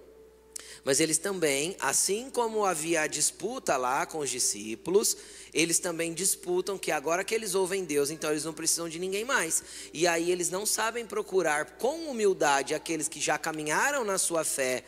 Mas 0.84 1.00
eles 1.00 1.16
também, 1.16 1.74
assim 1.80 2.28
como 2.28 2.62
havia 2.62 3.00
a 3.00 3.06
disputa 3.06 3.74
lá 3.78 4.04
com 4.04 4.18
os 4.18 4.28
discípulos, 4.28 5.16
eles 5.54 5.78
também 5.78 6.12
disputam 6.12 6.76
que 6.76 6.90
agora 6.90 7.24
que 7.24 7.34
eles 7.34 7.54
ouvem 7.54 7.86
Deus, 7.86 8.10
então 8.10 8.30
eles 8.30 8.44
não 8.44 8.52
precisam 8.52 8.86
de 8.86 8.98
ninguém 8.98 9.24
mais. 9.24 9.64
E 9.94 10.06
aí 10.06 10.30
eles 10.30 10.50
não 10.50 10.66
sabem 10.66 11.06
procurar 11.06 11.78
com 11.78 12.10
humildade 12.10 12.74
aqueles 12.74 13.08
que 13.08 13.18
já 13.18 13.38
caminharam 13.38 14.04
na 14.04 14.18
sua 14.18 14.44
fé 14.44 14.84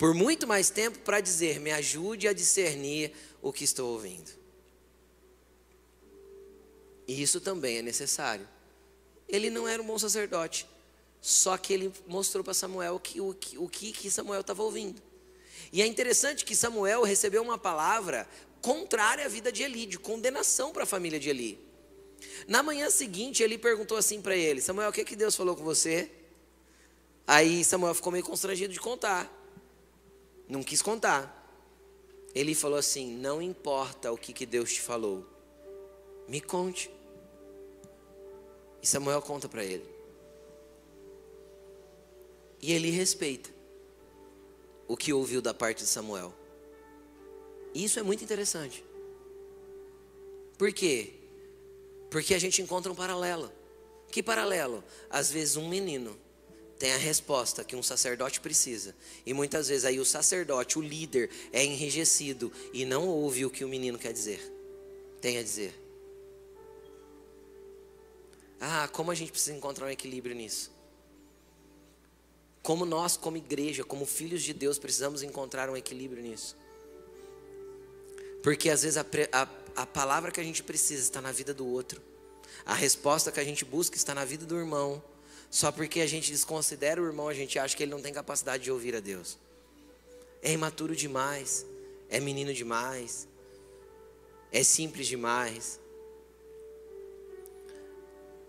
por 0.00 0.14
muito 0.14 0.46
mais 0.46 0.70
tempo 0.70 0.98
para 1.00 1.20
dizer: 1.20 1.60
me 1.60 1.70
ajude 1.70 2.26
a 2.26 2.32
discernir 2.32 3.12
o 3.42 3.52
que 3.52 3.64
estou 3.64 3.92
ouvindo. 3.92 4.30
E 7.06 7.20
isso 7.20 7.38
também 7.38 7.76
é 7.76 7.82
necessário. 7.82 8.48
Ele 9.28 9.50
não 9.50 9.68
era 9.68 9.82
um 9.82 9.84
bom 9.84 9.98
sacerdote, 9.98 10.66
só 11.20 11.58
que 11.58 11.74
ele 11.74 11.92
mostrou 12.06 12.42
para 12.42 12.54
Samuel 12.54 12.98
que, 12.98 13.20
o, 13.20 13.34
que, 13.34 13.58
o 13.58 13.68
que 13.68 14.10
Samuel 14.10 14.40
estava 14.40 14.62
ouvindo. 14.62 15.02
E 15.70 15.82
é 15.82 15.86
interessante 15.86 16.46
que 16.46 16.56
Samuel 16.56 17.02
recebeu 17.02 17.42
uma 17.42 17.58
palavra 17.58 18.26
contrária 18.62 19.26
à 19.26 19.28
vida 19.28 19.52
de 19.52 19.62
Eli, 19.62 19.84
de 19.84 19.98
condenação 19.98 20.72
para 20.72 20.84
a 20.84 20.86
família 20.86 21.20
de 21.20 21.28
Eli. 21.28 21.58
Na 22.48 22.62
manhã 22.62 22.88
seguinte, 22.88 23.42
ele 23.42 23.58
perguntou 23.58 23.98
assim 23.98 24.22
para 24.22 24.34
ele: 24.34 24.62
Samuel, 24.62 24.88
o 24.88 24.92
que, 24.94 25.04
que 25.04 25.14
Deus 25.14 25.36
falou 25.36 25.54
com 25.54 25.62
você? 25.62 26.10
Aí 27.26 27.62
Samuel 27.62 27.94
ficou 27.94 28.10
meio 28.10 28.24
constrangido 28.24 28.72
de 28.72 28.80
contar. 28.80 29.39
Não 30.50 30.64
quis 30.64 30.82
contar. 30.82 31.36
Ele 32.34 32.56
falou 32.56 32.76
assim: 32.76 33.16
Não 33.16 33.40
importa 33.40 34.10
o 34.10 34.18
que, 34.18 34.32
que 34.32 34.44
Deus 34.44 34.72
te 34.72 34.80
falou, 34.80 35.24
me 36.26 36.40
conte. 36.40 36.90
E 38.82 38.86
Samuel 38.86 39.22
conta 39.22 39.48
para 39.48 39.64
ele. 39.64 39.88
E 42.60 42.72
ele 42.72 42.90
respeita 42.90 43.48
o 44.88 44.96
que 44.96 45.12
ouviu 45.12 45.40
da 45.40 45.54
parte 45.54 45.84
de 45.84 45.88
Samuel. 45.88 46.34
E 47.72 47.84
isso 47.84 48.00
é 48.00 48.02
muito 48.02 48.24
interessante. 48.24 48.84
Por 50.58 50.72
quê? 50.72 51.14
Porque 52.10 52.34
a 52.34 52.38
gente 52.40 52.60
encontra 52.60 52.90
um 52.90 52.94
paralelo. 52.94 53.52
Que 54.10 54.20
paralelo? 54.20 54.82
Às 55.08 55.30
vezes 55.30 55.56
um 55.56 55.68
menino 55.68 56.18
tem 56.80 56.94
a 56.94 56.96
resposta 56.96 57.62
que 57.62 57.76
um 57.76 57.82
sacerdote 57.82 58.40
precisa. 58.40 58.96
E 59.26 59.34
muitas 59.34 59.68
vezes 59.68 59.84
aí 59.84 60.00
o 60.00 60.04
sacerdote, 60.04 60.78
o 60.78 60.82
líder, 60.82 61.28
é 61.52 61.62
enrijecido 61.62 62.50
e 62.72 62.86
não 62.86 63.06
ouve 63.06 63.44
o 63.44 63.50
que 63.50 63.62
o 63.62 63.68
menino 63.68 63.98
quer 63.98 64.14
dizer. 64.14 64.40
Tem 65.20 65.36
a 65.36 65.42
dizer. 65.42 65.78
Ah, 68.58 68.88
como 68.88 69.10
a 69.10 69.14
gente 69.14 69.30
precisa 69.30 69.54
encontrar 69.54 69.84
um 69.84 69.90
equilíbrio 69.90 70.34
nisso. 70.34 70.72
Como 72.62 72.86
nós, 72.86 73.14
como 73.14 73.36
igreja, 73.36 73.84
como 73.84 74.06
filhos 74.06 74.42
de 74.42 74.54
Deus, 74.54 74.78
precisamos 74.78 75.22
encontrar 75.22 75.68
um 75.68 75.76
equilíbrio 75.76 76.22
nisso. 76.22 76.56
Porque 78.42 78.70
às 78.70 78.84
vezes 78.84 78.96
a, 78.96 79.04
a, 79.32 79.48
a 79.82 79.86
palavra 79.86 80.32
que 80.32 80.40
a 80.40 80.44
gente 80.44 80.62
precisa 80.62 81.02
está 81.02 81.20
na 81.20 81.30
vida 81.30 81.52
do 81.52 81.66
outro. 81.66 82.00
A 82.64 82.72
resposta 82.72 83.30
que 83.30 83.38
a 83.38 83.44
gente 83.44 83.66
busca 83.66 83.96
está 83.96 84.14
na 84.14 84.24
vida 84.24 84.46
do 84.46 84.56
irmão. 84.56 85.09
Só 85.50 85.72
porque 85.72 86.00
a 86.00 86.06
gente 86.06 86.30
desconsidera 86.30 87.02
o 87.02 87.06
irmão, 87.06 87.28
a 87.28 87.34
gente 87.34 87.58
acha 87.58 87.76
que 87.76 87.82
ele 87.82 87.90
não 87.90 88.00
tem 88.00 88.12
capacidade 88.12 88.62
de 88.62 88.70
ouvir 88.70 88.94
a 88.94 89.00
Deus. 89.00 89.36
É 90.40 90.52
imaturo 90.52 90.94
demais, 90.94 91.66
é 92.08 92.20
menino 92.20 92.54
demais, 92.54 93.26
é 94.52 94.62
simples 94.62 95.08
demais. 95.08 95.80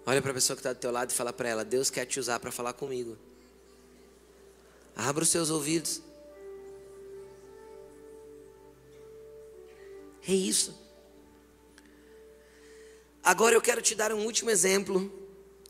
Olha 0.05 0.21
para 0.21 0.31
a 0.31 0.33
pessoa 0.33 0.55
que 0.55 0.61
está 0.61 0.73
do 0.73 0.79
teu 0.79 0.91
lado 0.91 1.09
e 1.09 1.13
fala 1.13 1.33
para 1.33 1.49
ela: 1.49 1.65
Deus 1.65 1.89
quer 1.89 2.05
te 2.05 2.19
usar 2.19 2.39
para 2.39 2.51
falar 2.51 2.73
comigo. 2.73 3.17
Abra 4.95 5.23
os 5.23 5.29
seus 5.29 5.49
ouvidos. 5.49 6.01
É 10.27 10.33
isso. 10.33 10.79
Agora 13.23 13.55
eu 13.55 13.61
quero 13.61 13.81
te 13.81 13.95
dar 13.95 14.13
um 14.13 14.23
último 14.25 14.49
exemplo. 14.49 15.20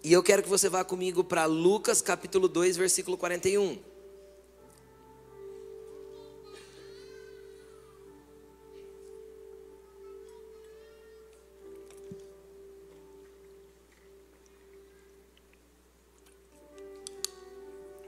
E 0.03 0.11
eu 0.11 0.23
quero 0.23 0.41
que 0.41 0.49
você 0.49 0.67
vá 0.67 0.83
comigo 0.83 1.23
para 1.23 1.45
Lucas 1.45 2.01
capítulo 2.01 2.47
2, 2.47 2.75
versículo 2.75 3.17
41. 3.17 3.77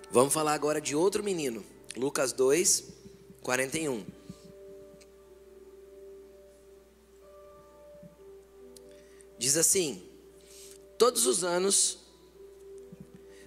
Vamos 0.10 0.34
falar 0.34 0.54
agora 0.54 0.80
de 0.80 0.96
outro 0.96 1.24
menino. 1.24 1.64
Lucas 1.96 2.34
2, 2.34 2.84
41. 3.41 4.04
Diz 9.38 9.58
assim: 9.58 10.12
Todos 11.04 11.26
os 11.26 11.43
anos, 11.43 11.97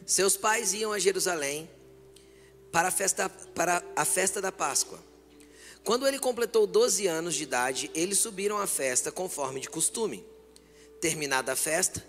seus 0.05 0.37
pais 0.37 0.75
iam 0.75 0.93
a 0.93 0.99
Jerusalém 0.99 1.67
para 2.71 2.89
a 2.89 2.91
festa, 2.91 3.31
para 3.31 3.83
a 3.97 4.05
festa 4.05 4.43
da 4.43 4.53
Páscoa. 4.53 5.03
Quando 5.83 6.07
ele 6.07 6.19
completou 6.19 6.67
12 6.67 7.07
anos 7.07 7.35
de 7.35 7.45
idade, 7.45 7.91
eles 7.95 8.19
subiram 8.19 8.59
à 8.59 8.67
festa 8.67 9.11
conforme 9.11 9.59
de 9.59 9.71
costume. 9.71 10.23
Terminada 11.01 11.53
a 11.53 11.57
festa, 11.57 12.07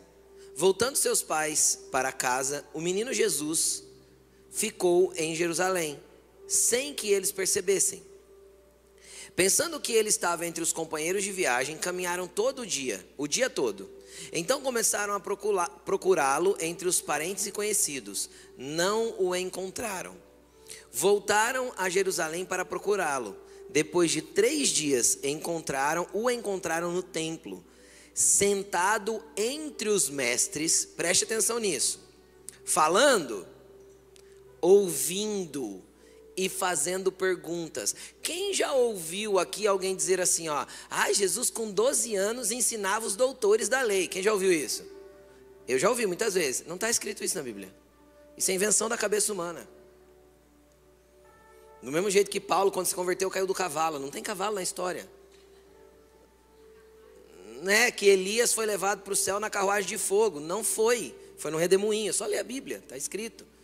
voltando 0.54 0.98
seus 0.98 1.24
pais 1.24 1.80
para 1.94 2.12
casa, 2.12 2.66
o 2.74 2.82
menino 2.82 3.14
Jesus 3.14 3.86
ficou 4.52 5.14
em 5.16 5.34
Jerusalém, 5.34 5.98
sem 6.46 6.94
que 6.94 7.08
eles 7.08 7.32
percebessem. 7.32 8.04
Pensando 9.34 9.80
que 9.80 9.94
ele 9.94 10.10
estava 10.10 10.46
entre 10.46 10.62
os 10.62 10.74
companheiros 10.74 11.24
de 11.24 11.32
viagem, 11.32 11.78
caminharam 11.78 12.28
todo 12.28 12.64
o 12.64 12.66
dia, 12.66 13.08
o 13.16 13.30
dia 13.30 13.50
todo. 13.50 13.96
Então 14.32 14.62
começaram 14.62 15.14
a 15.14 15.20
procurá-lo 15.20 16.58
entre 16.60 16.88
os 16.88 17.02
parentes 17.02 17.46
e 17.46 17.52
conhecidos. 17.52 18.30
Não 18.58 19.16
o 19.20 19.36
encontraram. 19.36 20.16
Voltaram 20.92 21.74
a 21.78 21.90
Jerusalém 21.90 22.46
para 22.46 22.66
procurá-lo. 22.66 23.38
Depois 23.70 24.12
de 24.12 24.22
três 24.22 24.70
dias, 24.70 25.20
encontraram, 25.24 26.08
o 26.14 26.30
encontraram 26.30 26.92
no 26.92 27.04
templo, 27.04 27.64
sentado 28.14 29.24
entre 29.36 29.90
os 29.90 30.10
mestres. 30.10 30.86
Preste 30.86 31.26
atenção 31.26 31.60
nisso. 31.60 32.00
Falando, 32.64 33.46
ouvindo 34.62 35.84
e 36.38 36.48
fazendo 36.48 37.12
perguntas. 37.12 37.96
Quem 38.22 38.54
já 38.54 38.72
ouviu 38.72 39.40
aqui 39.40 39.66
alguém 39.66 39.96
dizer 39.96 40.22
assim, 40.22 40.48
ó, 40.48 40.68
ah, 40.88 41.12
Jesus 41.12 41.50
com 41.50 41.72
12 41.72 42.16
anos 42.16 42.52
ensinava 42.52 43.08
os 43.08 43.16
doutores 43.16 43.68
da 43.68 43.82
lei. 43.82 44.08
Quem 44.08 44.22
já 44.22 44.32
ouviu 44.32 44.54
isso? 44.54 44.86
Eu 45.68 45.80
já 45.80 45.90
ouvi 45.90 46.06
muitas 46.06 46.36
vezes. 46.36 46.66
Não 46.68 46.76
está 46.76 46.92
escrito 46.92 47.24
isso 47.24 47.36
na 47.36 47.44
Bíblia. 47.44 47.74
Isso 48.38 48.52
é 48.52 48.54
invenção 48.54 48.88
da 48.88 48.96
cabeça 48.96 49.34
humana. 49.34 49.68
Do 51.82 51.92
mesmo 51.92 52.10
jeito 52.10 52.30
que 52.30 52.40
Paulo, 52.40 52.72
quando 52.72 52.86
se 52.86 52.94
converteu, 52.94 53.32
caiu 53.32 53.48
do 53.48 53.54
cavalo. 53.54 53.98
Não 53.98 54.10
tem 54.10 54.22
cavalo 54.22 54.56
na 54.56 54.62
história. 54.62 55.10
Né, 57.64 57.90
que 57.90 58.06
Elias 58.06 58.54
foi 58.54 58.68
levado 58.68 59.02
para 59.02 59.14
o 59.14 59.16
céu 59.16 59.40
na 59.40 59.50
carruagem 59.50 59.90
de 59.90 59.98
fogo. 59.98 60.40
Não 60.40 60.64
foi. 60.64 61.16
Foi 61.38 61.50
no 61.50 61.58
redemoinho. 61.58 62.14
Só 62.14 62.28
ler 62.28 62.38
a 62.38 62.44
Bíblia, 62.44 62.78
está 62.78 62.96
escrito. 62.96 63.57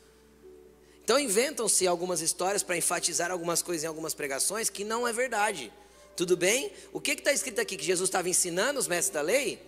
Então 1.04 1.20
inventam-se 1.20 1.86
algumas 1.86 2.22
histórias 2.22 2.64
para 2.64 2.78
enfatizar 2.78 3.30
algumas 3.30 3.62
coisas 3.62 3.84
em 3.84 3.88
algumas 3.88 4.14
pregações 4.14 4.70
que 4.70 4.84
não 4.84 5.08
é 5.08 5.12
verdade. 5.12 5.72
Tudo 6.16 6.38
bem? 6.38 6.72
O 6.92 7.02
que 7.02 7.12
está 7.12 7.34
escrito 7.34 7.60
aqui? 7.60 7.76
Que 7.76 7.86
Jesus 7.86 8.08
estava 8.08 8.30
ensinando 8.30 8.80
os 8.80 8.88
mestres 8.88 9.14
da 9.14 9.22
lei? 9.22 9.62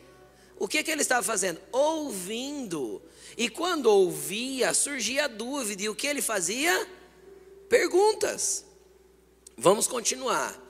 O 0.57 0.67
que, 0.67 0.81
que 0.83 0.91
ele 0.91 1.01
estava 1.01 1.23
fazendo? 1.23 1.59
Ouvindo. 1.71 3.01
E 3.37 3.49
quando 3.49 3.87
ouvia, 3.87 4.73
surgia 4.73 5.27
dúvida. 5.27 5.83
E 5.83 5.89
o 5.89 5.95
que 5.95 6.07
ele 6.07 6.21
fazia? 6.21 6.87
Perguntas. 7.67 8.63
Vamos 9.57 9.87
continuar 9.87 10.65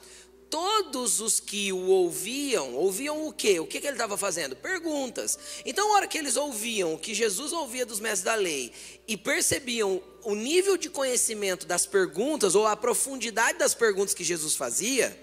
todos 0.49 1.19
os 1.19 1.39
que 1.39 1.73
o 1.73 1.87
ouviam, 1.87 2.75
ouviam 2.75 3.27
o 3.27 3.33
quê? 3.33 3.59
O 3.59 3.67
que, 3.67 3.81
que 3.81 3.87
ele 3.87 3.95
estava 3.95 4.15
fazendo? 4.15 4.55
Perguntas. 4.55 5.37
Então, 5.65 5.91
a 5.91 5.95
hora 5.95 6.07
que 6.07 6.17
eles 6.17 6.37
ouviam 6.37 6.93
o 6.93 6.97
que 6.97 7.13
Jesus 7.13 7.51
ouvia 7.51 7.85
dos 7.85 7.99
mestres 7.99 8.23
da 8.23 8.35
lei 8.35 8.71
e 9.07 9.17
percebiam 9.17 10.01
o 10.25 10.35
nível 10.35 10.75
de 10.75 10.89
conhecimento 10.89 11.65
das 11.65 11.85
perguntas 11.85 12.55
ou 12.55 12.65
a 12.65 12.75
profundidade 12.75 13.59
das 13.59 13.73
perguntas 13.73 14.13
que 14.13 14.23
Jesus 14.23 14.55
fazia, 14.55 15.17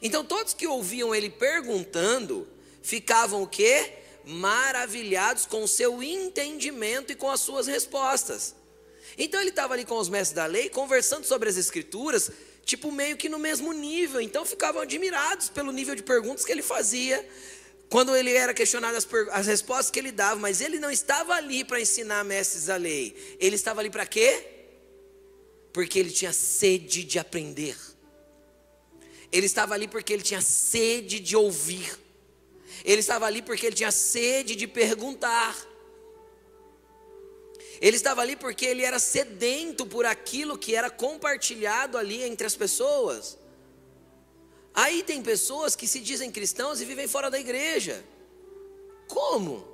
então 0.00 0.24
todos 0.24 0.54
que 0.54 0.66
ouviam 0.66 1.14
ele 1.14 1.28
perguntando 1.28 2.46
ficavam 2.82 3.42
o 3.42 3.46
quê? 3.46 3.92
Maravilhados 4.24 5.46
com 5.46 5.64
o 5.64 5.68
seu 5.68 6.02
entendimento 6.02 7.12
e 7.12 7.16
com 7.16 7.28
as 7.28 7.40
suas 7.40 7.66
respostas. 7.66 8.54
Então 9.18 9.40
ele 9.40 9.50
estava 9.50 9.74
ali 9.74 9.84
com 9.84 9.98
os 9.98 10.08
mestres 10.08 10.36
da 10.36 10.46
lei, 10.46 10.68
conversando 10.70 11.24
sobre 11.24 11.48
as 11.48 11.56
escrituras, 11.56 12.30
tipo 12.64 12.92
meio 12.92 13.16
que 13.16 13.28
no 13.28 13.38
mesmo 13.38 13.72
nível. 13.72 14.20
Então 14.20 14.44
ficavam 14.44 14.82
admirados 14.82 15.48
pelo 15.48 15.72
nível 15.72 15.96
de 15.96 16.04
perguntas 16.04 16.44
que 16.44 16.52
ele 16.52 16.62
fazia, 16.62 17.28
quando 17.90 18.14
ele 18.14 18.32
era 18.32 18.54
questionado 18.54 18.96
as, 18.96 19.06
as 19.32 19.46
respostas 19.48 19.90
que 19.90 19.98
ele 19.98 20.12
dava, 20.12 20.38
mas 20.38 20.60
ele 20.60 20.78
não 20.78 20.92
estava 20.92 21.34
ali 21.34 21.64
para 21.64 21.80
ensinar 21.80 22.24
mestres 22.24 22.66
da 22.66 22.76
lei. 22.76 23.36
Ele 23.40 23.56
estava 23.56 23.80
ali 23.80 23.90
para 23.90 24.06
quê? 24.06 24.46
Porque 25.72 25.98
ele 25.98 26.12
tinha 26.12 26.32
sede 26.32 27.02
de 27.02 27.18
aprender. 27.18 27.76
Ele 29.32 29.44
estava 29.46 29.74
ali 29.74 29.88
porque 29.88 30.12
ele 30.12 30.22
tinha 30.22 30.40
sede 30.40 31.18
de 31.18 31.36
ouvir. 31.36 31.98
Ele 32.84 33.00
estava 33.00 33.26
ali 33.26 33.42
porque 33.42 33.66
ele 33.66 33.74
tinha 33.74 33.90
sede 33.90 34.54
de 34.54 34.68
perguntar. 34.68 35.56
Ele 37.80 37.96
estava 37.96 38.22
ali 38.22 38.36
porque 38.36 38.66
ele 38.66 38.84
era 38.84 39.00
sedento 39.00 39.84
por 39.84 40.06
aquilo 40.06 40.56
que 40.56 40.76
era 40.76 40.88
compartilhado 40.88 41.98
ali 41.98 42.22
entre 42.22 42.46
as 42.46 42.54
pessoas. 42.54 43.36
Aí 44.74 45.02
tem 45.02 45.22
pessoas 45.22 45.74
que 45.74 45.86
se 45.86 46.00
dizem 46.00 46.30
cristãos 46.30 46.80
e 46.80 46.84
vivem 46.84 47.08
fora 47.08 47.30
da 47.30 47.38
igreja. 47.38 48.04
Como? 49.08 49.66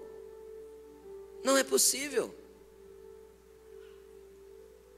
Não 1.45 1.57
é 1.57 1.63
possível. 1.63 2.35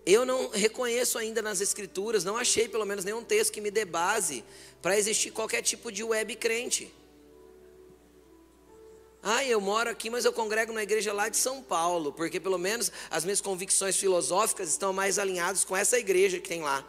Eu 0.07 0.25
não 0.25 0.49
reconheço 0.49 1.19
ainda 1.19 1.43
nas 1.43 1.61
escrituras, 1.61 2.25
não 2.25 2.37
achei 2.37 2.67
pelo 2.67 2.87
menos 2.87 3.05
nenhum 3.05 3.23
texto 3.23 3.53
que 3.53 3.61
me 3.61 3.71
dê 3.71 3.85
base 3.85 4.43
para 4.81 4.97
existir 4.97 5.31
qualquer 5.31 5.61
tipo 5.61 5.93
de 5.93 6.03
web 6.03 6.35
crente. 6.37 6.91
Ah, 9.23 9.45
eu 9.45 9.61
moro 9.61 9.91
aqui, 9.91 10.09
mas 10.09 10.25
eu 10.25 10.33
congrego 10.33 10.73
na 10.73 10.83
igreja 10.83 11.13
lá 11.13 11.29
de 11.29 11.37
São 11.37 11.63
Paulo, 11.63 12.13
porque 12.13 12.41
pelo 12.41 12.57
menos 12.57 12.91
as 13.11 13.25
minhas 13.25 13.41
convicções 13.41 13.97
filosóficas 13.97 14.71
estão 14.71 14.93
mais 14.93 15.19
alinhadas 15.19 15.65
com 15.65 15.77
essa 15.77 15.99
igreja 15.99 16.39
que 16.39 16.49
tem 16.49 16.63
lá. 16.63 16.87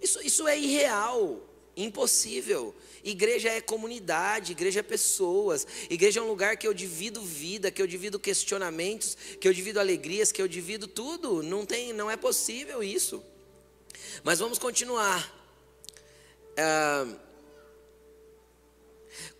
Isso, 0.00 0.20
isso 0.22 0.46
é 0.46 0.58
irreal, 0.58 1.40
impossível. 1.76 2.74
Igreja 3.04 3.48
é 3.50 3.60
comunidade, 3.60 4.52
igreja 4.52 4.80
é 4.80 4.82
pessoas, 4.82 5.66
igreja 5.88 6.20
é 6.20 6.22
um 6.22 6.28
lugar 6.28 6.56
que 6.56 6.66
eu 6.66 6.74
divido 6.74 7.22
vida, 7.22 7.70
que 7.70 7.80
eu 7.80 7.86
divido 7.86 8.18
questionamentos, 8.18 9.16
que 9.40 9.46
eu 9.46 9.52
divido 9.52 9.78
alegrias, 9.78 10.32
que 10.32 10.42
eu 10.42 10.48
divido 10.48 10.88
tudo. 10.88 11.42
Não 11.42 11.64
tem, 11.64 11.92
não 11.92 12.10
é 12.10 12.16
possível 12.16 12.82
isso. 12.82 13.22
Mas 14.24 14.38
vamos 14.38 14.58
continuar. 14.58 15.32
Ah, 16.58 17.06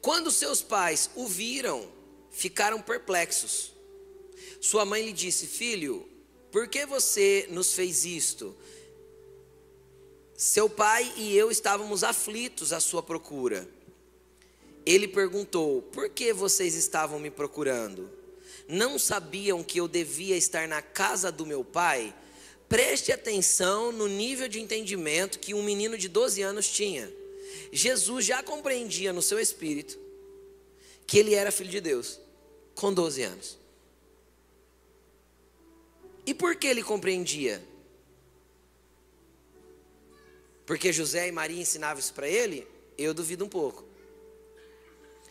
quando 0.00 0.30
seus 0.30 0.62
pais 0.62 1.10
o 1.14 1.26
viram, 1.26 1.90
ficaram 2.30 2.80
perplexos. 2.80 3.72
Sua 4.60 4.84
mãe 4.84 5.04
lhe 5.04 5.12
disse: 5.12 5.46
Filho, 5.46 6.08
por 6.50 6.68
que 6.68 6.86
você 6.86 7.46
nos 7.50 7.74
fez 7.74 8.04
isto? 8.04 8.56
Seu 10.36 10.68
pai 10.68 11.10
e 11.16 11.34
eu 11.34 11.50
estávamos 11.50 12.04
aflitos 12.04 12.72
à 12.72 12.78
sua 12.78 13.02
procura. 13.02 13.66
Ele 14.84 15.08
perguntou: 15.08 15.80
Por 15.80 16.10
que 16.10 16.32
vocês 16.32 16.74
estavam 16.74 17.18
me 17.18 17.30
procurando? 17.30 18.10
Não 18.68 18.98
sabiam 18.98 19.62
que 19.62 19.80
eu 19.80 19.88
devia 19.88 20.36
estar 20.36 20.68
na 20.68 20.82
casa 20.82 21.32
do 21.32 21.46
meu 21.46 21.64
pai? 21.64 22.14
Preste 22.68 23.12
atenção 23.12 23.92
no 23.92 24.06
nível 24.08 24.48
de 24.48 24.60
entendimento 24.60 25.38
que 25.38 25.54
um 25.54 25.62
menino 25.62 25.96
de 25.96 26.08
12 26.08 26.42
anos 26.42 26.68
tinha. 26.68 27.10
Jesus 27.72 28.26
já 28.26 28.42
compreendia 28.42 29.12
no 29.12 29.22
seu 29.22 29.38
espírito 29.38 29.98
que 31.06 31.18
ele 31.18 31.34
era 31.34 31.52
filho 31.52 31.70
de 31.70 31.80
Deus, 31.80 32.20
com 32.74 32.92
12 32.92 33.22
anos. 33.22 33.58
E 36.26 36.34
por 36.34 36.56
que 36.56 36.66
ele 36.66 36.82
compreendia? 36.82 37.62
Porque 40.66 40.92
José 40.92 41.28
e 41.28 41.32
Maria 41.32 41.62
ensinavam 41.62 42.00
isso 42.00 42.12
para 42.12 42.28
ele? 42.28 42.66
Eu 42.98 43.14
duvido 43.14 43.44
um 43.44 43.48
pouco. 43.48 43.86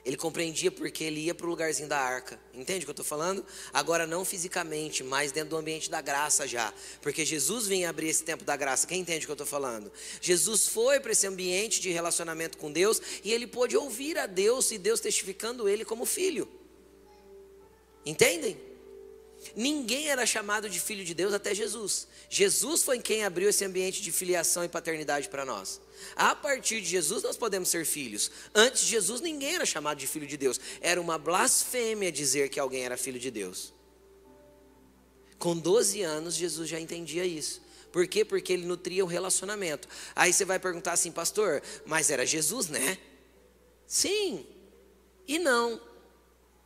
Ele 0.05 0.15
compreendia 0.15 0.69
porque 0.69 1.03
ele 1.03 1.19
ia 1.21 1.33
para 1.33 1.47
o 1.47 1.49
lugarzinho 1.49 1.89
da 1.89 1.97
arca. 1.97 2.39
Entende 2.53 2.81
o 2.81 2.85
que 2.85 2.91
eu 2.91 2.93
estou 2.93 3.05
falando? 3.05 3.43
Agora, 3.73 4.05
não 4.05 4.23
fisicamente, 4.23 5.03
mas 5.03 5.31
dentro 5.31 5.49
do 5.49 5.57
ambiente 5.57 5.89
da 5.89 5.99
graça 5.99 6.47
já. 6.47 6.71
Porque 7.01 7.25
Jesus 7.25 7.65
vem 7.65 7.87
abrir 7.87 8.09
esse 8.09 8.23
tempo 8.23 8.43
da 8.43 8.55
graça. 8.55 8.85
Quem 8.85 9.01
entende 9.01 9.25
o 9.25 9.27
que 9.27 9.31
eu 9.31 9.33
estou 9.33 9.47
falando? 9.47 9.91
Jesus 10.21 10.67
foi 10.67 10.99
para 10.99 11.11
esse 11.11 11.25
ambiente 11.25 11.81
de 11.81 11.89
relacionamento 11.89 12.55
com 12.59 12.71
Deus 12.71 13.01
e 13.23 13.33
ele 13.33 13.47
pôde 13.47 13.75
ouvir 13.75 14.15
a 14.19 14.27
Deus 14.27 14.69
e 14.69 14.77
Deus 14.77 14.99
testificando 14.99 15.67
ele 15.67 15.83
como 15.83 16.05
filho. 16.05 16.47
Entendem? 18.05 18.74
Ninguém 19.55 20.09
era 20.09 20.25
chamado 20.25 20.69
de 20.69 20.79
filho 20.79 21.03
de 21.03 21.13
Deus 21.13 21.33
até 21.33 21.53
Jesus. 21.53 22.07
Jesus 22.29 22.83
foi 22.83 22.99
quem 22.99 23.23
abriu 23.23 23.49
esse 23.49 23.65
ambiente 23.65 24.01
de 24.01 24.11
filiação 24.11 24.63
e 24.63 24.69
paternidade 24.69 25.27
para 25.27 25.43
nós. 25.43 25.81
A 26.15 26.35
partir 26.35 26.81
de 26.81 26.87
Jesus 26.87 27.23
nós 27.23 27.35
podemos 27.35 27.69
ser 27.69 27.85
filhos. 27.85 28.31
Antes 28.53 28.83
de 28.83 28.87
Jesus 28.87 29.21
ninguém 29.21 29.55
era 29.55 29.65
chamado 29.65 29.97
de 29.97 30.07
filho 30.07 30.27
de 30.27 30.37
Deus. 30.37 30.59
Era 30.79 31.01
uma 31.01 31.17
blasfêmia 31.17 32.11
dizer 32.11 32.49
que 32.49 32.59
alguém 32.59 32.83
era 32.83 32.97
filho 32.97 33.19
de 33.19 33.29
Deus. 33.29 33.73
Com 35.37 35.57
12 35.57 36.01
anos 36.01 36.35
Jesus 36.35 36.69
já 36.69 36.79
entendia 36.79 37.25
isso. 37.25 37.61
Por 37.91 38.07
quê? 38.07 38.25
Porque 38.25 38.53
ele 38.53 38.65
nutria 38.65 39.03
o 39.03 39.07
relacionamento. 39.07 39.87
Aí 40.15 40.31
você 40.31 40.45
vai 40.45 40.59
perguntar 40.59 40.93
assim, 40.93 41.11
pastor, 41.11 41.61
mas 41.85 42.09
era 42.09 42.25
Jesus, 42.25 42.67
né? 42.67 42.97
Sim 43.87 44.45
e 45.27 45.39
não. 45.39 45.79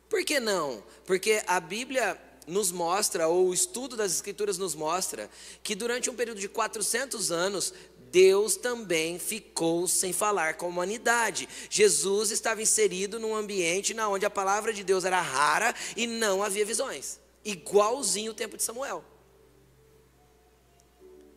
Por 0.08 0.24
que 0.24 0.40
não? 0.40 0.82
Porque 1.06 1.42
a 1.46 1.60
Bíblia 1.60 2.20
nos 2.50 2.70
mostra, 2.72 3.28
ou 3.28 3.48
o 3.48 3.54
estudo 3.54 3.96
das 3.96 4.12
Escrituras 4.12 4.58
nos 4.58 4.74
mostra, 4.74 5.30
que 5.62 5.74
durante 5.74 6.10
um 6.10 6.14
período 6.14 6.40
de 6.40 6.48
400 6.48 7.30
anos, 7.30 7.72
Deus 8.10 8.56
também 8.56 9.18
ficou 9.18 9.86
sem 9.86 10.12
falar 10.12 10.54
com 10.54 10.66
a 10.66 10.68
humanidade. 10.68 11.48
Jesus 11.70 12.30
estava 12.30 12.60
inserido 12.60 13.20
num 13.20 13.34
ambiente 13.34 13.94
na 13.94 14.08
onde 14.08 14.26
a 14.26 14.30
palavra 14.30 14.72
de 14.72 14.82
Deus 14.82 15.04
era 15.04 15.20
rara 15.20 15.74
e 15.96 16.06
não 16.06 16.42
havia 16.42 16.64
visões, 16.64 17.20
igualzinho 17.44 18.32
o 18.32 18.34
tempo 18.34 18.56
de 18.56 18.62
Samuel. 18.62 19.04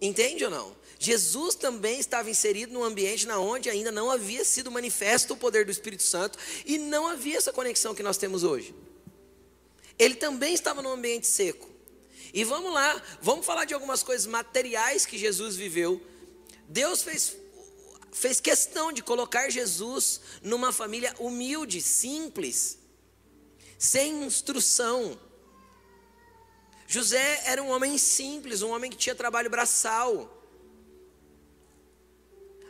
Entende 0.02 0.44
ou 0.44 0.52
não? 0.52 0.76
Jesus 1.00 1.56
também 1.56 2.00
estava 2.00 2.30
inserido 2.30 2.74
num 2.74 2.84
ambiente 2.84 3.28
na 3.28 3.40
onde 3.40 3.70
ainda 3.70 3.92
não 3.92 4.10
havia 4.10 4.44
sido 4.44 4.72
manifesto 4.72 5.34
o 5.34 5.38
poder 5.38 5.66
do 5.66 5.72
Espírito 5.72 6.04
Santo 6.04 6.38
e 6.66 6.78
não 6.78 7.08
havia 7.08 7.38
essa 7.38 7.54
conexão 7.54 7.94
que 7.94 8.04
nós 8.04 8.18
temos 8.18 8.44
hoje. 8.44 8.74
Ele 9.98 10.16
também 10.16 10.54
estava 10.54 10.82
num 10.82 10.92
ambiente 10.92 11.28
seco. 11.28 11.70
E 12.34 12.44
vamos 12.44 12.74
lá, 12.74 13.02
vamos 13.22 13.46
falar 13.46 13.66
de 13.66 13.74
algumas 13.74 14.02
coisas 14.02 14.26
materiais 14.26 15.06
que 15.06 15.18
Jesus 15.18 15.56
viveu. 15.56 16.02
Deus 16.68 17.04
fez, 17.04 17.36
fez 18.12 18.40
questão 18.40 18.92
de 18.92 19.04
colocar 19.04 19.50
Jesus 19.50 20.20
numa 20.42 20.72
família 20.72 21.14
humilde, 21.20 21.80
simples, 21.80 22.80
sem 23.78 24.24
instrução. 24.24 25.20
José 26.88 27.44
era 27.46 27.62
um 27.62 27.70
homem 27.70 27.98
simples, 28.00 28.64
um 28.64 28.72
homem 28.72 28.90
que 28.90 28.98
tinha 28.98 29.14
trabalho 29.14 29.50
braçal. 29.50 30.42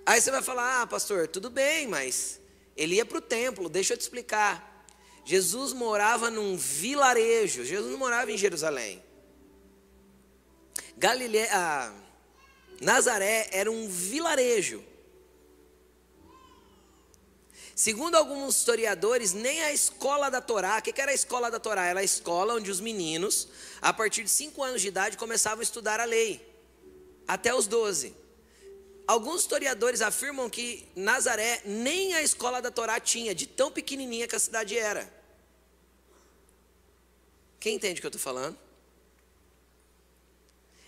Aí 0.05 0.19
você 0.19 0.31
vai 0.31 0.41
falar, 0.41 0.81
ah, 0.81 0.87
pastor, 0.87 1.29
tudo 1.29 1.49
bem, 1.49 1.87
mas 1.87 2.41
ele 2.75 2.95
ia 2.95 3.05
para 3.05 3.17
o 3.17 3.21
templo, 3.21 3.69
deixa 3.69 3.93
eu 3.93 3.97
te 3.97 4.01
explicar. 4.01 4.72
Jesus 5.25 5.71
morava 5.71 6.29
num 6.29 6.57
vilarejo, 6.57 7.63
Jesus 7.63 7.91
não 7.91 7.97
morava 7.97 8.31
em 8.31 8.37
Jerusalém. 8.37 9.01
Galileia, 10.97 11.49
ah, 11.51 11.93
Nazaré 12.81 13.49
era 13.51 13.71
um 13.71 13.87
vilarejo. 13.87 14.83
Segundo 17.75 18.15
alguns 18.15 18.57
historiadores, 18.57 19.33
nem 19.33 19.63
a 19.63 19.73
escola 19.73 20.29
da 20.29 20.39
Torá, 20.39 20.77
o 20.77 20.81
que 20.81 21.01
era 21.01 21.11
a 21.11 21.15
escola 21.15 21.49
da 21.49 21.59
Torá? 21.59 21.85
Era 21.85 22.01
a 22.01 22.03
escola 22.03 22.53
onde 22.53 22.69
os 22.69 22.79
meninos, 22.79 23.47
a 23.81 23.91
partir 23.91 24.23
de 24.23 24.29
5 24.29 24.61
anos 24.61 24.81
de 24.81 24.89
idade, 24.89 25.17
começavam 25.17 25.61
a 25.61 25.63
estudar 25.63 25.99
a 25.99 26.05
lei, 26.05 26.45
até 27.27 27.53
os 27.53 27.65
12. 27.65 28.22
Alguns 29.05 29.41
historiadores 29.41 30.01
afirmam 30.01 30.49
que 30.49 30.87
Nazaré 30.95 31.61
nem 31.65 32.13
a 32.13 32.21
escola 32.21 32.61
da 32.61 32.71
Torá 32.71 32.99
tinha, 32.99 33.35
de 33.35 33.45
tão 33.45 33.71
pequenininha 33.71 34.27
que 34.27 34.35
a 34.35 34.39
cidade 34.39 34.77
era. 34.77 35.11
Quem 37.59 37.75
entende 37.75 37.99
o 37.99 38.01
que 38.01 38.05
eu 38.05 38.09
estou 38.09 38.21
falando? 38.21 38.57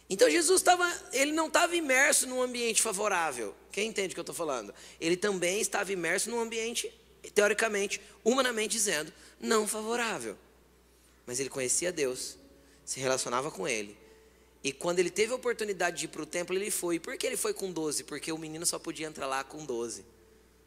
Então 0.10 0.30
Jesus 0.30 0.62
estava, 0.62 0.86
ele 1.12 1.32
não 1.32 1.48
estava 1.48 1.76
imerso 1.76 2.28
num 2.28 2.42
ambiente 2.42 2.82
favorável. 2.82 3.56
Quem 3.72 3.90
entende 3.90 4.10
o 4.10 4.14
que 4.14 4.20
eu 4.20 4.24
estou 4.24 4.36
falando? 4.36 4.74
Ele 5.00 5.18
também 5.18 5.60
estava 5.60 5.92
imerso 5.92 6.30
num 6.30 6.40
ambiente, 6.40 6.94
teoricamente, 7.34 8.00
humanamente 8.24 8.72
dizendo, 8.72 9.12
não 9.40 9.68
favorável. 9.68 10.38
Mas 11.26 11.40
ele 11.40 11.50
conhecia 11.50 11.92
Deus, 11.92 12.38
se 12.86 13.00
relacionava 13.00 13.50
com 13.50 13.68
Ele, 13.68 13.98
e 14.66 14.74
quando 14.74 14.98
ele 14.98 15.12
teve 15.12 15.32
a 15.32 15.36
oportunidade 15.36 16.00
de 16.00 16.06
ir 16.06 16.08
para 16.08 16.24
o 16.24 16.26
templo, 16.26 16.56
ele 16.56 16.72
foi. 16.72 17.00
Por 17.00 17.16
que 17.18 17.28
ele 17.28 17.38
foi 17.38 17.54
com 17.54 17.72
12? 17.72 18.04
Porque 18.04 18.32
o 18.32 18.38
menino 18.40 18.66
só 18.66 18.80
podia 18.80 19.06
entrar 19.06 19.28
lá 19.28 19.44
com 19.44 19.64
12. 19.64 20.04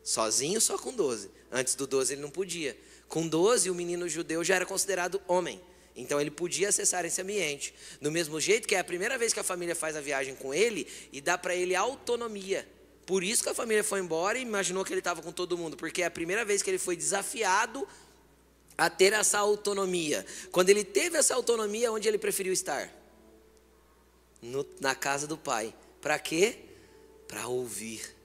Sozinho, 0.05 0.61
só 0.61 0.79
com 0.79 0.95
12. 0.95 1.29
Antes 1.51 1.75
do 1.75 1.85
12 1.85 2.15
ele 2.15 2.23
não 2.23 2.31
podia. 2.31 2.79
Com 3.09 3.27
12, 3.27 3.69
o 3.69 3.75
menino 3.75 4.09
judeu 4.09 4.45
já 4.45 4.55
era 4.55 4.65
considerado 4.65 5.21
homem. 5.27 5.61
Então 5.97 6.21
ele 6.21 6.31
podia 6.31 6.69
acessar 6.69 7.05
esse 7.05 7.21
ambiente. 7.21 7.75
Do 8.01 8.13
mesmo 8.13 8.39
jeito 8.39 8.69
que 8.69 8.77
é 8.77 8.79
a 8.79 8.85
primeira 8.85 9.19
vez 9.19 9.33
que 9.33 9.41
a 9.41 9.43
família 9.43 9.75
faz 9.75 9.97
a 9.97 10.01
viagem 10.01 10.37
com 10.37 10.55
ele 10.55 10.87
e 11.13 11.21
dá 11.21 11.37
para 11.37 11.57
ele 11.57 11.75
autonomia. 11.75 12.69
Por 13.05 13.25
isso 13.25 13.43
que 13.43 13.49
a 13.49 13.55
família 13.55 13.83
foi 13.83 13.99
embora 13.99 14.39
e 14.39 14.43
imaginou 14.43 14.85
que 14.85 14.93
ele 14.93 15.01
estava 15.01 15.21
com 15.23 15.33
todo 15.33 15.59
mundo, 15.59 15.77
porque 15.77 16.03
é 16.03 16.07
a 16.07 16.11
primeira 16.11 16.45
vez 16.45 16.63
que 16.63 16.71
ele 16.71 16.79
foi 16.79 16.97
desafiado 16.97 17.85
a 18.77 18.89
ter 18.89 19.13
essa 19.13 19.41
autonomia. 19.41 20.25
Quando 20.53 20.71
ele 20.71 20.85
teve 20.85 21.19
essa 21.19 21.35
autonomia, 21.35 21.91
onde 21.91 22.07
ele 22.07 22.17
preferiu 22.17 22.53
estar? 22.53 22.97
No, 24.43 24.67
na 24.81 24.95
casa 24.95 25.27
do 25.27 25.37
Pai. 25.37 25.75
Para 26.01 26.19
quê? 26.19 26.59
Para 27.27 27.47
ouvir 27.49 28.17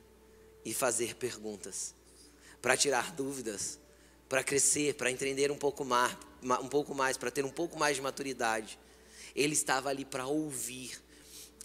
e 0.66 0.74
fazer 0.74 1.16
perguntas, 1.16 1.94
para 2.62 2.78
tirar 2.78 3.12
dúvidas, 3.12 3.80
para 4.30 4.44
crescer, 4.44 4.96
para 4.96 5.12
entender 5.12 5.52
um 5.52 5.58
pouco 5.58 5.84
mais, 5.84 6.16
um 6.62 6.68
pouco 6.68 6.96
mais, 6.96 7.18
para 7.18 7.30
ter 7.30 7.46
um 7.46 7.52
pouco 7.52 7.78
mais 7.78 7.96
de 7.96 8.02
maturidade. 8.02 8.80
Ele 9.36 9.54
estava 9.54 9.90
ali 9.90 10.06
para 10.06 10.26
ouvir. 10.26 11.02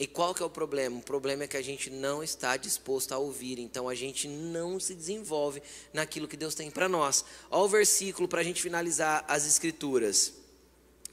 E 0.00 0.06
qual 0.06 0.32
que 0.32 0.42
é 0.42 0.46
o 0.46 0.50
problema? 0.50 0.98
O 0.98 1.02
problema 1.02 1.44
é 1.44 1.48
que 1.48 1.56
a 1.56 1.62
gente 1.62 1.90
não 1.90 2.22
está 2.22 2.56
disposto 2.56 3.12
a 3.12 3.18
ouvir, 3.18 3.58
então 3.58 3.88
a 3.88 3.94
gente 3.94 4.28
não 4.28 4.78
se 4.78 4.94
desenvolve 4.94 5.60
naquilo 5.92 6.28
que 6.28 6.36
Deus 6.36 6.54
tem 6.54 6.70
para 6.70 6.88
nós. 6.88 7.24
Olha 7.50 7.64
o 7.64 7.68
versículo 7.68 8.28
para 8.28 8.40
a 8.40 8.44
gente 8.44 8.62
finalizar 8.62 9.24
as 9.26 9.44
escrituras. 9.44 10.34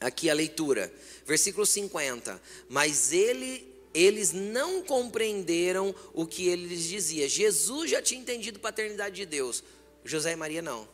Aqui 0.00 0.28
a 0.30 0.34
leitura, 0.34 0.92
versículo 1.26 1.66
50. 1.66 2.40
Mas 2.68 3.12
ele, 3.12 3.66
eles 3.92 4.32
não 4.32 4.82
compreenderam 4.82 5.94
o 6.14 6.26
que 6.26 6.48
ele 6.48 6.66
lhes 6.66 6.84
dizia. 6.84 7.28
Jesus 7.28 7.90
já 7.90 8.00
tinha 8.00 8.20
entendido 8.20 8.60
paternidade 8.60 9.16
de 9.16 9.26
Deus, 9.26 9.62
José 10.04 10.32
e 10.32 10.36
Maria 10.36 10.62
não. 10.62 10.88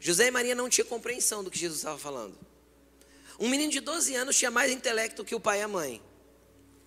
José 0.00 0.26
e 0.26 0.30
Maria 0.30 0.54
não 0.54 0.68
tinham 0.68 0.86
compreensão 0.86 1.44
do 1.44 1.50
que 1.50 1.58
Jesus 1.58 1.80
estava 1.80 1.98
falando. 1.98 2.36
Um 3.38 3.48
menino 3.48 3.70
de 3.70 3.80
12 3.80 4.14
anos 4.14 4.36
tinha 4.36 4.50
mais 4.50 4.72
intelecto 4.72 5.24
que 5.24 5.34
o 5.34 5.40
pai 5.40 5.60
e 5.60 5.62
a 5.62 5.68
mãe. 5.68 6.02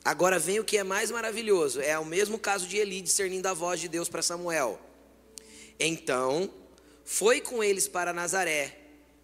Agora 0.03 0.39
vem 0.39 0.59
o 0.59 0.63
que 0.63 0.77
é 0.77 0.83
mais 0.83 1.11
maravilhoso: 1.11 1.79
é 1.79 1.97
o 1.99 2.05
mesmo 2.05 2.39
caso 2.39 2.67
de 2.67 2.77
Eli 2.77 3.01
discernindo 3.01 3.47
a 3.47 3.53
voz 3.53 3.79
de 3.79 3.87
Deus 3.87 4.09
para 4.09 4.21
Samuel. 4.21 4.79
Então, 5.79 6.51
foi 7.05 7.41
com 7.41 7.63
eles 7.63 7.87
para 7.87 8.13
Nazaré 8.13 8.77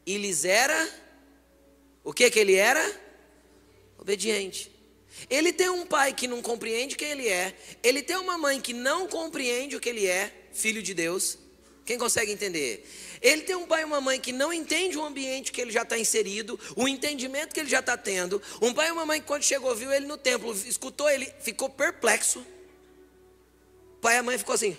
e 0.05 0.17
lhes 0.17 0.45
era 0.45 0.89
o 2.07 2.13
que 2.13 2.31
que 2.31 2.39
ele 2.39 2.55
era? 2.55 2.81
Obediente. 3.97 4.71
Ele 5.29 5.51
tem 5.51 5.69
um 5.69 5.85
pai 5.85 6.13
que 6.13 6.25
não 6.25 6.41
compreende 6.41 6.95
quem 6.95 7.09
ele 7.11 7.27
é, 7.27 7.53
ele 7.83 8.01
tem 8.01 8.15
uma 8.15 8.37
mãe 8.37 8.61
que 8.61 8.71
não 8.71 9.09
compreende 9.09 9.75
o 9.75 9.79
que 9.81 9.89
ele 9.89 10.07
é, 10.07 10.31
filho 10.53 10.81
de 10.81 10.93
Deus, 10.93 11.37
Quem 11.83 11.97
consegue 11.97 12.31
entender? 12.31 12.85
Ele 13.21 13.41
tem 13.41 13.57
um 13.57 13.65
pai 13.65 13.81
e 13.81 13.85
uma 13.85 13.99
mãe 13.99 14.21
que 14.21 14.31
não 14.31 14.53
entende 14.53 14.97
o 14.97 15.03
ambiente 15.03 15.51
que 15.51 15.59
ele 15.59 15.71
já 15.71 15.81
está 15.81 15.97
inserido, 15.97 16.57
o 16.77 16.87
entendimento 16.87 17.53
que 17.53 17.59
ele 17.59 17.69
já 17.69 17.79
está 17.79 17.97
tendo. 17.97 18.41
Um 18.61 18.73
pai 18.73 18.87
e 18.87 18.91
uma 18.91 19.05
mãe 19.05 19.19
que 19.19 19.27
quando 19.27 19.43
chegou 19.43 19.75
viu 19.75 19.91
ele 19.91 20.05
no 20.05 20.17
templo, 20.17 20.53
escutou 20.65 21.09
ele, 21.09 21.25
ficou 21.41 21.69
perplexo. 21.69 22.39
O 23.95 23.99
pai 24.01 24.15
e 24.15 24.17
a 24.19 24.23
mãe 24.23 24.37
ficou 24.37 24.55
assim. 24.55 24.77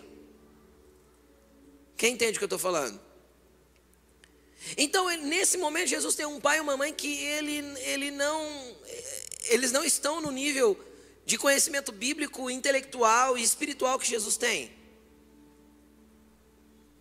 Quem 1.96 2.14
entende 2.14 2.36
o 2.36 2.38
que 2.38 2.44
eu 2.44 2.46
estou 2.46 2.58
falando? 2.58 3.07
Então, 4.76 5.08
nesse 5.18 5.56
momento, 5.56 5.88
Jesus 5.88 6.14
tem 6.14 6.26
um 6.26 6.40
pai 6.40 6.58
e 6.58 6.60
uma 6.60 6.76
mãe 6.76 6.92
que 6.92 7.18
ele, 7.24 7.58
ele 7.80 8.10
não, 8.10 8.76
eles 9.48 9.72
não 9.72 9.84
estão 9.84 10.20
no 10.20 10.30
nível 10.30 10.78
de 11.24 11.38
conhecimento 11.38 11.92
bíblico, 11.92 12.50
intelectual 12.50 13.36
e 13.36 13.42
espiritual 13.42 13.98
que 13.98 14.06
Jesus 14.06 14.36
tem. 14.36 14.72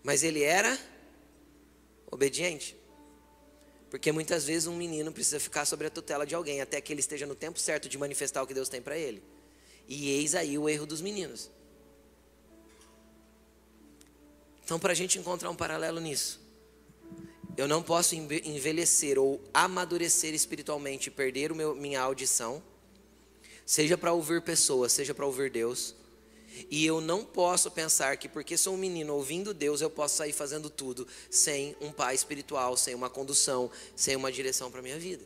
Mas 0.03 0.23
ele 0.23 0.43
era 0.43 0.77
obediente. 2.11 2.75
Porque 3.89 4.11
muitas 4.11 4.45
vezes 4.45 4.67
um 4.67 4.75
menino 4.75 5.11
precisa 5.11 5.39
ficar 5.39 5.65
sobre 5.65 5.87
a 5.87 5.89
tutela 5.89 6.25
de 6.25 6.35
alguém 6.35 6.61
até 6.61 6.79
que 6.81 6.91
ele 6.91 6.99
esteja 6.99 7.25
no 7.25 7.35
tempo 7.35 7.57
certo 7.59 7.87
de 7.87 7.97
manifestar 7.97 8.43
o 8.43 8.47
que 8.47 8.53
Deus 8.53 8.69
tem 8.69 8.81
para 8.81 8.97
ele. 8.97 9.23
E 9.87 10.11
eis 10.11 10.35
aí 10.35 10.57
o 10.57 10.67
erro 10.67 10.85
dos 10.85 11.01
meninos. 11.01 11.49
Então, 14.63 14.77
para 14.77 14.91
a 14.91 14.95
gente 14.95 15.17
encontrar 15.17 15.49
um 15.49 15.55
paralelo 15.55 16.01
nisso, 16.01 16.41
eu 17.57 17.67
não 17.67 17.81
posso 17.81 18.13
envelhecer 18.15 19.17
ou 19.17 19.41
amadurecer 19.51 20.33
espiritualmente 20.35 21.09
perder 21.09 21.53
meu, 21.55 21.73
minha 21.75 21.99
audição, 21.99 22.61
seja 23.65 23.97
para 23.97 24.13
ouvir 24.13 24.43
pessoas, 24.43 24.93
seja 24.93 25.13
para 25.13 25.25
ouvir 25.25 25.49
Deus, 25.49 25.95
e 26.69 26.85
eu 26.85 27.01
não 27.01 27.25
posso 27.25 27.69
pensar 27.71 28.15
que 28.17 28.29
porque 28.29 28.55
sou 28.55 28.75
um 28.75 28.77
menino 28.77 29.15
ouvindo 29.15 29.55
Deus, 29.55 29.81
eu 29.81 29.89
posso 29.89 30.17
sair 30.17 30.33
fazendo 30.33 30.69
tudo 30.69 31.07
sem 31.31 31.75
um 31.81 31.91
pai 31.91 32.13
espiritual, 32.13 32.77
sem 32.77 32.93
uma 32.93 33.09
condução, 33.09 33.71
sem 33.95 34.15
uma 34.15 34.31
direção 34.31 34.69
para 34.69 34.81
minha 34.81 34.99
vida. 34.99 35.25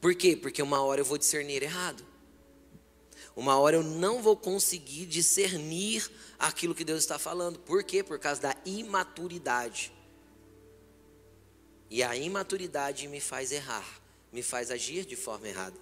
Por 0.00 0.14
quê? 0.14 0.36
Porque 0.36 0.62
uma 0.62 0.82
hora 0.82 1.00
eu 1.00 1.04
vou 1.04 1.18
discernir 1.18 1.62
errado. 1.62 2.04
Uma 3.34 3.58
hora 3.58 3.76
eu 3.76 3.82
não 3.82 4.22
vou 4.22 4.36
conseguir 4.36 5.06
discernir 5.06 6.10
aquilo 6.38 6.74
que 6.74 6.84
Deus 6.84 7.00
está 7.00 7.18
falando. 7.18 7.58
Por 7.58 7.82
quê? 7.82 8.02
Por 8.02 8.18
causa 8.18 8.40
da 8.40 8.56
imaturidade. 8.64 9.95
E 11.90 12.02
a 12.02 12.16
imaturidade 12.16 13.06
me 13.08 13.20
faz 13.20 13.52
errar, 13.52 14.00
me 14.32 14.42
faz 14.42 14.70
agir 14.70 15.04
de 15.04 15.16
forma 15.16 15.48
errada. 15.48 15.76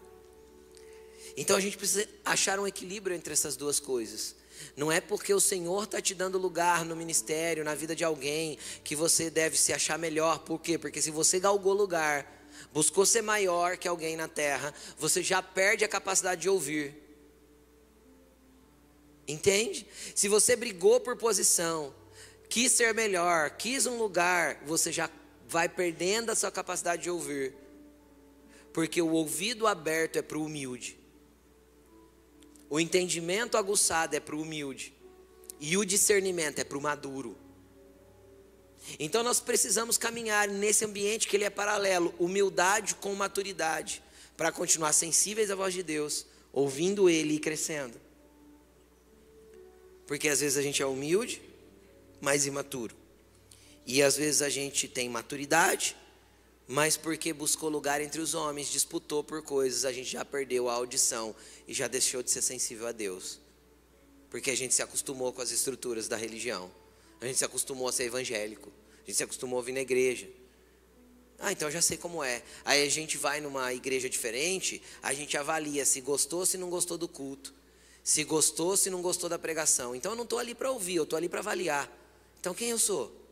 Então 1.36 1.56
a 1.56 1.60
gente 1.60 1.76
precisa 1.76 2.06
achar 2.24 2.58
um 2.58 2.66
equilíbrio 2.66 3.16
entre 3.16 3.32
essas 3.32 3.56
duas 3.56 3.80
coisas. 3.80 4.36
Não 4.76 4.90
é 4.90 5.00
porque 5.00 5.32
o 5.32 5.40
Senhor 5.40 5.84
está 5.84 6.00
te 6.00 6.14
dando 6.14 6.38
lugar 6.38 6.84
no 6.84 6.94
ministério, 6.94 7.64
na 7.64 7.74
vida 7.74 7.94
de 7.94 8.04
alguém, 8.04 8.58
que 8.84 8.94
você 8.94 9.30
deve 9.30 9.56
se 9.56 9.72
achar 9.72 9.98
melhor. 9.98 10.40
Por 10.40 10.60
quê? 10.60 10.78
Porque 10.78 11.02
se 11.02 11.10
você 11.10 11.40
galgou 11.40 11.72
lugar, 11.72 12.30
buscou 12.72 13.04
ser 13.04 13.22
maior 13.22 13.76
que 13.76 13.88
alguém 13.88 14.16
na 14.16 14.28
terra, 14.28 14.72
você 14.98 15.22
já 15.22 15.42
perde 15.42 15.84
a 15.84 15.88
capacidade 15.88 16.42
de 16.42 16.48
ouvir. 16.48 16.94
Entende? 19.26 19.86
Se 20.14 20.28
você 20.28 20.54
brigou 20.54 21.00
por 21.00 21.16
posição, 21.16 21.94
quis 22.48 22.72
ser 22.72 22.92
melhor, 22.94 23.50
quis 23.50 23.86
um 23.86 23.96
lugar, 23.96 24.62
você 24.66 24.92
já 24.92 25.08
vai 25.54 25.68
perdendo 25.68 26.30
a 26.30 26.34
sua 26.34 26.50
capacidade 26.50 27.04
de 27.04 27.10
ouvir. 27.10 27.54
Porque 28.72 29.00
o 29.00 29.12
ouvido 29.12 29.68
aberto 29.68 30.16
é 30.16 30.22
para 30.22 30.36
o 30.36 30.46
humilde. 30.46 30.98
O 32.68 32.80
entendimento 32.80 33.56
aguçado 33.56 34.16
é 34.16 34.20
para 34.20 34.34
o 34.34 34.42
humilde. 34.42 34.92
E 35.60 35.76
o 35.76 35.84
discernimento 35.84 36.58
é 36.58 36.64
para 36.64 36.76
o 36.76 36.80
maduro. 36.80 37.36
Então 38.98 39.22
nós 39.22 39.38
precisamos 39.38 39.96
caminhar 39.96 40.48
nesse 40.48 40.84
ambiente 40.84 41.28
que 41.28 41.36
ele 41.36 41.44
é 41.44 41.50
paralelo, 41.50 42.12
humildade 42.18 42.96
com 42.96 43.14
maturidade, 43.14 44.02
para 44.36 44.50
continuar 44.50 44.92
sensíveis 44.92 45.52
à 45.52 45.54
voz 45.54 45.72
de 45.72 45.84
Deus, 45.84 46.26
ouvindo 46.52 47.08
ele 47.08 47.34
e 47.36 47.38
crescendo. 47.38 47.96
Porque 50.04 50.28
às 50.28 50.40
vezes 50.40 50.58
a 50.58 50.62
gente 50.62 50.82
é 50.82 50.86
humilde, 50.86 51.40
mas 52.20 52.44
imaturo. 52.44 53.03
E 53.86 54.02
às 54.02 54.16
vezes 54.16 54.42
a 54.42 54.48
gente 54.48 54.88
tem 54.88 55.08
maturidade, 55.08 55.96
mas 56.66 56.96
porque 56.96 57.32
buscou 57.32 57.68
lugar 57.68 58.00
entre 58.00 58.20
os 58.20 58.34
homens, 58.34 58.70
disputou 58.70 59.22
por 59.22 59.42
coisas, 59.42 59.84
a 59.84 59.92
gente 59.92 60.10
já 60.12 60.24
perdeu 60.24 60.68
a 60.68 60.74
audição 60.74 61.34
e 61.68 61.74
já 61.74 61.86
deixou 61.86 62.22
de 62.22 62.30
ser 62.30 62.40
sensível 62.40 62.86
a 62.86 62.92
Deus. 62.92 63.38
Porque 64.30 64.50
a 64.50 64.56
gente 64.56 64.74
se 64.74 64.82
acostumou 64.82 65.32
com 65.32 65.42
as 65.42 65.50
estruturas 65.50 66.08
da 66.08 66.16
religião. 66.16 66.70
A 67.20 67.26
gente 67.26 67.38
se 67.38 67.44
acostumou 67.44 67.86
a 67.88 67.92
ser 67.92 68.04
evangélico. 68.04 68.72
A 69.02 69.06
gente 69.06 69.16
se 69.16 69.22
acostumou 69.22 69.58
a 69.58 69.62
vir 69.62 69.72
na 69.72 69.80
igreja. 69.80 70.28
Ah, 71.38 71.52
então 71.52 71.68
eu 71.68 71.72
já 71.72 71.82
sei 71.82 71.96
como 71.96 72.24
é. 72.24 72.42
Aí 72.64 72.82
a 72.82 72.90
gente 72.90 73.18
vai 73.18 73.40
numa 73.40 73.72
igreja 73.74 74.08
diferente, 74.08 74.82
a 75.02 75.12
gente 75.12 75.36
avalia 75.36 75.84
se 75.84 76.00
gostou, 76.00 76.46
se 76.46 76.56
não 76.56 76.70
gostou 76.70 76.96
do 76.96 77.06
culto. 77.06 77.54
Se 78.02 78.24
gostou, 78.24 78.76
se 78.76 78.90
não 78.90 79.02
gostou 79.02 79.28
da 79.28 79.38
pregação. 79.38 79.94
Então 79.94 80.12
eu 80.12 80.16
não 80.16 80.24
estou 80.24 80.38
ali 80.38 80.54
para 80.54 80.70
ouvir, 80.70 80.96
eu 80.96 81.04
estou 81.04 81.16
ali 81.16 81.28
para 81.28 81.40
avaliar. 81.40 81.90
Então 82.40 82.54
quem 82.54 82.70
eu 82.70 82.78
sou? 82.78 83.23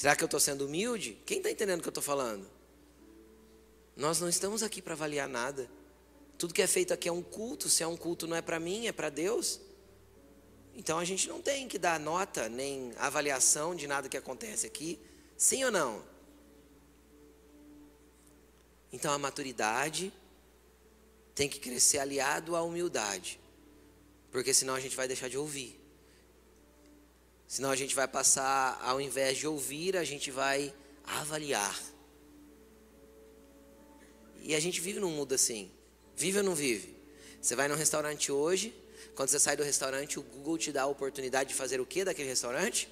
Será 0.00 0.16
que 0.16 0.24
eu 0.24 0.26
estou 0.26 0.40
sendo 0.40 0.64
humilde? 0.64 1.20
Quem 1.26 1.36
está 1.36 1.50
entendendo 1.50 1.80
o 1.80 1.82
que 1.82 1.88
eu 1.88 1.90
estou 1.90 2.02
falando? 2.02 2.48
Nós 3.94 4.18
não 4.18 4.30
estamos 4.30 4.62
aqui 4.62 4.80
para 4.80 4.94
avaliar 4.94 5.28
nada. 5.28 5.70
Tudo 6.38 6.54
que 6.54 6.62
é 6.62 6.66
feito 6.66 6.94
aqui 6.94 7.06
é 7.06 7.12
um 7.12 7.22
culto. 7.22 7.68
Se 7.68 7.82
é 7.82 7.86
um 7.86 7.98
culto, 7.98 8.26
não 8.26 8.34
é 8.34 8.40
para 8.40 8.58
mim, 8.58 8.86
é 8.86 8.92
para 8.92 9.10
Deus. 9.10 9.60
Então 10.74 10.98
a 10.98 11.04
gente 11.04 11.28
não 11.28 11.42
tem 11.42 11.68
que 11.68 11.78
dar 11.78 12.00
nota 12.00 12.48
nem 12.48 12.94
avaliação 12.96 13.74
de 13.74 13.86
nada 13.86 14.08
que 14.08 14.16
acontece 14.16 14.66
aqui. 14.66 14.98
Sim 15.36 15.64
ou 15.64 15.70
não? 15.70 16.02
Então 18.90 19.12
a 19.12 19.18
maturidade 19.18 20.10
tem 21.34 21.46
que 21.46 21.60
crescer 21.60 21.98
aliado 21.98 22.56
à 22.56 22.62
humildade. 22.62 23.38
Porque 24.30 24.54
senão 24.54 24.74
a 24.74 24.80
gente 24.80 24.96
vai 24.96 25.06
deixar 25.06 25.28
de 25.28 25.36
ouvir. 25.36 25.79
Senão 27.50 27.72
a 27.72 27.74
gente 27.74 27.96
vai 27.96 28.06
passar, 28.06 28.80
ao 28.80 29.00
invés 29.00 29.36
de 29.36 29.44
ouvir, 29.44 29.96
a 29.96 30.04
gente 30.04 30.30
vai 30.30 30.72
avaliar. 31.04 31.76
E 34.40 34.54
a 34.54 34.60
gente 34.60 34.80
vive 34.80 35.00
num 35.00 35.10
mundo 35.10 35.34
assim. 35.34 35.68
Vive 36.14 36.38
ou 36.38 36.44
não 36.44 36.54
vive? 36.54 36.94
Você 37.42 37.56
vai 37.56 37.66
num 37.66 37.74
restaurante 37.74 38.30
hoje, 38.30 38.72
quando 39.16 39.30
você 39.30 39.40
sai 39.40 39.56
do 39.56 39.64
restaurante, 39.64 40.16
o 40.16 40.22
Google 40.22 40.58
te 40.58 40.70
dá 40.70 40.82
a 40.82 40.86
oportunidade 40.86 41.48
de 41.48 41.56
fazer 41.56 41.80
o 41.80 41.84
que 41.84 42.04
daquele 42.04 42.28
restaurante? 42.28 42.88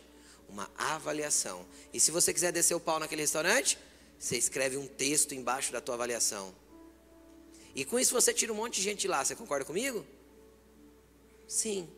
Uma 0.48 0.68
avaliação. 0.76 1.64
E 1.94 2.00
se 2.00 2.10
você 2.10 2.34
quiser 2.34 2.50
descer 2.50 2.74
o 2.74 2.80
pau 2.80 2.98
naquele 2.98 3.22
restaurante, 3.22 3.78
você 4.18 4.36
escreve 4.36 4.76
um 4.76 4.88
texto 4.88 5.36
embaixo 5.36 5.70
da 5.70 5.80
tua 5.80 5.94
avaliação. 5.94 6.52
E 7.76 7.84
com 7.84 7.96
isso 7.96 8.12
você 8.12 8.34
tira 8.34 8.52
um 8.52 8.56
monte 8.56 8.78
de 8.78 8.82
gente 8.82 9.06
lá. 9.06 9.24
Você 9.24 9.36
concorda 9.36 9.64
comigo? 9.64 10.04
Sim. 11.46 11.88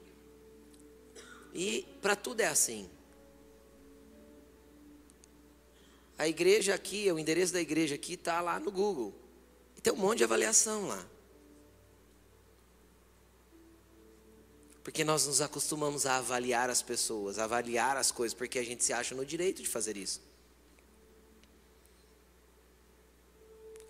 E 1.54 1.82
para 2.00 2.14
tudo 2.14 2.40
é 2.40 2.46
assim. 2.46 2.88
A 6.16 6.28
igreja 6.28 6.74
aqui, 6.74 7.10
o 7.10 7.18
endereço 7.18 7.52
da 7.52 7.60
igreja 7.60 7.94
aqui 7.94 8.14
está 8.14 8.40
lá 8.40 8.60
no 8.60 8.70
Google. 8.70 9.14
E 9.76 9.80
tem 9.80 9.92
um 9.92 9.96
monte 9.96 10.18
de 10.18 10.24
avaliação 10.24 10.86
lá. 10.86 11.06
Porque 14.82 15.04
nós 15.04 15.26
nos 15.26 15.40
acostumamos 15.40 16.06
a 16.06 16.16
avaliar 16.16 16.68
as 16.68 16.82
pessoas, 16.82 17.38
a 17.38 17.44
avaliar 17.44 17.96
as 17.96 18.10
coisas, 18.10 18.34
porque 18.34 18.58
a 18.58 18.62
gente 18.62 18.84
se 18.84 18.92
acha 18.92 19.14
no 19.14 19.24
direito 19.24 19.62
de 19.62 19.68
fazer 19.68 19.96
isso. 19.96 20.20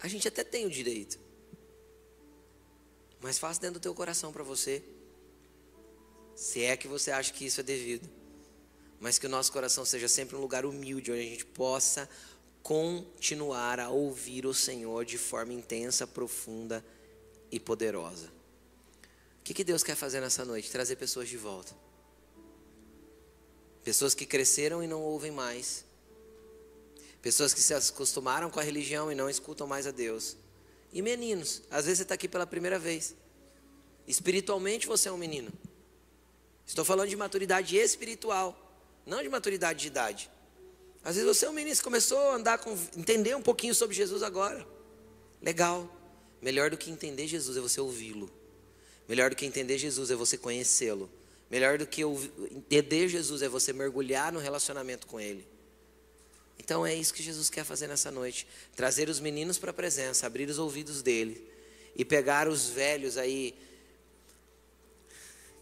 A 0.00 0.08
gente 0.08 0.26
até 0.26 0.42
tem 0.42 0.66
o 0.66 0.70
direito. 0.70 1.18
Mas 3.20 3.38
faça 3.38 3.60
dentro 3.60 3.78
do 3.78 3.82
teu 3.82 3.94
coração 3.94 4.32
para 4.32 4.42
você. 4.42 4.82
Se 6.34 6.62
é 6.62 6.76
que 6.76 6.88
você 6.88 7.10
acha 7.10 7.32
que 7.32 7.44
isso 7.44 7.60
é 7.60 7.62
devido. 7.62 8.08
Mas 8.98 9.18
que 9.18 9.26
o 9.26 9.28
nosso 9.28 9.52
coração 9.52 9.84
seja 9.84 10.08
sempre 10.08 10.36
um 10.36 10.40
lugar 10.40 10.64
humilde, 10.64 11.10
onde 11.10 11.20
a 11.20 11.24
gente 11.24 11.46
possa 11.46 12.08
continuar 12.62 13.80
a 13.80 13.88
ouvir 13.88 14.46
o 14.46 14.52
Senhor 14.52 15.04
de 15.04 15.16
forma 15.18 15.52
intensa, 15.52 16.06
profunda 16.06 16.84
e 17.50 17.58
poderosa. 17.58 18.26
O 18.26 19.42
que, 19.42 19.54
que 19.54 19.64
Deus 19.64 19.82
quer 19.82 19.96
fazer 19.96 20.20
nessa 20.20 20.44
noite? 20.44 20.70
Trazer 20.70 20.96
pessoas 20.96 21.28
de 21.28 21.36
volta. 21.36 21.74
Pessoas 23.82 24.14
que 24.14 24.26
cresceram 24.26 24.82
e 24.82 24.86
não 24.86 25.00
ouvem 25.00 25.30
mais. 25.30 25.84
Pessoas 27.22 27.52
que 27.52 27.60
se 27.60 27.74
acostumaram 27.74 28.50
com 28.50 28.60
a 28.60 28.62
religião 28.62 29.10
e 29.10 29.14
não 29.14 29.28
escutam 29.28 29.66
mais 29.66 29.86
a 29.86 29.90
Deus. 29.90 30.36
E 30.92 31.02
meninos, 31.02 31.62
às 31.70 31.84
vezes 31.84 31.98
você 31.98 32.02
está 32.02 32.14
aqui 32.14 32.28
pela 32.28 32.46
primeira 32.46 32.78
vez. 32.78 33.14
Espiritualmente 34.06 34.86
você 34.86 35.08
é 35.08 35.12
um 35.12 35.18
menino. 35.18 35.52
Estou 36.66 36.84
falando 36.84 37.08
de 37.08 37.16
maturidade 37.16 37.76
espiritual, 37.76 38.56
não 39.04 39.22
de 39.22 39.28
maturidade 39.28 39.80
de 39.80 39.86
idade. 39.88 40.30
Às 41.02 41.16
vezes 41.16 41.28
você 41.28 41.46
é 41.46 41.50
um 41.50 41.52
menino 41.52 41.74
que 41.74 41.82
começou 41.82 42.18
a 42.18 42.34
andar 42.34 42.58
com, 42.58 42.76
entender 42.96 43.34
um 43.34 43.42
pouquinho 43.42 43.74
sobre 43.74 43.96
Jesus 43.96 44.22
agora. 44.22 44.66
Legal. 45.42 45.88
Melhor 46.40 46.70
do 46.70 46.76
que 46.76 46.90
entender 46.90 47.26
Jesus 47.26 47.56
é 47.56 47.60
você 47.60 47.80
ouvi-lo. 47.80 48.30
Melhor 49.08 49.30
do 49.30 49.36
que 49.36 49.46
entender 49.46 49.78
Jesus 49.78 50.10
é 50.10 50.14
você 50.14 50.36
conhecê-lo. 50.36 51.10
Melhor 51.50 51.78
do 51.78 51.86
que 51.86 52.02
entender 52.02 53.08
Jesus 53.08 53.42
é 53.42 53.48
você 53.48 53.72
mergulhar 53.72 54.32
no 54.32 54.38
relacionamento 54.38 55.06
com 55.06 55.18
Ele. 55.18 55.46
Então 56.58 56.86
é 56.86 56.94
isso 56.94 57.12
que 57.12 57.22
Jesus 57.22 57.50
quer 57.50 57.64
fazer 57.64 57.88
nessa 57.88 58.10
noite: 58.10 58.46
trazer 58.76 59.08
os 59.08 59.18
meninos 59.18 59.58
para 59.58 59.70
a 59.70 59.74
presença, 59.74 60.26
abrir 60.26 60.48
os 60.48 60.58
ouvidos 60.58 61.02
dele 61.02 61.44
e 61.96 62.04
pegar 62.04 62.46
os 62.46 62.68
velhos 62.68 63.16
aí 63.16 63.54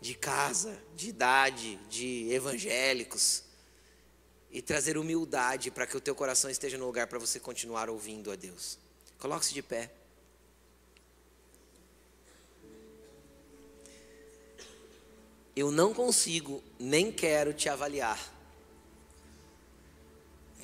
de 0.01 0.15
casa, 0.15 0.81
de 0.95 1.09
idade, 1.09 1.77
de 1.89 2.31
evangélicos 2.31 3.43
e 4.51 4.63
trazer 4.63 4.97
humildade 4.97 5.71
para 5.71 5.87
que 5.87 5.97
o 5.97 6.01
teu 6.01 6.15
coração 6.15 6.51
esteja 6.51 6.79
no 6.79 6.87
lugar 6.87 7.07
para 7.07 7.19
você 7.19 7.39
continuar 7.39 7.91
ouvindo 7.91 8.31
a 8.31 8.37
Deus. 8.37 8.79
Coloque-se 9.19 9.53
de 9.53 9.63
pé. 9.63 9.91
Eu 15.55 15.73
não 15.73 15.93
consigo, 15.93 16.63
nem 16.79 17.11
quero 17.11 17.53
te 17.53 17.69
avaliar. 17.69 18.35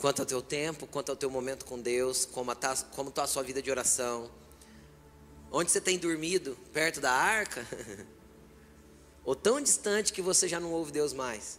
Quanto 0.00 0.20
ao 0.20 0.26
teu 0.26 0.40
tempo, 0.40 0.86
quanto 0.86 1.10
ao 1.10 1.16
teu 1.16 1.28
momento 1.30 1.64
com 1.64 1.80
Deus, 1.80 2.24
como 2.24 2.52
está 2.52 2.76
como 2.94 3.10
tá 3.10 3.24
a 3.24 3.26
sua 3.26 3.42
vida 3.42 3.60
de 3.60 3.70
oração. 3.70 4.30
Onde 5.50 5.70
você 5.70 5.80
tem 5.80 5.98
dormido? 5.98 6.56
Perto 6.72 7.00
da 7.00 7.12
arca? 7.12 7.66
Ou 9.24 9.34
tão 9.34 9.60
distante 9.60 10.12
que 10.12 10.20
você 10.20 10.46
já 10.46 10.60
não 10.60 10.72
ouve 10.72 10.92
Deus 10.92 11.12
mais? 11.12 11.58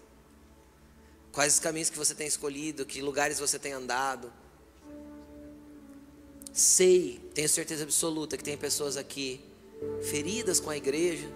Quais 1.32 1.56
os 1.56 1.60
caminhos 1.60 1.90
que 1.90 1.98
você 1.98 2.14
tem 2.14 2.28
escolhido? 2.28 2.86
Que 2.86 3.02
lugares 3.02 3.40
você 3.40 3.58
tem 3.58 3.74
andado? 3.74 4.32
Sei, 6.54 7.20
tenho 7.34 7.50
certeza 7.50 7.84
absoluta 7.84 8.38
que 8.38 8.44
tem 8.44 8.56
pessoas 8.56 8.96
aqui 8.96 9.44
feridas 10.10 10.60
com 10.60 10.70
a 10.70 10.78
igreja. 10.78 11.30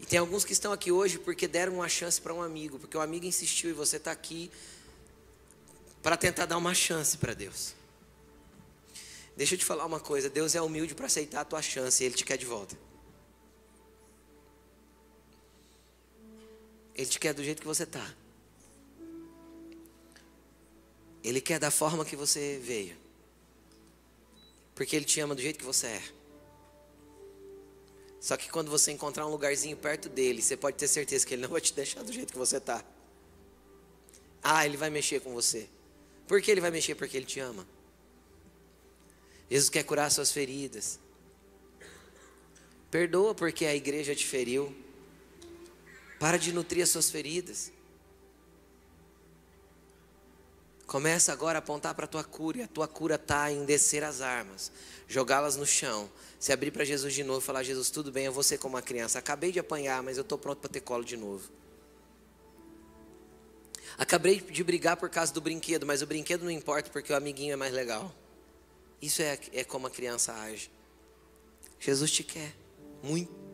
E 0.00 0.04
tem 0.04 0.18
alguns 0.18 0.44
que 0.44 0.52
estão 0.52 0.72
aqui 0.72 0.92
hoje 0.92 1.18
porque 1.18 1.48
deram 1.48 1.76
uma 1.76 1.88
chance 1.88 2.20
para 2.20 2.34
um 2.34 2.42
amigo, 2.42 2.78
porque 2.78 2.96
o 2.96 3.00
amigo 3.00 3.24
insistiu 3.24 3.70
e 3.70 3.72
você 3.72 3.96
está 3.96 4.10
aqui 4.10 4.50
para 6.02 6.16
tentar 6.16 6.46
dar 6.46 6.58
uma 6.58 6.74
chance 6.74 7.16
para 7.16 7.32
Deus. 7.34 7.74
Deixa 9.36 9.54
eu 9.54 9.58
te 9.58 9.64
falar 9.64 9.86
uma 9.86 10.00
coisa: 10.00 10.28
Deus 10.28 10.54
é 10.54 10.60
humilde 10.60 10.94
para 10.94 11.06
aceitar 11.06 11.40
a 11.40 11.44
tua 11.44 11.62
chance 11.62 12.02
e 12.02 12.06
Ele 12.06 12.14
te 12.14 12.24
quer 12.24 12.36
de 12.36 12.44
volta. 12.44 12.76
Ele 16.98 17.06
te 17.06 17.20
quer 17.20 17.32
do 17.32 17.44
jeito 17.44 17.60
que 17.60 17.66
você 17.66 17.84
está. 17.84 18.12
Ele 21.22 21.40
quer 21.40 21.60
da 21.60 21.70
forma 21.70 22.04
que 22.04 22.16
você 22.16 22.60
veio. 22.60 22.96
Porque 24.74 24.96
Ele 24.96 25.04
te 25.04 25.20
ama 25.20 25.32
do 25.32 25.40
jeito 25.40 25.60
que 25.60 25.64
você 25.64 25.86
é. 25.86 26.02
Só 28.20 28.36
que 28.36 28.50
quando 28.50 28.68
você 28.68 28.90
encontrar 28.90 29.24
um 29.28 29.30
lugarzinho 29.30 29.76
perto 29.76 30.08
dele, 30.08 30.42
você 30.42 30.56
pode 30.56 30.76
ter 30.76 30.88
certeza 30.88 31.24
que 31.24 31.34
Ele 31.34 31.42
não 31.42 31.50
vai 31.50 31.60
te 31.60 31.72
deixar 31.72 32.02
do 32.02 32.12
jeito 32.12 32.32
que 32.32 32.38
você 32.38 32.56
está. 32.56 32.84
Ah, 34.42 34.66
Ele 34.66 34.76
vai 34.76 34.90
mexer 34.90 35.20
com 35.20 35.32
você. 35.32 35.68
Por 36.26 36.42
que 36.42 36.50
Ele 36.50 36.60
vai 36.60 36.72
mexer? 36.72 36.96
Porque 36.96 37.16
Ele 37.16 37.26
te 37.26 37.38
ama. 37.38 37.64
Jesus 39.48 39.70
quer 39.70 39.84
curar 39.84 40.10
suas 40.10 40.32
feridas. 40.32 40.98
Perdoa 42.90 43.36
porque 43.36 43.66
a 43.66 43.74
igreja 43.74 44.16
te 44.16 44.26
feriu. 44.26 44.87
Para 46.18 46.38
de 46.38 46.52
nutrir 46.52 46.82
as 46.82 46.90
suas 46.90 47.10
feridas. 47.10 47.72
Começa 50.86 51.32
agora 51.32 51.58
a 51.58 51.60
apontar 51.60 51.94
para 51.94 52.06
a 52.06 52.08
tua 52.08 52.24
cura. 52.24 52.58
E 52.58 52.62
a 52.62 52.66
tua 52.66 52.88
cura 52.88 53.16
está 53.16 53.52
em 53.52 53.64
descer 53.64 54.02
as 54.02 54.22
armas, 54.22 54.72
jogá-las 55.06 55.54
no 55.54 55.66
chão, 55.66 56.10
se 56.40 56.50
abrir 56.50 56.70
para 56.70 56.84
Jesus 56.84 57.12
de 57.12 57.22
novo 57.22 57.40
e 57.40 57.42
falar: 57.42 57.62
Jesus, 57.62 57.90
tudo 57.90 58.10
bem, 58.10 58.24
eu 58.24 58.32
vou 58.32 58.42
ser 58.42 58.58
como 58.58 58.74
uma 58.74 58.82
criança. 58.82 59.18
Acabei 59.18 59.52
de 59.52 59.58
apanhar, 59.58 60.02
mas 60.02 60.16
eu 60.16 60.22
estou 60.22 60.38
pronto 60.38 60.60
para 60.60 60.70
ter 60.70 60.80
colo 60.80 61.04
de 61.04 61.16
novo. 61.16 61.50
Acabei 63.98 64.40
de 64.40 64.64
brigar 64.64 64.96
por 64.96 65.10
causa 65.10 65.32
do 65.32 65.40
brinquedo, 65.40 65.84
mas 65.84 66.02
o 66.02 66.06
brinquedo 66.06 66.42
não 66.42 66.50
importa 66.50 66.88
porque 66.88 67.12
o 67.12 67.16
amiguinho 67.16 67.52
é 67.52 67.56
mais 67.56 67.72
legal. 67.72 68.14
Isso 69.02 69.20
é, 69.20 69.38
é 69.52 69.64
como 69.64 69.86
a 69.86 69.90
criança 69.90 70.32
age. 70.32 70.70
Jesus 71.78 72.10
te 72.10 72.24
quer 72.24 72.54
muito. 73.02 73.47